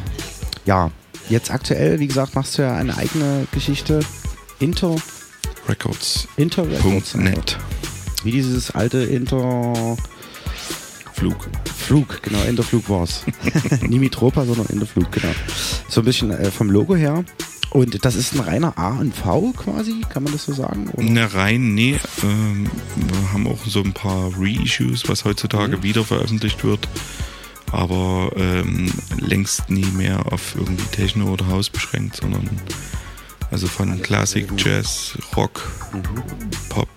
Ja, 0.64 0.90
jetzt 1.28 1.50
aktuell, 1.50 2.00
wie 2.00 2.06
gesagt, 2.06 2.34
machst 2.34 2.58
du 2.58 2.62
ja 2.62 2.74
eine 2.74 2.96
eigene 2.96 3.46
Geschichte. 3.52 4.00
Inter 4.60 4.96
Records. 5.68 6.26
Inter 6.36 6.68
Records. 6.70 7.14
Net. 7.14 7.58
Wie 8.24 8.32
dieses 8.32 8.70
alte 8.70 8.98
Inter 8.98 9.96
Flug. 11.16 11.48
Flug, 11.74 12.22
genau, 12.22 12.42
Interflug 12.42 12.90
war 12.90 13.04
es. 13.04 13.22
Nie 13.80 13.98
Mitropa, 13.98 14.44
sondern 14.44 14.66
Interflug, 14.66 15.10
genau. 15.10 15.32
So 15.88 16.02
ein 16.02 16.04
bisschen 16.04 16.30
äh, 16.30 16.50
vom 16.50 16.70
Logo 16.70 16.94
her. 16.94 17.24
Und 17.70 18.04
das 18.04 18.16
ist 18.16 18.34
ein 18.34 18.40
reiner 18.40 18.76
A 18.76 18.98
und 18.98 19.14
V 19.14 19.52
quasi, 19.56 20.02
kann 20.10 20.24
man 20.24 20.32
das 20.34 20.44
so 20.44 20.52
sagen? 20.52 20.90
Oder? 20.92 21.02
Ne, 21.02 21.34
rein, 21.34 21.74
nee. 21.74 21.98
Ähm, 22.22 22.68
wir 22.96 23.32
haben 23.32 23.46
auch 23.46 23.64
so 23.66 23.82
ein 23.82 23.94
paar 23.94 24.30
Reissues, 24.36 25.08
was 25.08 25.24
heutzutage 25.24 25.78
mhm. 25.78 25.82
wieder 25.82 26.04
veröffentlicht 26.04 26.64
wird. 26.64 26.86
Aber 27.72 28.30
ähm, 28.36 28.92
längst 29.18 29.70
nie 29.70 29.86
mehr 29.86 30.30
auf 30.30 30.54
irgendwie 30.54 30.84
Techno 30.92 31.32
oder 31.32 31.46
House 31.48 31.70
beschränkt, 31.70 32.16
sondern 32.16 32.48
also 33.50 33.66
von 33.68 33.90
alles 33.90 34.02
Classic, 34.02 34.46
Jazz, 34.58 35.16
Rock, 35.34 35.70
mhm. 35.92 36.02
Pop, 36.68 36.88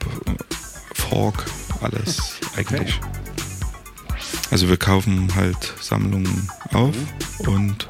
Folk, 0.94 1.46
alles 1.82 2.34
eigentlich. 2.58 3.00
Also 4.52 4.68
wir 4.68 4.78
kaufen 4.78 5.34
halt 5.36 5.74
Sammlungen 5.80 6.50
auf 6.74 6.96
mhm. 7.44 7.48
und 7.48 7.88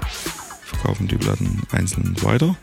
verkaufen 0.64 1.08
die 1.08 1.16
Platten 1.16 1.62
einzeln 1.72 2.16
weiter. 2.22 2.56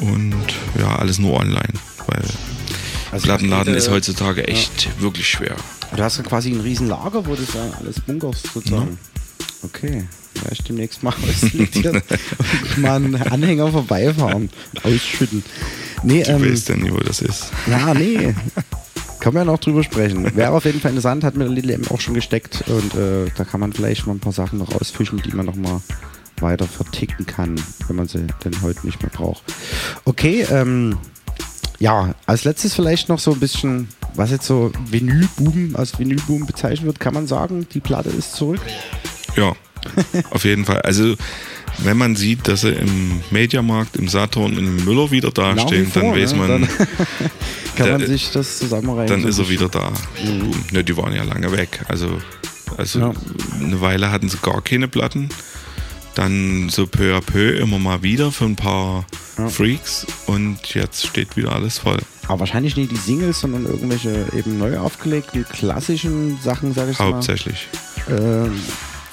Und 0.00 0.44
ja, 0.78 0.96
alles 0.96 1.18
nur 1.18 1.38
online, 1.38 1.74
weil 2.06 2.24
also 3.12 3.26
Plattenladen 3.26 3.74
ist 3.74 3.90
heutzutage 3.90 4.48
echt 4.48 4.86
ja. 4.86 4.90
wirklich 5.00 5.28
schwer. 5.28 5.54
Du 5.94 6.02
hast 6.02 6.16
ja 6.16 6.24
quasi 6.24 6.50
ein 6.50 6.60
riesen 6.60 6.88
Lager, 6.88 7.24
wo 7.26 7.36
du 7.36 7.42
da 7.52 7.70
alles 7.78 8.00
bunkerst 8.00 8.48
sozusagen. 8.52 8.98
Ja. 9.00 9.22
Okay. 9.62 10.04
Ich 10.50 10.62
demnächst 10.62 11.02
mal 11.02 11.14
auslistieren 11.28 12.02
und 12.02 12.78
mal 12.78 12.96
einen 12.96 13.14
Anhänger 13.14 13.70
vorbeifahren, 13.70 14.50
ausschütten. 14.82 15.44
Nee, 16.02 16.24
du 16.24 16.32
ähm, 16.32 16.50
weißt 16.50 16.70
ja 16.70 16.76
nie, 16.76 16.90
wo 16.90 16.98
das 16.98 17.20
ist. 17.20 17.50
Ja, 17.68 17.94
nee. 17.94 18.34
Kann 19.20 19.34
man 19.34 19.46
ja 19.46 19.52
noch 19.52 19.58
drüber 19.58 19.82
sprechen. 19.82 20.36
Wäre 20.36 20.52
auf 20.52 20.64
jeden 20.64 20.80
Fall 20.80 20.90
interessant, 20.90 21.24
hat 21.24 21.34
mir 21.34 21.44
der 21.44 21.52
Little 21.52 21.72
M 21.72 21.82
auch 21.88 22.00
schon 22.00 22.14
gesteckt 22.14 22.64
und 22.66 22.94
äh, 22.94 23.30
da 23.36 23.44
kann 23.44 23.60
man 23.60 23.72
vielleicht 23.72 24.06
mal 24.06 24.14
ein 24.14 24.20
paar 24.20 24.32
Sachen 24.32 24.58
noch 24.58 24.74
rausfischen, 24.74 25.22
die 25.22 25.32
man 25.32 25.46
noch 25.46 25.56
mal 25.56 25.80
weiter 26.40 26.66
verticken 26.66 27.26
kann, 27.26 27.60
wenn 27.86 27.96
man 27.96 28.08
sie 28.08 28.26
denn 28.44 28.60
heute 28.62 28.84
nicht 28.86 29.02
mehr 29.02 29.10
braucht. 29.10 29.42
Okay, 30.04 30.46
ähm, 30.50 30.98
ja, 31.78 32.14
als 32.26 32.44
letztes 32.44 32.74
vielleicht 32.74 33.08
noch 33.08 33.18
so 33.18 33.32
ein 33.32 33.40
bisschen, 33.40 33.88
was 34.14 34.30
jetzt 34.30 34.46
so 34.46 34.72
Vinylboom, 34.90 35.76
als 35.76 35.98
Vinylboom 35.98 36.46
bezeichnet 36.46 36.86
wird, 36.86 37.00
kann 37.00 37.14
man 37.14 37.26
sagen, 37.26 37.66
die 37.72 37.80
Platte 37.80 38.10
ist 38.10 38.34
zurück? 38.34 38.60
Ja, 39.36 39.54
auf 40.30 40.44
jeden 40.44 40.64
Fall. 40.64 40.82
Also 40.82 41.14
wenn 41.78 41.96
man 41.96 42.16
sieht, 42.16 42.46
dass 42.48 42.62
sie 42.62 42.70
im 42.70 43.20
Mediamarkt, 43.30 43.96
im 43.96 44.08
Saturn 44.08 44.56
und 44.56 44.66
im 44.66 44.84
Müller 44.84 45.10
wieder 45.10 45.30
dastehen, 45.30 45.90
vor, 45.90 46.02
dann 46.02 46.12
weiß 46.12 46.32
ne? 46.32 46.38
man. 46.38 46.48
Dann 46.48 46.68
kann 47.76 47.90
man 47.90 48.06
sich 48.06 48.30
das 48.30 48.58
zusammenreißen. 48.58 49.20
Dann 49.20 49.28
ist 49.28 49.38
er 49.38 49.48
wieder 49.48 49.68
da. 49.68 49.90
Mhm. 50.22 50.52
Ne, 50.72 50.84
die 50.84 50.96
waren 50.96 51.14
ja 51.14 51.24
lange 51.24 51.50
weg. 51.52 51.84
Also, 51.88 52.18
also 52.76 52.98
ja. 53.00 53.12
eine 53.60 53.80
Weile 53.80 54.10
hatten 54.10 54.28
sie 54.28 54.38
gar 54.38 54.62
keine 54.62 54.88
Platten. 54.88 55.28
Dann 56.14 56.68
so 56.68 56.86
peu 56.86 57.16
à 57.16 57.20
peu 57.20 57.56
immer 57.58 57.80
mal 57.80 58.02
wieder 58.02 58.30
für 58.30 58.44
ein 58.44 58.54
paar 58.54 59.04
ja. 59.36 59.48
Freaks 59.48 60.06
und 60.26 60.74
jetzt 60.74 61.06
steht 61.06 61.36
wieder 61.36 61.52
alles 61.52 61.78
voll. 61.78 61.98
Aber 62.28 62.40
wahrscheinlich 62.40 62.76
nicht 62.76 62.92
die 62.92 62.96
Singles, 62.96 63.40
sondern 63.40 63.66
irgendwelche 63.66 64.26
eben 64.36 64.58
neu 64.58 64.78
aufgelegten 64.78 65.44
klassischen 65.44 66.38
Sachen, 66.40 66.72
sage 66.72 66.92
ich 66.92 66.98
Hauptsächlich. 67.00 67.66
mal. 68.08 68.14
Hauptsächlich. 68.14 68.46
Ähm, 68.46 68.60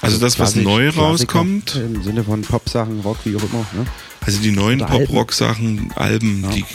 also 0.01 0.17
das, 0.17 0.39
was 0.39 0.55
neu 0.55 0.89
rauskommt. 0.89 1.75
Im 1.75 2.03
Sinne 2.03 2.23
von 2.23 2.41
Pop-Sachen, 2.41 3.01
Rock, 3.01 3.17
wie 3.23 3.35
auch 3.35 3.43
immer. 3.43 3.65
Ne? 3.73 3.85
Also 4.21 4.39
die 4.41 4.51
neuen 4.51 4.79
Pop-Rock-Sachen, 4.79 5.91
Alben, 5.95 6.43
ja. 6.43 6.49
die, 6.49 6.65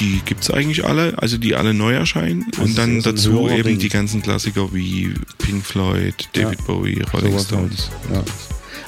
die 0.00 0.20
gibt 0.24 0.42
es 0.42 0.50
eigentlich 0.50 0.84
alle, 0.84 1.14
also 1.18 1.38
die 1.38 1.54
alle 1.54 1.74
neu 1.74 1.94
erscheinen. 1.94 2.46
Also 2.52 2.62
und 2.62 2.78
dann 2.78 3.02
dazu 3.02 3.48
eben 3.48 3.64
Ding. 3.64 3.78
die 3.78 3.88
ganzen 3.88 4.22
Klassiker 4.22 4.72
wie 4.72 5.14
Pink 5.38 5.64
Floyd, 5.64 6.14
David 6.32 6.58
ja. 6.60 6.64
Bowie, 6.66 7.02
Rolling 7.12 7.38
so 7.38 7.44
Stones. 7.44 7.90
Halt. 8.10 8.26
Ja. 8.26 8.32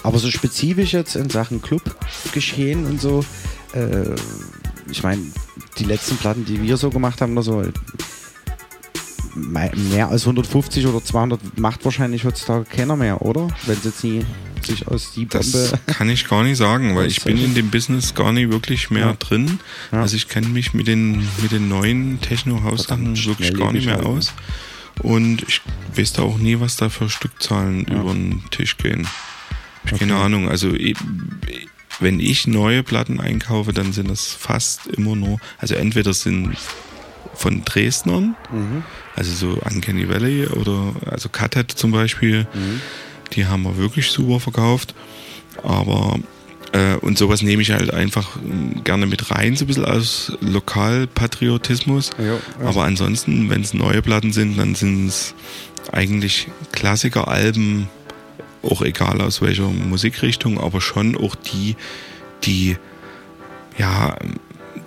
Aber 0.02 0.18
so 0.18 0.30
spezifisch 0.30 0.92
jetzt 0.92 1.16
in 1.16 1.30
Sachen 1.30 1.62
Club-Geschehen 1.62 2.86
und 2.86 3.00
so, 3.00 3.24
äh, 3.74 4.14
ich 4.90 5.02
meine, 5.02 5.22
die 5.78 5.84
letzten 5.84 6.16
Platten, 6.16 6.44
die 6.44 6.62
wir 6.62 6.76
so 6.76 6.90
gemacht 6.90 7.20
haben, 7.20 7.40
so 7.42 7.62
mehr 9.34 10.08
als 10.08 10.22
150 10.22 10.86
oder 10.86 11.02
200 11.02 11.58
macht 11.58 11.84
wahrscheinlich 11.84 12.24
heutzutage 12.24 12.64
keiner 12.64 12.96
mehr, 12.96 13.22
oder? 13.22 13.48
Wenn 13.66 13.76
sie 13.76 13.88
jetzt 13.88 14.04
nie 14.04 14.24
sich 14.64 14.86
aus 14.88 15.12
die 15.12 15.24
Bombe. 15.24 15.46
Das 15.46 15.96
kann 15.96 16.08
ich 16.10 16.28
gar 16.28 16.42
nicht 16.42 16.56
sagen, 16.56 16.96
weil 16.96 17.06
ich 17.06 17.22
bin 17.24 17.42
in 17.42 17.54
dem 17.54 17.70
Business 17.70 18.14
gar 18.14 18.32
nicht 18.32 18.50
wirklich 18.50 18.90
mehr 18.90 19.06
ja. 19.06 19.12
drin. 19.14 19.60
Ja. 19.92 20.02
Also 20.02 20.16
ich 20.16 20.28
kenne 20.28 20.48
mich 20.48 20.74
mit 20.74 20.86
den, 20.86 21.26
mit 21.42 21.52
den 21.52 21.68
neuen 21.68 22.20
Techno-Haus-Sachen 22.20 23.16
wirklich 23.24 23.54
gar 23.54 23.72
nicht 23.72 23.86
mehr 23.86 23.96
halt, 23.96 24.06
aus. 24.06 24.32
Und 25.02 25.44
ich 25.48 25.60
weiß 25.96 26.14
da 26.14 26.22
auch 26.22 26.38
nie, 26.38 26.58
was 26.60 26.76
da 26.76 26.88
für 26.88 27.08
Stückzahlen 27.08 27.86
ja. 27.88 28.00
über 28.00 28.12
den 28.12 28.42
Tisch 28.50 28.76
gehen. 28.76 29.06
Ich 29.84 29.92
okay. 29.92 30.00
keine 30.00 30.16
Ahnung. 30.16 30.48
Also 30.48 30.74
wenn 32.00 32.20
ich 32.20 32.46
neue 32.46 32.82
Platten 32.82 33.20
einkaufe, 33.20 33.72
dann 33.72 33.92
sind 33.92 34.10
das 34.10 34.26
fast 34.26 34.86
immer 34.88 35.16
nur, 35.16 35.38
also 35.58 35.74
entweder 35.74 36.12
sind 36.14 36.56
von 37.38 37.64
Dresdnern, 37.64 38.36
mhm. 38.52 38.82
also 39.14 39.32
so 39.32 39.60
Uncanny 39.64 40.08
Valley 40.08 40.46
oder 40.48 40.92
also 41.06 41.28
Cuthead 41.28 41.70
zum 41.70 41.92
Beispiel, 41.92 42.46
mhm. 42.52 42.80
die 43.32 43.46
haben 43.46 43.62
wir 43.62 43.76
wirklich 43.76 44.10
super 44.10 44.40
verkauft. 44.40 44.94
Aber 45.62 46.18
äh, 46.72 46.96
und 46.96 47.16
sowas 47.16 47.42
nehme 47.42 47.62
ich 47.62 47.70
halt 47.70 47.94
einfach 47.94 48.36
ähm, 48.36 48.82
gerne 48.84 49.06
mit 49.06 49.30
rein, 49.30 49.56
so 49.56 49.64
ein 49.64 49.68
bisschen 49.68 49.84
aus 49.84 50.36
Lokalpatriotismus. 50.40 52.10
Ja, 52.18 52.24
ja. 52.24 52.38
Aber 52.64 52.84
ansonsten, 52.84 53.48
wenn 53.50 53.62
es 53.62 53.72
neue 53.72 54.02
Platten 54.02 54.32
sind, 54.32 54.58
dann 54.58 54.74
sind 54.74 55.06
es 55.06 55.34
eigentlich 55.92 56.48
Klassiker-Alben, 56.72 57.88
auch 58.62 58.82
egal 58.82 59.20
aus 59.20 59.40
welcher 59.40 59.68
Musikrichtung, 59.68 60.60
aber 60.60 60.80
schon 60.80 61.16
auch 61.16 61.36
die, 61.36 61.76
die 62.44 62.76
ja 63.78 64.16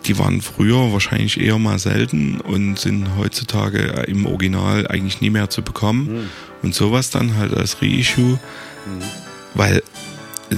die 0.06 0.18
waren 0.18 0.42
früher 0.42 0.92
wahrscheinlich 0.92 1.40
eher 1.40 1.60
mal 1.60 1.80
selten 1.80 2.42
und 2.42 2.80
sind 2.80 3.16
heutzutage 3.18 3.80
im 4.08 4.26
Original 4.26 4.88
eigentlich 4.88 5.22
nie 5.22 5.30
mehr 5.30 5.50
zu 5.50 5.62
bekommen. 5.62 6.14
Mhm. 6.14 6.30
Und 6.64 6.76
sowas 6.76 7.10
dann 7.10 7.38
halt 7.38 7.54
als 7.54 7.82
Reissue, 7.82 8.34
mhm. 8.34 8.40
weil 9.54 9.78
äh, 10.50 10.56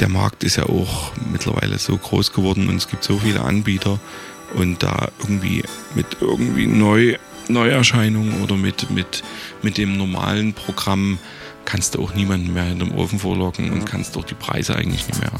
der 0.00 0.08
Markt 0.08 0.44
ist 0.44 0.56
ja 0.56 0.64
auch 0.64 1.12
mittlerweile 1.30 1.78
so 1.78 1.96
groß 1.96 2.32
geworden 2.32 2.68
und 2.68 2.76
es 2.76 2.88
gibt 2.88 3.04
so 3.04 3.18
viele 3.18 3.42
Anbieter 3.42 4.00
und 4.54 4.82
da 4.82 5.08
irgendwie 5.20 5.62
mit 5.94 6.06
irgendwie 6.20 6.66
neu 6.66 7.16
Neuerscheinungen 7.48 8.42
oder 8.42 8.56
mit, 8.56 8.90
mit, 8.90 9.22
mit 9.62 9.76
dem 9.76 9.96
normalen 9.96 10.54
Programm 10.54 11.18
kannst 11.64 11.94
du 11.94 12.02
auch 12.02 12.14
niemanden 12.14 12.52
mehr 12.52 12.64
hinterm 12.64 12.92
Ofen 12.92 13.18
vorlocken 13.18 13.72
und 13.72 13.84
kannst 13.84 14.16
auch 14.16 14.24
die 14.24 14.34
Preise 14.34 14.76
eigentlich 14.76 15.06
nicht 15.06 15.20
mehr 15.20 15.32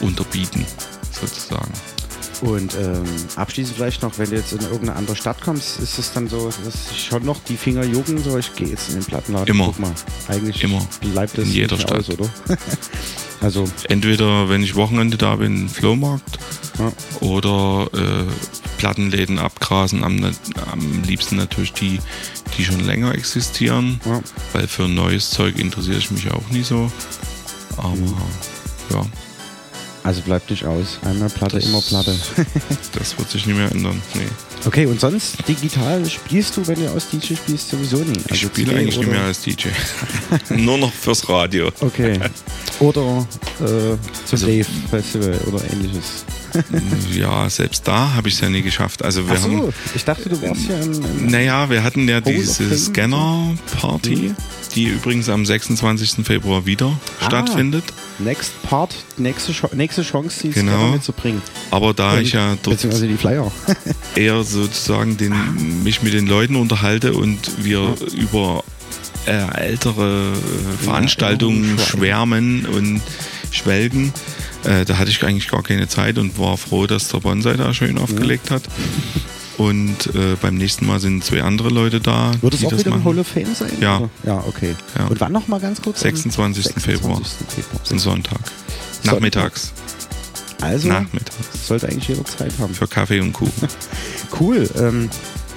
unterbieten, 0.00 0.64
sozusagen. 1.10 1.72
Und 2.40 2.74
ähm, 2.74 3.04
abschließend 3.36 3.76
vielleicht 3.76 4.02
noch, 4.02 4.16
wenn 4.18 4.30
du 4.30 4.36
jetzt 4.36 4.52
in 4.52 4.60
irgendeine 4.60 4.94
andere 4.94 5.16
Stadt 5.16 5.40
kommst, 5.40 5.80
ist 5.80 5.98
es 5.98 6.12
dann 6.12 6.28
so, 6.28 6.50
dass 6.64 6.90
ich 6.92 7.04
schon 7.04 7.24
noch 7.24 7.40
die 7.44 7.56
Finger 7.56 7.84
jucken, 7.84 8.22
so 8.22 8.38
ich 8.38 8.54
gehe 8.54 8.68
jetzt 8.68 8.90
in 8.90 8.96
den 8.96 9.04
Plattenladen. 9.04 9.48
Immer. 9.48 9.66
Guck 9.66 9.80
mal, 9.80 9.94
eigentlich 10.28 10.62
Immer. 10.62 10.86
bleibt 11.00 11.36
es 11.38 11.48
in 11.48 11.52
jeder 11.52 11.76
Stadt, 11.78 11.98
aus, 11.98 12.10
oder? 12.10 12.28
also 13.40 13.64
entweder 13.88 14.48
wenn 14.48 14.62
ich 14.62 14.76
Wochenende 14.76 15.16
da 15.16 15.36
bin, 15.36 15.68
Flohmarkt 15.68 16.38
ja. 16.78 16.92
oder 17.20 17.90
äh, 17.92 18.24
Plattenläden 18.78 19.38
abgrasen. 19.38 20.04
Am, 20.04 20.24
am 20.70 21.02
liebsten 21.02 21.36
natürlich 21.36 21.72
die, 21.72 21.98
die 22.56 22.64
schon 22.64 22.80
länger 22.80 23.14
existieren, 23.14 24.00
ja. 24.06 24.22
weil 24.52 24.68
für 24.68 24.88
neues 24.88 25.30
Zeug 25.30 25.58
interessiere 25.58 25.98
ich 25.98 26.10
mich 26.10 26.30
auch 26.30 26.48
nie 26.50 26.62
so. 26.62 26.90
Aber 27.76 27.96
mhm. 27.96 28.16
ja. 28.90 29.04
Also 30.08 30.22
bleibt 30.22 30.48
nicht 30.48 30.64
aus. 30.64 30.98
Einmal 31.04 31.28
Platte, 31.28 31.56
Das- 31.56 31.66
immer 31.66 31.82
Platte. 31.82 32.16
Das 32.98 33.18
wird 33.18 33.30
sich 33.30 33.44
nicht 33.46 33.56
mehr 33.58 33.70
ändern. 33.70 34.00
Nee. 34.14 34.22
Okay, 34.64 34.86
und 34.86 34.98
sonst 34.98 35.46
digital 35.46 36.02
spielst 36.08 36.56
du, 36.56 36.66
wenn 36.66 36.80
du 36.80 36.90
aus 36.90 37.08
DJ 37.12 37.34
spielst, 37.34 37.68
sowieso 37.68 37.98
nie? 37.98 38.16
Ich 38.24 38.30
Also 38.32 38.46
spiele 38.46 38.68
CD 38.68 38.70
eigentlich 38.80 38.96
nicht 38.96 39.06
oder- 39.06 39.18
mehr 39.18 39.26
als 39.26 39.42
DJ. 39.42 39.68
Nur 40.56 40.78
noch 40.78 40.92
fürs 40.94 41.28
Radio. 41.28 41.68
Okay. 41.80 42.18
Oder 42.80 43.26
äh, 43.60 43.66
zum 43.66 43.98
Also- 44.32 44.46
Dave 44.46 44.66
Festival 44.90 45.38
oder 45.46 45.60
ähnliches. 45.72 46.24
Ja, 47.12 47.50
selbst 47.50 47.86
da 47.86 48.14
habe 48.14 48.28
ich 48.28 48.34
es 48.34 48.40
ja 48.40 48.48
nie 48.48 48.62
geschafft. 48.62 49.02
Also 49.04 49.28
wir 49.28 49.36
Ach 49.38 49.42
haben. 49.42 49.58
so, 49.58 49.72
ich 49.94 50.04
dachte, 50.04 50.28
du 50.30 50.40
warst 50.40 50.62
ja 50.68 50.78
im, 50.80 50.92
im 50.92 51.26
Naja, 51.26 51.68
wir 51.68 51.82
hatten 51.82 52.08
ja 52.08 52.20
diese? 52.22 52.74
Scanner-Party, 52.78 54.32
die 54.78 54.84
übrigens 54.86 55.28
am 55.28 55.44
26. 55.44 56.24
Februar 56.24 56.64
wieder 56.64 56.96
Ah. 57.20 57.26
stattfindet. 57.26 57.84
Next 58.20 58.52
Part, 58.62 58.94
nächste, 59.16 59.52
Ch 59.52 59.64
nächste 59.74 60.02
Chance, 60.02 60.40
die 60.44 60.50
Genau. 60.50 60.72
Scanner 60.72 60.92
mitzubringen. 60.92 61.42
Aber 61.70 61.92
da 61.94 62.14
Und- 62.14 62.22
ich 62.22 62.32
ja 62.32 62.50
dort 62.62 62.76
Beziehungsweise 62.76 63.08
die 63.08 63.16
Flyer. 63.16 63.50
eher 64.14 64.42
sozusagen 64.44 65.16
den, 65.16 65.82
mich 65.82 66.02
mit 66.02 66.12
den 66.14 66.26
Leuten 66.26 66.54
unterhalte 66.56 67.12
und 67.14 67.64
wir 67.64 67.94
über 68.16 68.62
äh, 69.26 69.32
ältere 69.66 70.32
äh, 70.32 70.84
Veranstaltungen 70.84 71.76
ja, 71.76 71.84
schwärmen 71.84 72.66
und 72.66 73.02
schwelgen, 73.50 74.12
äh, 74.64 74.84
da 74.84 74.96
hatte 74.98 75.10
ich 75.10 75.22
eigentlich 75.24 75.48
gar 75.48 75.62
keine 75.62 75.88
Zeit 75.88 76.18
und 76.18 76.38
war 76.38 76.56
froh, 76.56 76.86
dass 76.86 77.08
der 77.08 77.18
Bonsai 77.18 77.54
da 77.54 77.74
schön 77.74 77.98
aufgelegt 77.98 78.50
hat. 78.50 78.62
Und 79.58 80.14
äh, 80.14 80.36
beim 80.40 80.54
nächsten 80.54 80.86
Mal 80.86 81.00
sind 81.00 81.24
zwei 81.24 81.42
andere 81.42 81.68
Leute 81.68 82.00
da. 82.00 82.30
Wird 82.40 82.54
es 82.54 82.64
auch 82.64 82.72
wieder 82.72 82.86
im 82.86 82.90
machen. 82.90 83.04
Hall 83.04 83.18
of 83.18 83.26
Fame 83.26 83.54
sein? 83.54 83.72
Ja. 83.80 83.98
oder? 83.98 84.10
Ja, 84.22 84.44
okay. 84.46 84.76
Ja. 84.96 85.06
Und 85.06 85.20
wann 85.20 85.32
noch 85.32 85.48
mal 85.48 85.58
ganz 85.60 85.82
kurz? 85.82 86.00
26. 86.00 86.74
Februar. 86.80 87.16
26. 87.16 87.64
Februar. 87.64 87.82
Ein 87.90 87.98
Sonntag. 87.98 88.38
Nachmittags. 89.02 89.72
Also, 90.60 90.88
Nachmittags. 90.88 91.66
sollte 91.66 91.88
eigentlich 91.88 92.08
jeder 92.08 92.24
Zeit 92.24 92.52
haben. 92.60 92.72
Für 92.72 92.86
Kaffee 92.86 93.20
und 93.20 93.32
Kuchen. 93.32 93.52
Cool. 94.38 94.68
Ähm, 94.78 95.08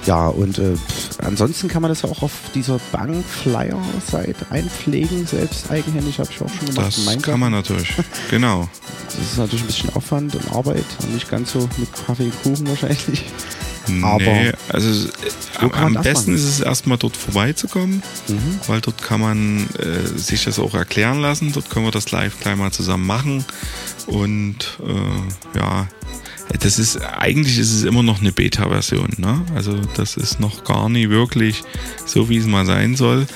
ja, 0.06 0.26
und 0.28 0.58
äh, 0.58 0.74
ansonsten 1.18 1.68
kann 1.68 1.82
man 1.82 1.90
das 1.90 2.02
ja 2.02 2.08
auch 2.10 2.22
auf 2.22 2.32
dieser 2.54 2.80
Bank-Flyer-Seite 2.90 4.46
einpflegen, 4.50 5.26
selbst 5.26 5.70
eigenhändig, 5.70 6.18
habe 6.18 6.28
ich 6.32 6.40
auch 6.40 6.48
schon 6.48 6.66
gemacht. 6.74 6.94
Das 7.06 7.22
kann 7.22 7.40
man 7.40 7.52
natürlich. 7.52 7.94
Genau. 8.30 8.68
Das 9.06 9.18
ist 9.18 9.38
natürlich 9.38 9.62
ein 9.62 9.66
bisschen 9.66 9.90
Aufwand 9.94 10.34
und 10.34 10.52
Arbeit 10.52 10.84
und 11.02 11.14
nicht 11.14 11.30
ganz 11.30 11.52
so 11.52 11.68
mit 11.76 11.88
Kaffee 12.06 12.24
und 12.24 12.42
Kuchen 12.42 12.68
wahrscheinlich. 12.68 13.24
Aber 14.02 14.18
nee, 14.22 14.52
also 14.68 15.08
äh, 15.08 15.10
am, 15.58 15.72
am 15.96 16.02
besten 16.02 16.34
ist 16.34 16.44
es 16.44 16.60
erstmal 16.60 16.98
dort 16.98 17.16
vorbeizukommen, 17.16 18.02
Mhm. 18.28 18.60
weil 18.68 18.80
dort 18.80 19.02
kann 19.02 19.20
man 19.20 19.68
äh, 19.78 20.06
sich 20.18 20.44
das 20.44 20.58
auch 20.60 20.74
erklären 20.74 21.20
lassen. 21.20 21.52
Dort 21.52 21.68
können 21.68 21.86
wir 21.86 21.90
das 21.90 22.10
live 22.12 22.38
gleich 22.40 22.56
mal 22.56 22.70
zusammen 22.70 23.06
machen. 23.06 23.44
Und 24.06 24.78
äh, 24.86 25.58
ja, 25.58 25.88
das 26.60 26.78
ist 26.78 27.00
eigentlich 27.00 27.58
ist 27.58 27.72
es 27.72 27.84
immer 27.84 28.02
noch 28.02 28.20
eine 28.20 28.32
Beta-Version. 28.32 29.10
Ne? 29.18 29.42
Also 29.54 29.80
das 29.96 30.16
ist 30.16 30.40
noch 30.40 30.64
gar 30.64 30.88
nie 30.88 31.08
wirklich 31.08 31.62
so, 32.04 32.28
wie 32.28 32.36
es 32.36 32.46
mal 32.46 32.66
sein 32.66 32.96
soll. 32.96 33.26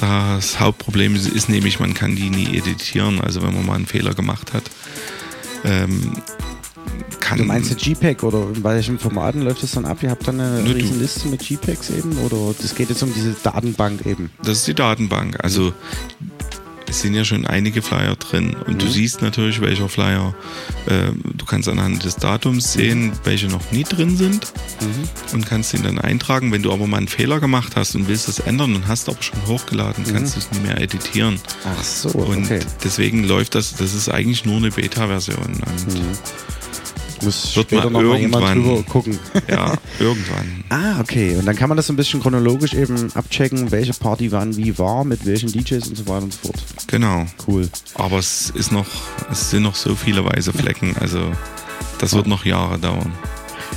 Das 0.00 0.60
Hauptproblem 0.60 1.16
ist, 1.16 1.28
ist 1.28 1.48
nämlich, 1.48 1.80
man 1.80 1.94
kann 1.94 2.14
die 2.14 2.30
nie 2.30 2.56
editieren. 2.56 3.20
Also 3.20 3.42
wenn 3.42 3.54
man 3.54 3.66
mal 3.66 3.74
einen 3.74 3.86
Fehler 3.86 4.14
gemacht 4.14 4.52
hat. 4.52 4.64
Ähm, 5.64 6.12
kann 7.20 7.38
du 7.38 7.44
meinst 7.44 7.70
jetzt 7.70 7.84
JPEG 7.84 8.22
oder 8.22 8.46
in 8.54 8.64
welchen 8.64 8.98
Formaten 8.98 9.42
läuft 9.42 9.62
das 9.62 9.72
dann 9.72 9.84
ab? 9.84 10.02
Ihr 10.02 10.10
habt 10.10 10.26
dann 10.26 10.40
eine 10.40 10.62
du. 10.62 10.72
riesen 10.72 10.98
Liste 10.98 11.28
mit 11.28 11.42
JPEGs 11.42 11.90
eben 11.90 12.16
oder 12.18 12.54
das 12.60 12.74
geht 12.74 12.88
jetzt 12.88 13.02
um 13.02 13.12
diese 13.12 13.34
Datenbank 13.42 14.06
eben? 14.06 14.30
Das 14.42 14.58
ist 14.58 14.66
die 14.66 14.74
Datenbank. 14.74 15.36
Also 15.42 15.72
es 16.88 17.00
sind 17.02 17.14
ja 17.14 17.24
schon 17.24 17.46
einige 17.46 17.82
Flyer 17.82 18.16
drin 18.16 18.56
und 18.66 18.80
du 18.80 18.86
Mhm. 18.86 18.90
siehst 18.90 19.22
natürlich, 19.22 19.60
welcher 19.60 19.88
Flyer, 19.88 20.34
äh, 20.86 21.12
du 21.34 21.44
kannst 21.44 21.68
anhand 21.68 22.04
des 22.04 22.16
Datums 22.16 22.72
sehen, 22.72 23.12
welche 23.24 23.46
noch 23.48 23.70
nie 23.70 23.84
drin 23.84 24.16
sind 24.16 24.52
Mhm. 24.80 25.34
und 25.34 25.46
kannst 25.46 25.74
ihn 25.74 25.82
dann 25.82 25.98
eintragen. 25.98 26.50
Wenn 26.52 26.62
du 26.62 26.72
aber 26.72 26.86
mal 26.86 26.96
einen 26.98 27.08
Fehler 27.08 27.40
gemacht 27.40 27.74
hast 27.76 27.94
und 27.94 28.08
willst 28.08 28.28
das 28.28 28.38
ändern 28.40 28.74
und 28.74 28.88
hast 28.88 29.08
aber 29.08 29.22
schon 29.22 29.38
hochgeladen, 29.46 30.04
kannst 30.12 30.34
du 30.36 30.38
es 30.40 30.50
nicht 30.50 30.62
mehr 30.62 30.80
editieren. 30.80 31.40
Ach 31.64 31.82
so, 31.84 32.08
Und 32.10 32.44
okay. 32.46 32.60
deswegen 32.84 33.24
läuft 33.24 33.54
das, 33.54 33.74
das 33.74 33.94
ist 33.94 34.08
eigentlich 34.08 34.44
nur 34.44 34.56
eine 34.56 34.70
Beta-Version. 34.70 35.36
Und 35.66 35.94
Mhm. 35.94 36.18
Muss 37.22 37.56
Wird 37.56 37.66
später 37.66 37.90
mal 37.90 38.02
noch 38.02 38.10
mal 38.10 38.18
jemand 38.20 38.56
drüber 38.56 38.82
gucken. 38.82 39.18
ja, 39.48 39.74
irgendwann. 39.98 40.64
Ah, 40.68 41.00
okay. 41.00 41.36
Und 41.36 41.46
dann 41.46 41.56
kann 41.56 41.68
man 41.68 41.76
das 41.76 41.86
so 41.86 41.92
ein 41.92 41.96
bisschen 41.96 42.20
chronologisch 42.20 42.74
eben 42.74 43.10
abchecken, 43.14 43.70
welche 43.70 43.94
Party 43.94 44.32
wann 44.32 44.56
wie 44.56 44.78
war, 44.78 45.04
mit 45.04 45.26
welchen 45.26 45.50
DJs 45.52 45.88
und 45.88 45.96
so 45.96 46.06
weiter 46.06 46.24
und 46.24 46.32
so 46.32 46.48
fort. 46.48 46.62
Genau. 46.86 47.26
Cool. 47.46 47.68
Aber 47.94 48.18
es 48.18 48.50
ist 48.50 48.72
noch, 48.72 48.86
es 49.30 49.50
sind 49.50 49.62
noch 49.62 49.74
so 49.74 49.94
viele 49.94 50.24
weiße 50.24 50.52
Flecken. 50.52 50.96
Also 51.00 51.32
das 51.98 52.14
wird 52.14 52.26
noch 52.26 52.44
Jahre 52.44 52.78
dauern. 52.78 53.12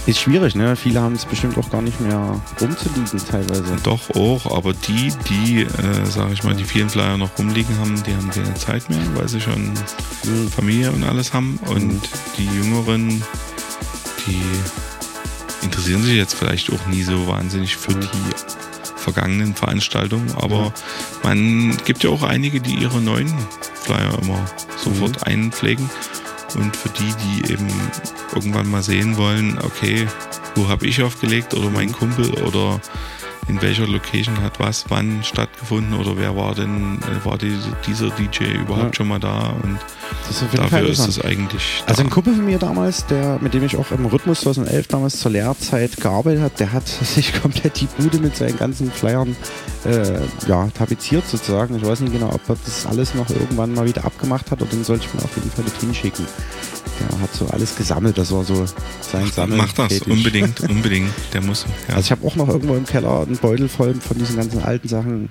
Ist 0.07 0.19
schwierig, 0.19 0.55
ne? 0.55 0.75
Viele 0.75 0.99
haben 0.99 1.13
es 1.13 1.25
bestimmt 1.25 1.57
auch 1.59 1.69
gar 1.69 1.81
nicht 1.81 2.01
mehr 2.01 2.41
rumzuliegen 2.59 3.19
teilweise. 3.29 3.75
Doch 3.83 4.09
auch, 4.15 4.57
aber 4.57 4.73
die, 4.73 5.13
die, 5.29 5.61
äh, 5.61 6.05
sage 6.05 6.33
ich 6.33 6.43
mal, 6.43 6.55
die 6.55 6.63
vielen 6.63 6.89
Flyer 6.89 7.17
noch 7.17 7.37
rumliegen 7.37 7.77
haben, 7.77 8.01
die 8.03 8.15
haben 8.15 8.29
keine 8.31 8.53
Zeit 8.55 8.89
mehr, 8.89 8.99
weil 9.13 9.27
sie 9.27 9.39
schon 9.39 9.71
Familie 10.55 10.91
und 10.91 11.03
alles 11.03 11.33
haben. 11.33 11.59
Und 11.67 12.01
die 12.37 12.45
Jüngeren, 12.45 13.23
die 14.25 14.41
interessieren 15.63 16.03
sich 16.03 16.15
jetzt 16.15 16.33
vielleicht 16.33 16.71
auch 16.71 16.87
nie 16.87 17.03
so 17.03 17.27
wahnsinnig 17.27 17.77
für 17.77 17.93
die 17.93 18.07
vergangenen 18.95 19.53
Veranstaltungen. 19.53 20.33
Aber 20.35 20.73
man 21.23 21.77
gibt 21.85 22.03
ja 22.03 22.09
auch 22.09 22.23
einige, 22.23 22.59
die 22.59 22.73
ihre 22.73 23.01
neuen 23.01 23.31
Flyer 23.75 24.17
immer 24.21 24.43
sofort 24.77 25.27
einpflegen. 25.27 25.89
Und 26.55 26.75
für 26.75 26.89
die, 26.89 27.13
die 27.23 27.53
eben 27.53 27.67
irgendwann 28.33 28.69
mal 28.69 28.83
sehen 28.83 29.17
wollen, 29.17 29.59
okay, 29.59 30.07
wo 30.55 30.67
habe 30.67 30.87
ich 30.87 31.01
aufgelegt 31.01 31.53
oder 31.53 31.69
mein 31.69 31.91
Kumpel 31.91 32.31
oder 32.43 32.79
in 33.47 33.61
welcher 33.61 33.87
Location 33.87 34.41
hat 34.41 34.59
was 34.59 34.85
wann 34.89 35.23
stattgefunden 35.23 35.93
oder 35.99 36.15
wer 36.17 36.35
war 36.35 36.53
denn, 36.55 36.99
äh, 37.01 37.25
war 37.25 37.37
die, 37.37 37.57
dieser 37.87 38.09
DJ 38.11 38.53
überhaupt 38.61 38.83
Ja. 38.83 38.93
schon 38.93 39.07
mal 39.07 39.19
da 39.19 39.53
und 39.63 39.77
Das 40.27 40.41
ist 40.41 40.57
dafür 40.57 40.87
ist 40.87 41.07
es 41.07 41.19
eigentlich 41.23 41.83
Also 41.87 42.01
da. 42.03 42.07
ein 42.07 42.11
Kumpel 42.11 42.35
von 42.35 42.45
mir 42.45 42.59
damals, 42.59 43.05
der, 43.07 43.39
mit 43.41 43.53
dem 43.53 43.63
ich 43.65 43.75
auch 43.77 43.91
im 43.91 44.05
Rhythmus 44.05 44.41
2011 44.41 44.87
damals 44.87 45.19
zur 45.19 45.31
Lehrzeit 45.31 45.97
gearbeitet 45.97 46.41
habe, 46.43 46.53
der 46.59 46.71
hat 46.71 46.87
sich 47.01 47.39
komplett 47.41 47.79
die 47.81 47.87
Bude 47.97 48.19
mit 48.19 48.35
seinen 48.37 48.57
ganzen 48.57 48.91
Flyern 48.91 49.35
äh, 49.85 50.19
ja, 50.47 50.67
tapeziert 50.77 51.27
sozusagen. 51.27 51.75
Ich 51.75 51.85
weiß 51.85 52.01
nicht 52.01 52.13
genau, 52.13 52.29
ob 52.29 52.41
er 52.47 52.55
das 52.63 52.85
alles 52.85 53.15
noch 53.15 53.29
irgendwann 53.29 53.73
mal 53.73 53.85
wieder 53.87 54.05
abgemacht 54.05 54.51
hat 54.51 54.61
oder 54.61 54.69
den 54.71 54.83
sollte 54.83 55.05
ich 55.07 55.13
mir 55.13 55.23
auf 55.23 55.35
jeden 55.35 55.49
Fall 55.51 55.65
dorthin 55.65 55.93
schicken. 55.93 56.25
Der 56.99 57.19
hat 57.19 57.33
so 57.33 57.47
alles 57.47 57.75
gesammelt, 57.75 58.15
das 58.17 58.31
war 58.31 58.43
so 58.43 58.63
sein 59.01 59.25
Sammeln. 59.31 59.57
Mach 59.57 59.73
das, 59.73 60.01
unbedingt, 60.03 60.59
unbedingt. 60.69 61.09
Der 61.33 61.41
muss. 61.41 61.65
Ja. 61.87 61.95
Also 61.95 62.05
ich 62.05 62.11
habe 62.11 62.27
auch 62.27 62.35
noch 62.35 62.47
irgendwo 62.47 62.75
im 62.75 62.85
Keller 62.85 63.25
einen 63.31 63.39
Beutel 63.39 63.69
voll 63.69 63.93
von 63.95 64.17
diesen 64.17 64.35
ganzen 64.35 64.63
alten 64.63 64.87
Sachen. 64.87 65.29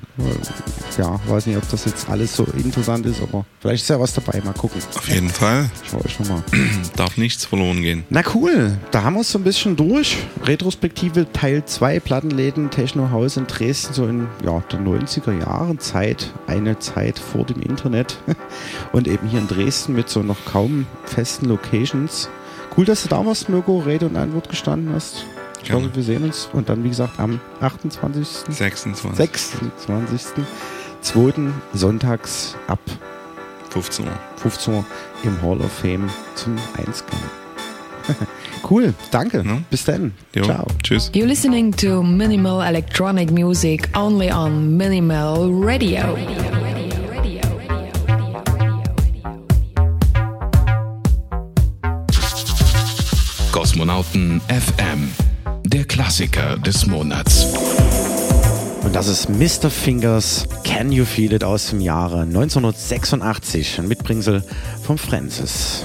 Ja, 0.98 1.20
weiß 1.26 1.46
nicht, 1.46 1.56
ob 1.56 1.68
das 1.70 1.84
jetzt 1.84 2.08
alles 2.08 2.34
so 2.34 2.44
interessant 2.44 3.06
ist, 3.06 3.22
aber 3.22 3.44
vielleicht 3.60 3.82
ist 3.82 3.88
ja 3.88 4.00
was 4.00 4.14
dabei. 4.14 4.40
Mal 4.44 4.54
gucken. 4.54 4.80
Auf 4.94 5.08
jeden 5.08 5.28
Fall. 5.28 5.70
Schau 5.88 6.00
ich 6.04 6.18
nochmal. 6.18 6.42
Darf 6.96 7.16
nichts 7.16 7.44
verloren 7.44 7.82
gehen. 7.82 8.04
Na 8.10 8.22
cool, 8.34 8.78
da 8.90 9.02
haben 9.02 9.14
wir 9.14 9.20
es 9.20 9.32
so 9.32 9.38
ein 9.38 9.44
bisschen 9.44 9.76
durch. 9.76 10.16
Retrospektive 10.44 11.30
Teil 11.32 11.64
2 11.64 12.00
Plattenläden 12.00 12.70
Techno 12.70 13.10
House 13.10 13.36
in 13.36 13.46
Dresden, 13.46 13.94
so 13.94 14.06
in 14.06 14.26
ja, 14.44 14.62
der 14.72 14.80
90er 14.80 15.38
Jahren 15.38 15.78
Zeit, 15.78 16.32
eine 16.46 16.78
Zeit 16.78 17.18
vor 17.18 17.44
dem 17.44 17.60
Internet. 17.60 18.18
Und 18.92 19.08
eben 19.08 19.28
hier 19.28 19.40
in 19.40 19.48
Dresden 19.48 19.94
mit 19.94 20.08
so 20.08 20.22
noch 20.22 20.44
kaum 20.44 20.86
festen 21.04 21.46
Locations. 21.46 22.28
Cool, 22.76 22.84
dass 22.84 23.02
du 23.02 23.08
da 23.08 23.24
warst, 23.26 23.48
Mirko, 23.48 23.78
Rede 23.80 24.06
und 24.06 24.16
Antwort 24.16 24.48
gestanden 24.48 24.94
hast. 24.94 25.26
Ich 25.62 25.68
Gerne. 25.68 25.84
hoffe, 25.84 25.96
wir 25.96 26.02
sehen 26.02 26.24
uns. 26.24 26.48
Und 26.52 26.68
dann, 26.68 26.82
wie 26.84 26.88
gesagt, 26.88 27.18
am 27.18 27.40
28. 27.60 28.26
26. 28.48 29.16
26. 29.16 30.44
2. 31.02 31.32
sonntags 31.74 32.56
ab 32.66 32.80
15 33.70 34.06
Uhr. 34.06 34.12
15 34.36 34.74
Uhr 34.74 34.84
im 35.22 35.40
Hall 35.42 35.60
of 35.60 35.72
Fame 35.72 36.08
zum 36.34 36.56
Einscannen. 36.76 37.40
cool, 38.70 38.94
danke. 39.10 39.44
Bis 39.70 39.84
dann. 39.84 40.12
Jo, 40.34 40.44
Ciao. 40.44 40.66
Tschüss. 40.82 41.10
You're 41.14 41.26
listening 41.26 41.72
to 41.76 42.02
minimal 42.02 42.62
electronic 42.62 43.30
music 43.30 43.88
only 43.94 44.30
on 44.30 44.76
Minimal 44.76 45.50
Radio. 45.52 46.16
Kosmonauten 53.52 54.40
FM, 54.48 55.10
der 55.72 55.84
Klassiker 55.84 56.58
des 56.58 56.84
Monats. 56.86 57.46
Und 58.82 58.92
das 58.92 59.06
ist 59.06 59.28
Mr. 59.28 59.70
Fingers 59.70 60.48
Can 60.64 60.90
You 60.90 61.04
Feel 61.04 61.32
It 61.32 61.44
aus 61.44 61.70
dem 61.70 61.80
Jahre 61.80 62.22
1986, 62.22 63.78
ein 63.78 63.86
Mitbringsel 63.86 64.42
von 64.82 64.98
Francis. 64.98 65.84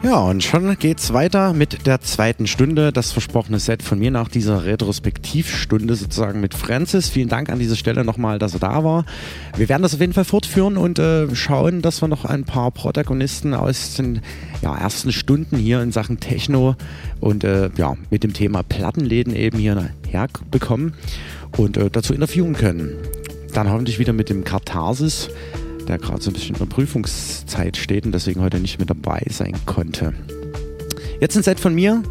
Ja, 0.00 0.20
und 0.20 0.44
schon 0.44 0.78
geht's 0.78 1.12
weiter 1.12 1.52
mit 1.52 1.84
der 1.86 2.00
zweiten 2.00 2.46
Stunde. 2.46 2.92
Das 2.92 3.10
versprochene 3.10 3.58
Set 3.58 3.82
von 3.82 3.98
mir 3.98 4.12
nach 4.12 4.28
dieser 4.28 4.64
Retrospektivstunde 4.64 5.96
sozusagen 5.96 6.40
mit 6.40 6.54
Francis. 6.54 7.08
Vielen 7.08 7.28
Dank 7.28 7.50
an 7.50 7.58
dieser 7.58 7.74
Stelle 7.74 8.04
nochmal, 8.04 8.38
dass 8.38 8.54
er 8.54 8.60
da 8.60 8.84
war. 8.84 9.04
Wir 9.56 9.68
werden 9.68 9.82
das 9.82 9.94
auf 9.94 10.00
jeden 10.00 10.12
Fall 10.12 10.24
fortführen 10.24 10.76
und 10.76 11.00
äh, 11.00 11.34
schauen, 11.34 11.82
dass 11.82 12.00
wir 12.00 12.06
noch 12.06 12.24
ein 12.24 12.44
paar 12.44 12.70
Protagonisten 12.70 13.54
aus 13.54 13.94
den 13.94 14.20
ja, 14.62 14.76
ersten 14.78 15.10
Stunden 15.10 15.56
hier 15.56 15.82
in 15.82 15.90
Sachen 15.90 16.20
Techno 16.20 16.76
und 17.18 17.42
äh, 17.42 17.68
ja, 17.76 17.96
mit 18.08 18.22
dem 18.22 18.32
Thema 18.32 18.62
Plattenläden 18.62 19.34
eben 19.34 19.58
hier 19.58 19.90
herbekommen 20.08 20.94
und 21.56 21.76
äh, 21.76 21.90
dazu 21.90 22.14
interviewen 22.14 22.54
können. 22.54 22.92
Dann 23.52 23.68
hoffentlich 23.68 23.98
wieder 23.98 24.12
mit 24.12 24.30
dem 24.30 24.44
Katharsis 24.44 25.28
der 25.88 25.98
gerade 25.98 26.22
so 26.22 26.30
ein 26.30 26.34
bisschen 26.34 26.54
in 26.54 26.58
der 26.58 26.66
Prüfungszeit 26.66 27.76
steht 27.76 28.04
und 28.06 28.12
deswegen 28.12 28.40
heute 28.40 28.60
nicht 28.60 28.78
mit 28.78 28.90
dabei 28.90 29.22
sein 29.30 29.54
konnte. 29.66 30.14
Jetzt 31.20 31.36
ein 31.36 31.42
Set 31.42 31.58
von 31.58 31.74
mir, 31.74 32.02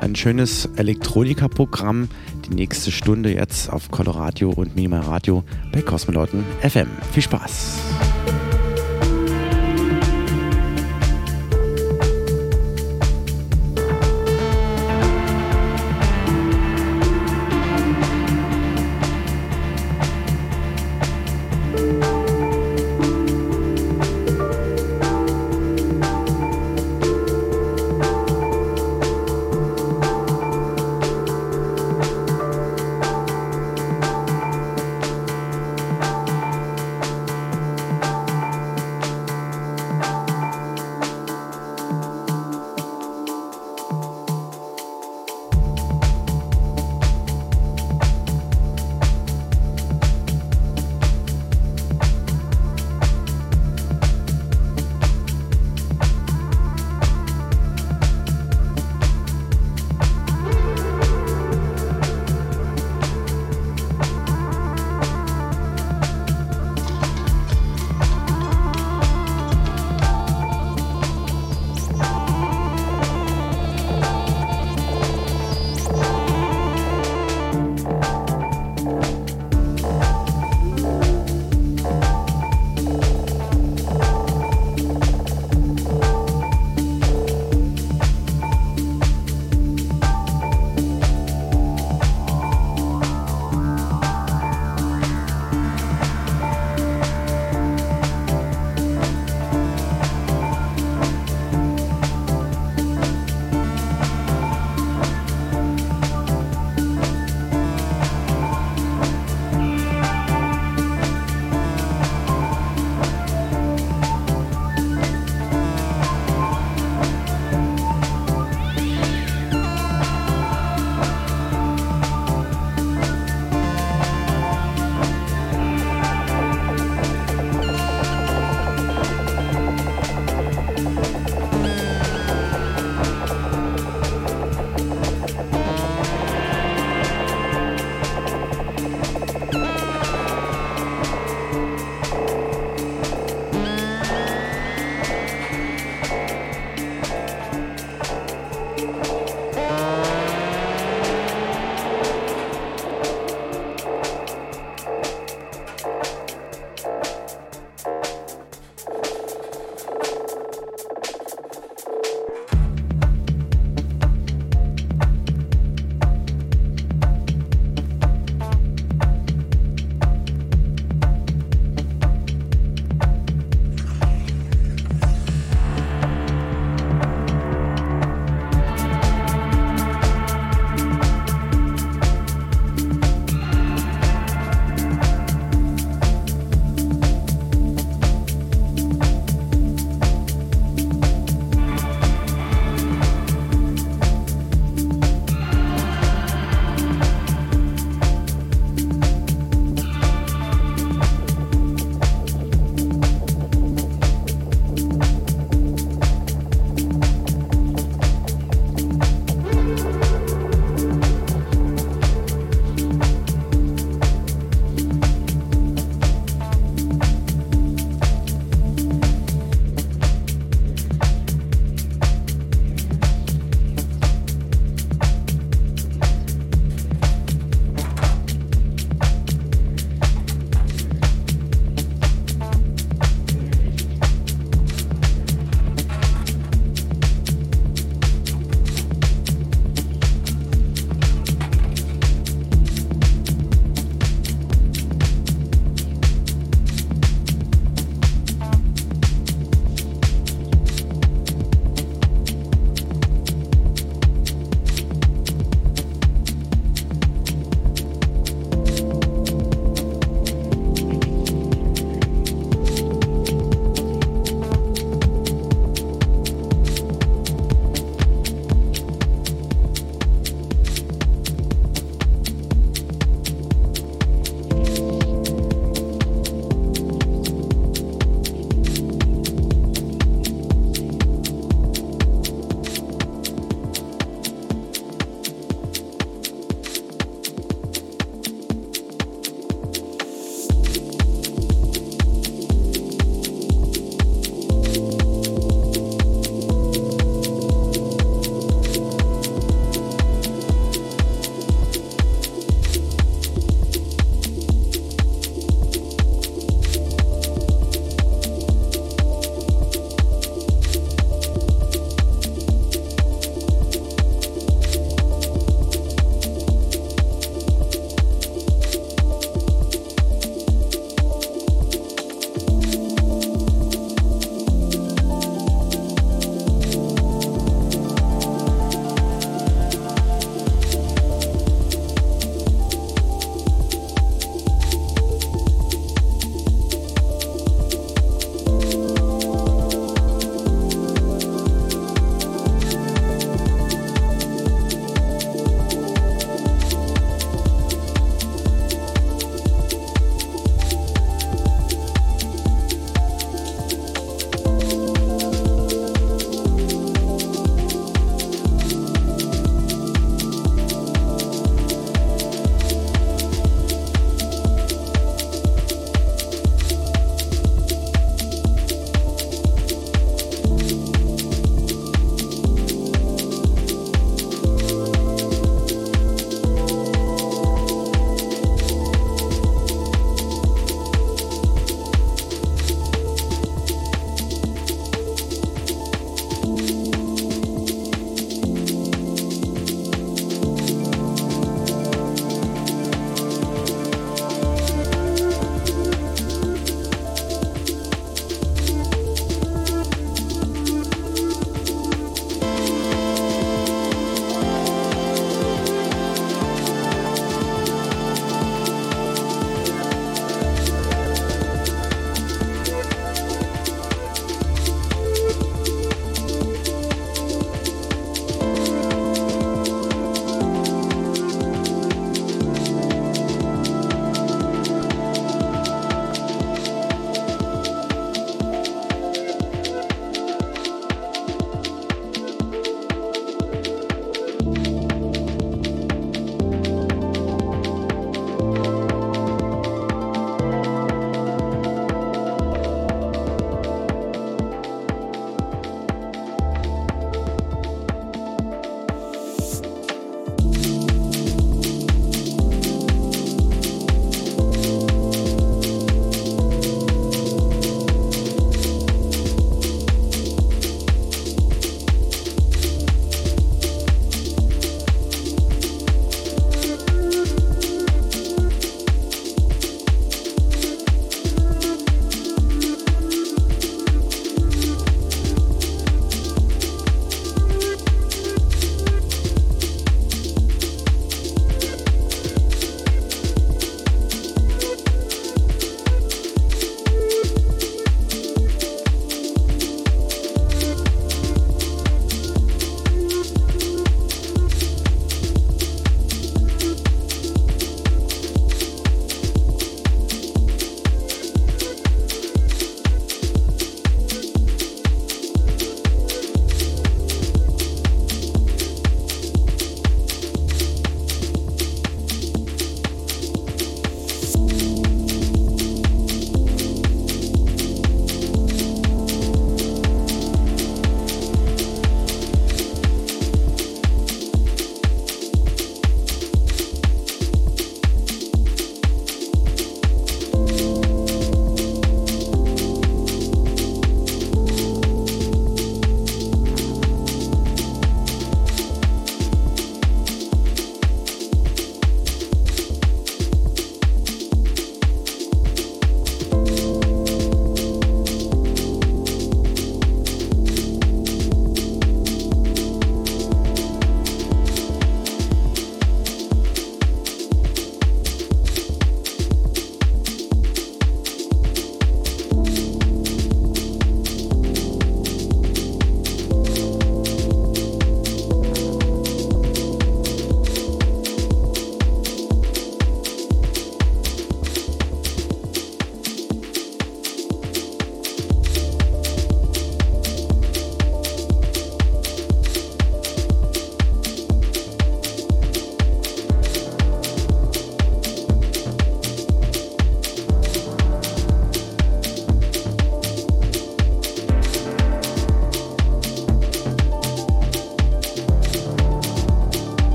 ein 0.00 0.16
schönes 0.16 0.68
Elektronika-Programm. 0.76 2.08
Die 2.48 2.54
nächste 2.54 2.90
Stunde 2.90 3.32
jetzt 3.32 3.70
auf 3.70 3.90
Coloradio 3.90 4.50
und 4.50 4.74
Minimal 4.74 5.00
Radio 5.00 5.44
bei 5.72 5.82
Kosmonauten 5.82 6.44
FM. 6.62 6.88
Viel 7.12 7.22
Spaß! 7.22 7.78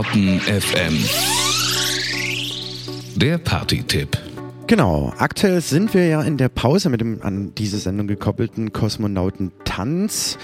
Kosmonauten 0.00 0.40
FM. 0.40 0.98
Der 3.16 3.36
Party-Tipp. 3.36 4.16
Genau, 4.66 5.12
aktuell 5.18 5.60
sind 5.60 5.92
wir 5.92 6.06
ja 6.06 6.22
in 6.22 6.38
der 6.38 6.48
Pause 6.48 6.88
mit 6.88 7.02
dem 7.02 7.20
an 7.22 7.54
diese 7.54 7.76
Sendung 7.78 8.06
gekoppelten 8.06 8.72
Kosmonautentanz. 8.72 10.38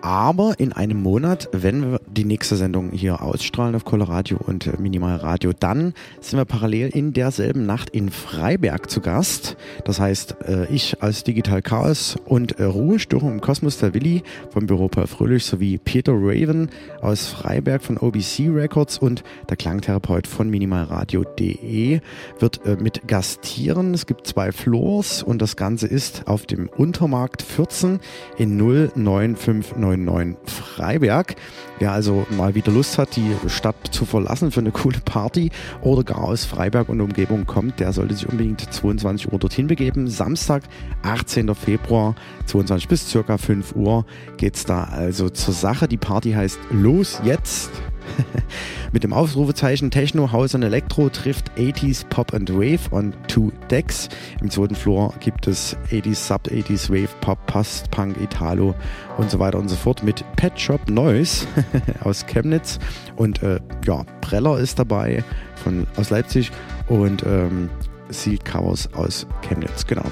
Aber 0.00 0.54
in 0.58 0.72
einem 0.72 1.02
Monat, 1.02 1.48
wenn 1.50 1.90
wir 1.90 2.00
die 2.06 2.24
nächste 2.24 2.54
Sendung 2.54 2.92
hier 2.92 3.20
ausstrahlen 3.20 3.74
auf 3.74 3.84
Coloradio 3.84 4.38
und 4.38 4.78
Minimal 4.78 5.16
Radio, 5.16 5.52
dann 5.58 5.94
sind 6.20 6.38
wir 6.38 6.44
parallel 6.44 6.90
in 6.90 7.12
derselben 7.12 7.66
Nacht 7.66 7.90
in 7.90 8.10
Freiberg 8.10 8.88
zu 8.90 9.00
Gast. 9.00 9.56
Das 9.84 10.00
heißt, 10.00 10.36
äh, 10.46 10.66
ich 10.66 11.02
als 11.02 11.24
Digital 11.24 11.62
Chaos 11.62 12.16
und 12.26 12.58
äh, 12.58 12.64
Ruhestörung 12.64 13.32
im 13.32 13.40
Kosmos 13.40 13.78
der 13.78 13.94
Willi 13.94 14.22
vom 14.50 14.66
Büro 14.66 14.88
Paul 14.88 15.06
Fröhlich 15.06 15.44
sowie 15.44 15.78
Peter 15.78 16.12
Raven 16.12 16.70
aus 17.00 17.26
Freiberg 17.26 17.82
von 17.82 17.98
OBC 17.98 18.48
Records 18.48 18.98
und 18.98 19.22
der 19.48 19.56
Klangtherapeut 19.56 20.26
von 20.26 20.50
minimalradio.de 20.50 22.00
wird 22.38 22.80
mit 22.80 23.06
gastieren. 23.08 23.94
Es 23.94 24.06
gibt 24.06 24.26
zwei 24.26 24.52
Floors 24.52 25.22
und 25.22 25.40
das 25.40 25.56
Ganze 25.56 25.86
ist 25.86 26.26
auf 26.26 26.46
dem 26.46 26.68
Untermarkt 26.68 27.42
14 27.42 28.00
in 28.38 28.58
095 28.58 29.76
99 29.76 30.36
Freiberg. 30.44 31.36
Wer 31.78 31.92
also 31.92 32.26
mal 32.30 32.54
wieder 32.54 32.72
Lust 32.72 32.98
hat, 32.98 33.16
die 33.16 33.34
Stadt 33.48 33.76
zu 33.90 34.04
verlassen 34.04 34.50
für 34.50 34.60
eine 34.60 34.70
coole 34.70 35.00
Party 35.02 35.50
oder 35.80 36.04
gar 36.04 36.24
aus 36.24 36.44
Freiberg 36.44 36.88
und 36.90 37.00
Umgebung 37.00 37.46
kommt, 37.46 37.80
der 37.80 37.92
sollte 37.92 38.14
sich 38.14 38.28
unbedingt 38.28 38.60
22 38.60 39.32
Uhr 39.32 39.38
dorthin 39.38 39.66
begeben. 39.70 40.08
Samstag, 40.08 40.64
18. 41.02 41.54
Februar, 41.54 42.16
22 42.46 42.88
bis 42.88 43.08
circa 43.08 43.38
5 43.38 43.76
Uhr 43.76 44.04
geht's 44.36 44.64
da 44.64 44.82
also 44.82 45.30
zur 45.30 45.54
Sache. 45.54 45.86
Die 45.86 45.96
Party 45.96 46.32
heißt 46.32 46.58
Los 46.70 47.20
jetzt. 47.24 47.70
Mit 48.92 49.04
dem 49.04 49.12
Ausrufezeichen 49.12 49.92
Techno, 49.92 50.32
House 50.32 50.56
und 50.56 50.64
Elektro 50.64 51.08
trifft 51.08 51.52
80s 51.56 52.04
Pop 52.08 52.34
and 52.34 52.52
Wave 52.52 52.80
on 52.90 53.14
two 53.28 53.52
decks. 53.70 54.08
Im 54.40 54.50
zweiten 54.50 54.74
Floor 54.74 55.14
gibt 55.20 55.46
es 55.46 55.76
80s 55.92 56.16
Sub, 56.16 56.48
80s 56.48 56.90
Wave, 56.90 57.14
Pop, 57.20 57.38
Post, 57.46 57.92
Punk, 57.92 58.20
Italo 58.20 58.74
und 59.18 59.30
so 59.30 59.38
weiter 59.38 59.58
und 59.58 59.68
so 59.68 59.76
fort 59.76 60.02
mit 60.02 60.24
Pet 60.34 60.58
Shop 60.58 60.80
Noise 60.90 61.46
aus 62.02 62.26
Chemnitz 62.26 62.80
und 63.14 63.40
äh, 63.44 63.60
ja, 63.86 64.04
Preller 64.20 64.58
ist 64.58 64.80
dabei 64.80 65.22
von, 65.62 65.86
aus 65.96 66.10
Leipzig 66.10 66.50
und 66.88 67.22
ähm, 67.22 67.70
Sealed 68.10 68.44
Covers 68.44 68.92
aus 68.94 69.26
Chemnitz, 69.42 69.86
genau. 69.86 70.04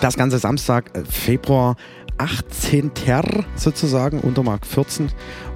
Das 0.00 0.16
ganze 0.16 0.38
Samstag, 0.38 0.96
äh, 0.96 1.04
Februar 1.04 1.76
18. 2.18 2.90
sozusagen, 3.56 4.20
unter 4.20 4.42
Mark 4.42 4.66
14. 4.66 5.10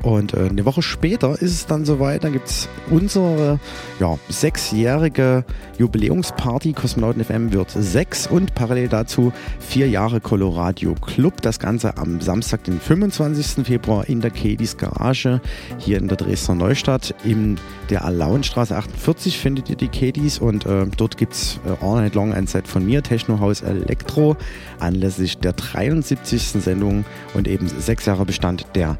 Und 0.04 0.34
äh, 0.34 0.48
eine 0.50 0.66
Woche 0.66 0.82
später 0.82 1.32
ist 1.32 1.52
es 1.52 1.66
dann 1.66 1.86
soweit, 1.86 2.24
dann 2.24 2.34
gibt 2.34 2.48
es 2.48 2.68
unsere 2.90 3.58
ja, 3.98 4.18
sechsjährige 4.28 5.44
Jubiläumsparty. 5.78 6.74
Kosmonauten 6.74 7.24
FM 7.24 7.54
wird 7.54 7.70
sechs 7.70 8.26
und 8.26 8.54
parallel 8.54 8.88
dazu 8.88 9.32
vier 9.60 9.88
Jahre 9.88 10.20
Coloradio 10.20 10.94
Club. 10.94 11.40
Das 11.40 11.58
Ganze 11.58 11.96
am 11.96 12.20
Samstag, 12.20 12.64
den 12.64 12.80
25. 12.80 13.64
Februar 13.64 14.06
in 14.06 14.20
der 14.20 14.30
Kedis 14.30 14.76
Garage 14.76 15.40
hier 15.78 15.96
in 15.96 16.08
der 16.08 16.18
Dresdner 16.18 16.56
Neustadt. 16.56 17.14
In 17.24 17.56
der 17.88 18.04
Alauenstraße 18.04 18.76
48 18.76 19.38
findet 19.38 19.70
ihr 19.70 19.76
die 19.76 19.88
Kedis 19.88 20.38
und 20.38 20.66
äh, 20.66 20.86
dort 20.98 21.16
gibt 21.16 21.32
es 21.32 21.60
äh, 21.64 21.82
all 21.82 22.02
night 22.02 22.14
long 22.14 22.34
ein 22.34 22.46
Set 22.46 22.68
von 22.68 22.84
mir, 22.84 23.02
Techno 23.02 23.40
House 23.40 23.62
Elektro, 23.62 24.36
anlässlich 24.80 25.38
der 25.38 25.54
73. 25.54 26.42
Sendung 26.62 27.06
und 27.32 27.48
eben 27.48 27.68
sechs 27.68 28.04
Jahre 28.04 28.26
Bestand 28.26 28.66
der 28.74 28.98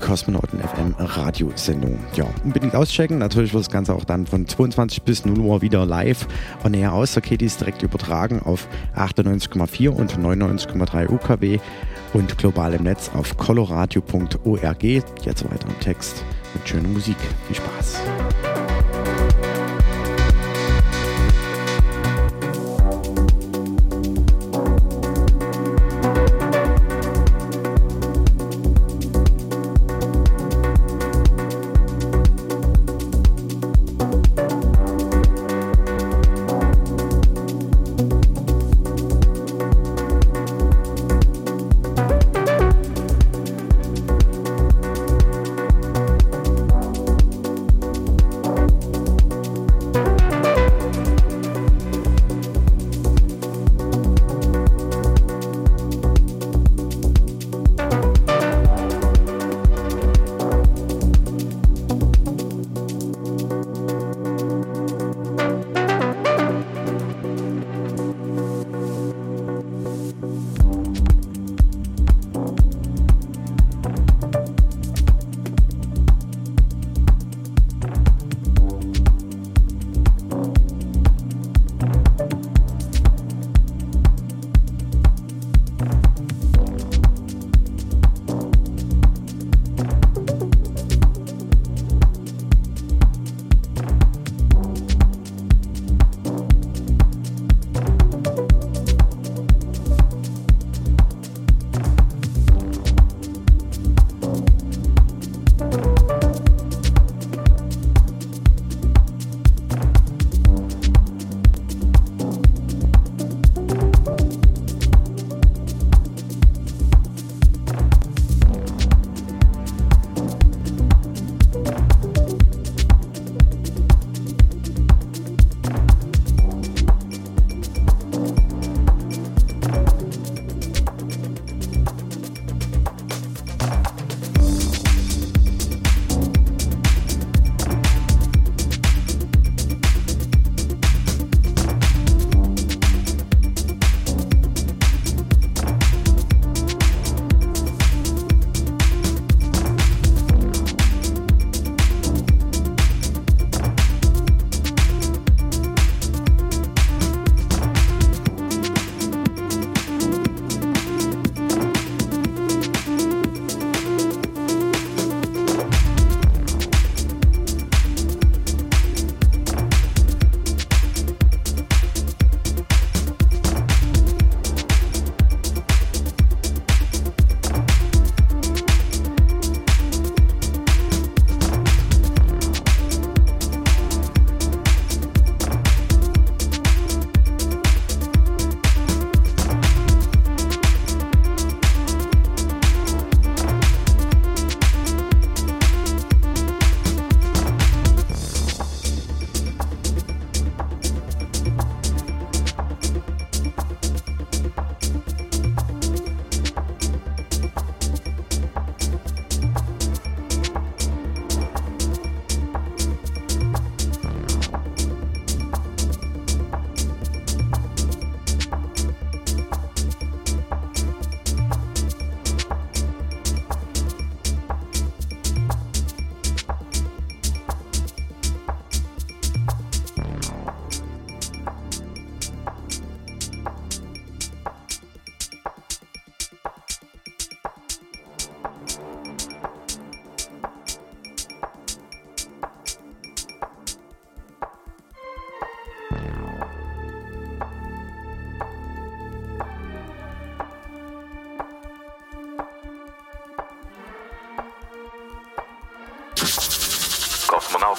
Kosmonauten 0.00 0.60
FM 0.60 0.94
Radiosendung. 0.98 1.98
Ja, 2.14 2.26
unbedingt 2.44 2.74
auschecken. 2.74 3.18
Natürlich 3.18 3.52
wird 3.52 3.64
das 3.64 3.72
Ganze 3.72 3.94
auch 3.94 4.04
dann 4.04 4.26
von 4.26 4.46
22 4.46 5.02
bis 5.02 5.24
0 5.24 5.38
Uhr 5.38 5.62
wieder 5.62 5.86
live 5.86 6.26
und 6.64 6.72
näher 6.72 6.92
aus 6.92 7.12
der 7.12 7.22
Kitties 7.22 7.56
direkt 7.56 7.82
übertragen 7.82 8.40
auf 8.42 8.68
98,4 8.96 9.88
und 9.88 10.18
99,3 10.18 11.10
UKW 11.10 11.58
und 12.12 12.38
global 12.38 12.74
im 12.74 12.84
Netz 12.84 13.10
auf 13.14 13.36
coloradio.org. 13.36 14.82
Jetzt 14.82 15.44
weiter 15.50 15.68
im 15.68 15.80
Text 15.80 16.24
mit 16.54 16.68
schöner 16.68 16.88
Musik. 16.88 17.16
Viel 17.46 17.56
Spaß. 17.56 18.81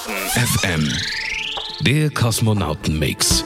FM. 0.06 0.92
Der 1.80 2.10
Kosmonauten-Mix. 2.10 3.46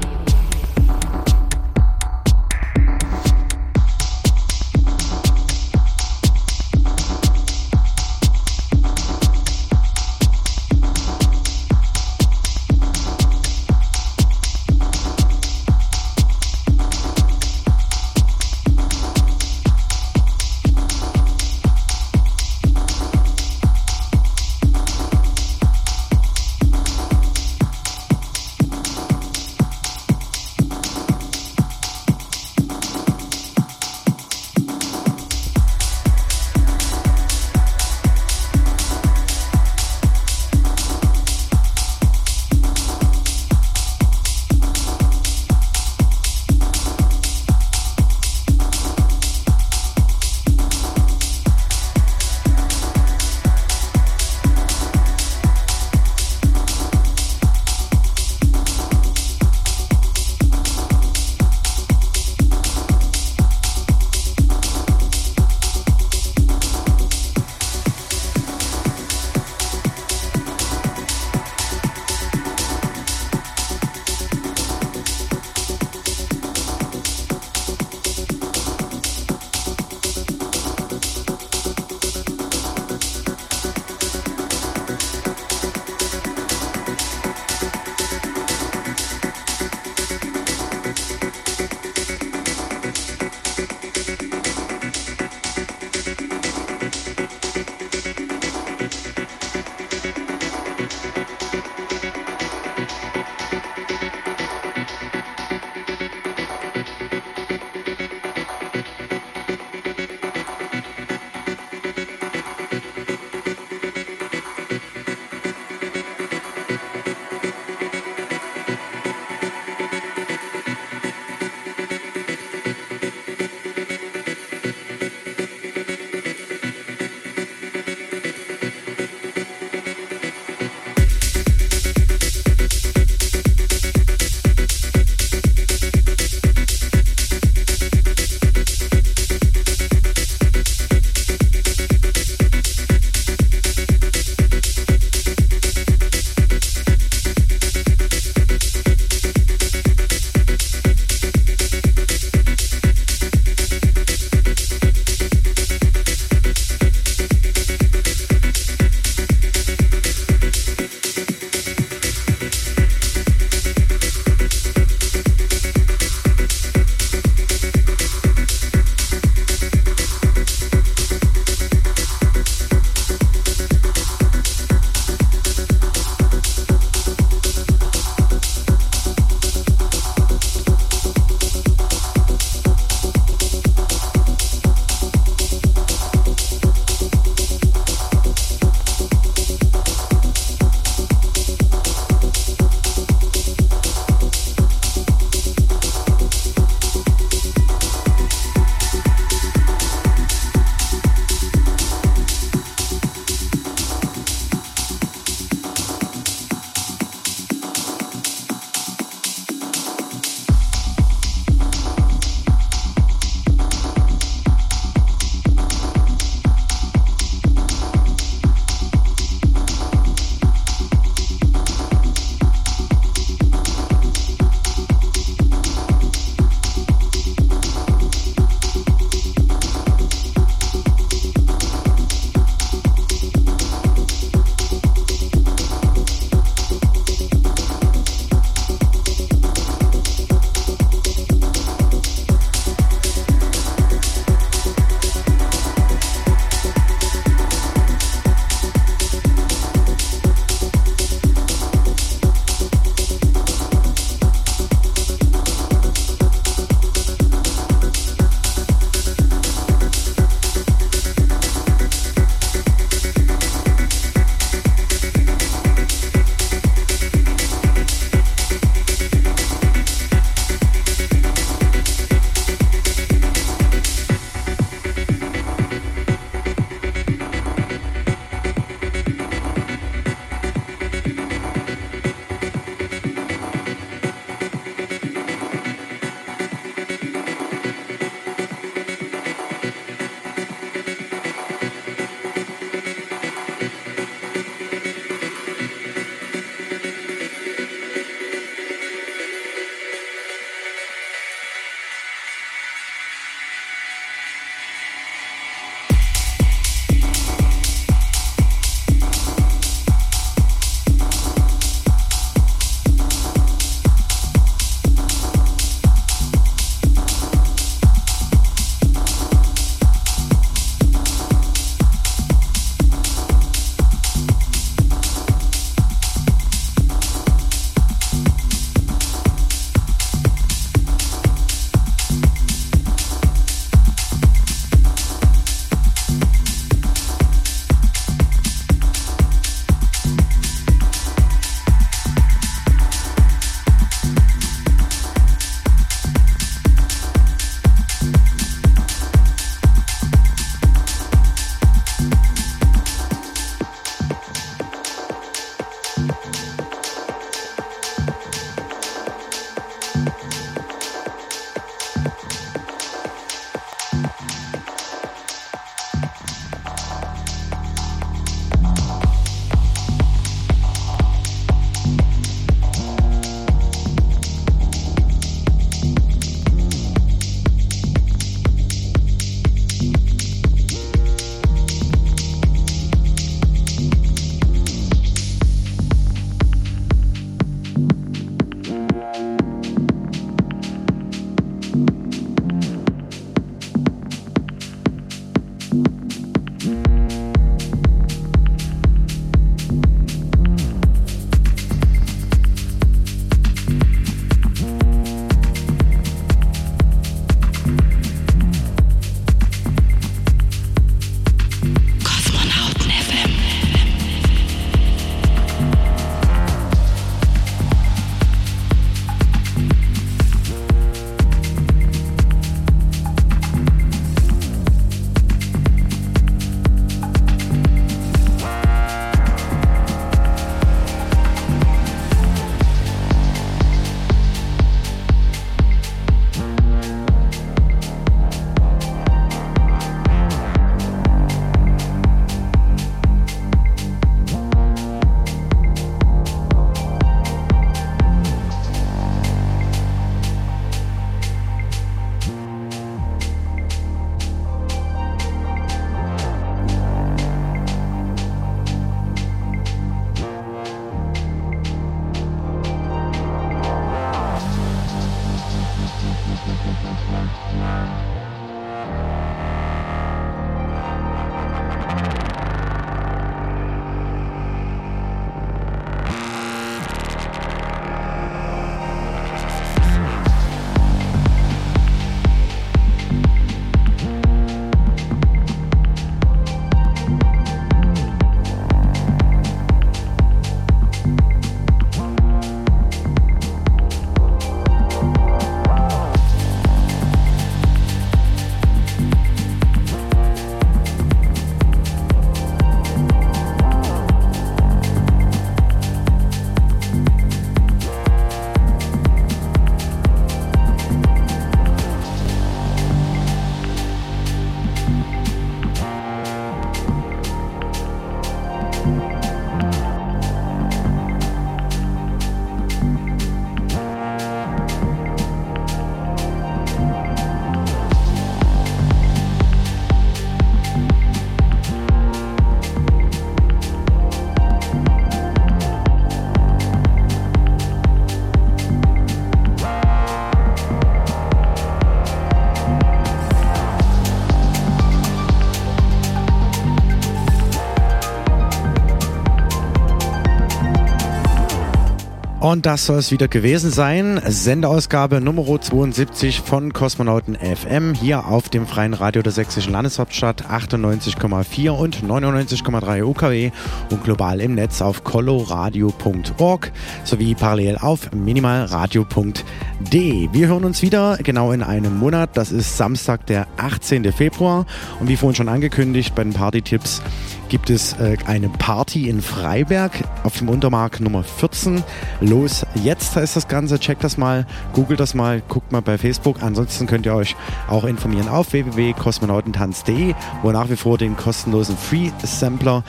Und 552.51 552.65
das 552.65 552.85
soll 552.85 552.97
es 552.97 553.11
wieder 553.11 553.29
gewesen 553.29 553.71
sein. 553.71 554.19
Sendeausgabe 554.27 555.21
Nummer 555.21 555.45
72 555.61 556.41
von 556.41 556.73
Kosmonauten 556.73 557.35
FM 557.35 557.93
hier 557.93 558.27
auf 558.27 558.49
dem 558.49 558.67
freien 558.67 558.93
Radio 558.93 559.21
der 559.21 559.31
sächsischen 559.31 559.71
Landeshauptstadt 559.71 560.47
98,4 560.49 561.69
und 561.69 562.03
99,3 562.03 563.05
UKW 563.05 563.51
und 563.89 564.03
global 564.03 564.41
im 564.41 564.55
Netz 564.55 564.81
auf 564.81 565.05
coloradio.org 565.05 566.73
sowie 567.05 567.35
parallel 567.35 567.77
auf 567.77 568.11
minimalradio.de. 568.11 570.29
Wir 570.33 570.47
hören 570.49 570.65
uns 570.65 570.81
wieder 570.81 571.19
genau 571.23 571.53
in 571.53 571.63
einem 571.63 571.99
Monat. 571.99 572.35
Das 572.35 572.51
ist 572.51 572.75
Samstag, 572.75 573.27
der 573.27 573.47
18. 573.55 574.11
Februar. 574.11 574.65
Und 574.99 575.07
wie 575.07 575.15
vorhin 575.15 575.35
schon 575.35 575.47
angekündigt 575.47 576.15
bei 576.15 576.25
den 576.25 576.33
Party-Tipps 576.33 577.01
gibt 577.47 577.69
es 577.69 577.93
äh, 577.93 578.17
eine 578.25 578.49
Party 578.49 579.07
in 579.09 579.21
Freiberg 579.21 579.93
auf 580.23 580.37
dem 580.37 580.49
Untermark 580.49 580.99
Nummer 580.99 581.23
14. 581.23 581.83
Los 582.19 582.65
jetzt 582.75 583.15
heißt 583.15 583.35
das 583.35 583.47
Ganze. 583.47 583.79
Checkt 583.79 584.03
das 584.03 584.17
mal, 584.17 584.45
googelt 584.73 584.99
das 584.99 585.13
mal, 585.13 585.41
guckt 585.47 585.71
mal 585.71 585.81
bei 585.81 585.97
Facebook. 585.97 586.41
Ansonsten 586.41 586.87
könnt 586.87 587.05
ihr 587.05 587.15
euch 587.15 587.35
auch 587.67 587.83
informieren 587.83 588.29
auf 588.29 588.53
www.kosmonautentanz.de, 588.53 590.13
wo 590.43 590.51
nach 590.51 590.69
wie 590.69 590.75
vor 590.75 590.97
den 590.97 591.17
kostenlosen 591.17 591.77
Free 591.77 592.11
Sampler 592.23 592.83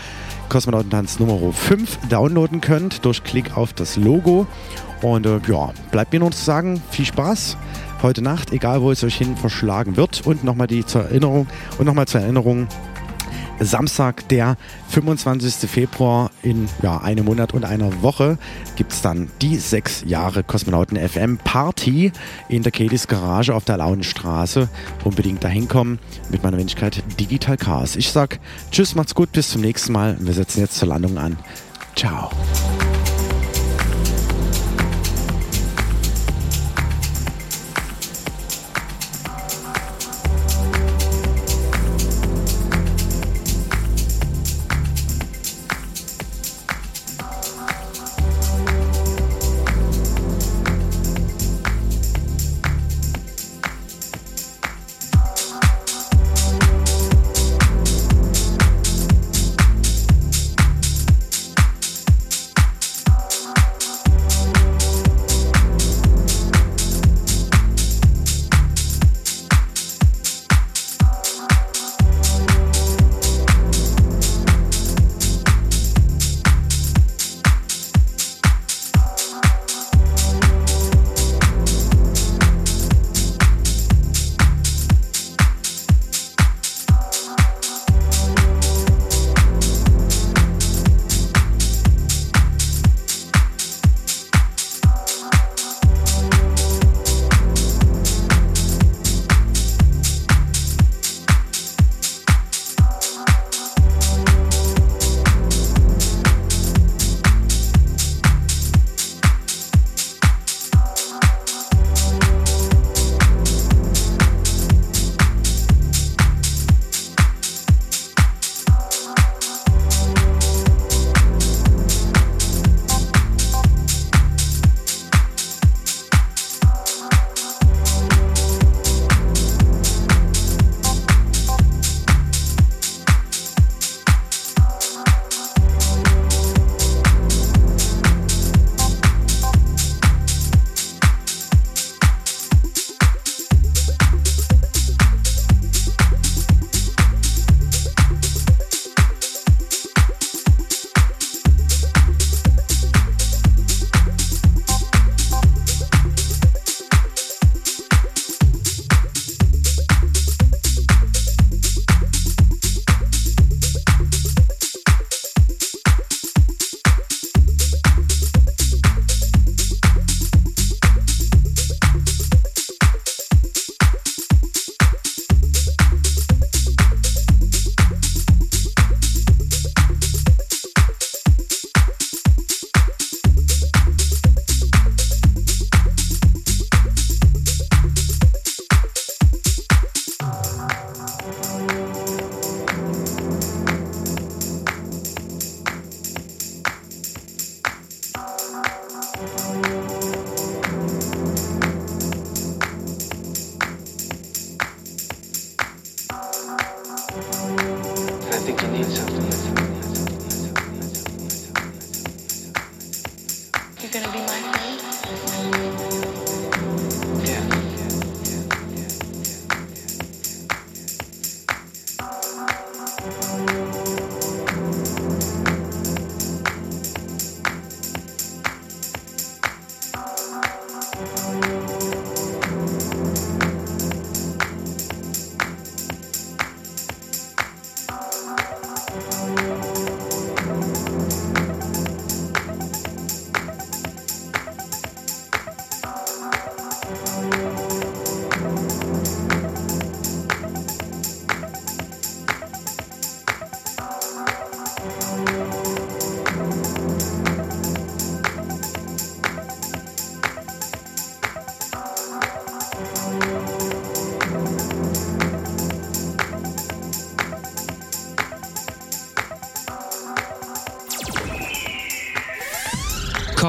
Kosmonautentanz 0.48 1.18
Nummer 1.18 1.52
5 1.52 2.09
downloaden 2.10 2.60
könnt 2.60 3.04
durch 3.04 3.24
Klick 3.24 3.56
auf 3.56 3.72
das 3.72 3.96
Logo. 3.96 4.46
Und 5.00 5.26
äh, 5.26 5.40
ja, 5.48 5.70
bleibt 5.90 6.12
mir 6.12 6.20
nur 6.20 6.30
zu 6.30 6.44
sagen, 6.44 6.82
viel 6.90 7.06
Spaß 7.06 7.56
heute 8.02 8.20
Nacht, 8.22 8.52
egal 8.52 8.82
wo 8.82 8.90
es 8.90 9.02
euch 9.02 9.16
hin 9.16 9.36
verschlagen 9.36 9.96
wird. 9.96 10.26
Und 10.26 10.44
nochmal 10.44 10.66
die 10.66 10.84
zur 10.84 11.02
Erinnerung 11.02 11.46
und 11.78 11.86
nochmal 11.86 12.06
zur 12.06 12.20
Erinnerung, 12.20 12.68
Samstag, 13.64 14.28
der 14.28 14.56
25. 14.89 15.70
Februar 15.70 16.30
in 16.43 16.68
ja, 16.82 16.98
einem 16.98 17.24
Monat 17.24 17.55
und 17.55 17.64
einer 17.64 18.02
Woche 18.02 18.39
gibt 18.76 18.93
es 18.93 19.02
dann 19.02 19.30
die 19.40 19.56
sechs 19.56 20.02
Jahre 20.06 20.43
Kosmonauten 20.43 20.97
FM 20.97 21.39
Party 21.39 22.12
in 22.48 22.62
der 22.62 22.72
Kedis 22.72 23.09
Garage 23.09 23.55
auf 23.55 23.64
der 23.64 23.76
Launenstraße. 23.78 24.68
Unbedingt 25.05 25.44
dahin 25.44 25.68
kommen 25.68 25.98
mit 26.30 26.43
meiner 26.43 26.59
Wenigkeit 26.59 27.02
Digital 27.18 27.56
Chaos. 27.56 27.97
Ich 27.97 28.10
sag 28.10 28.40
Tschüss, 28.70 28.94
macht's 28.94 29.14
gut, 29.14 29.32
bis 29.32 29.51
zum 29.51 29.60
nächsten 29.60 29.93
Mal. 29.93 30.16
Wir 30.20 30.34
setzen 30.34 30.60
jetzt 30.60 30.76
zur 30.78 30.89
Landung 30.89 31.18
an. 31.18 31.36
Ciao. 31.94 32.30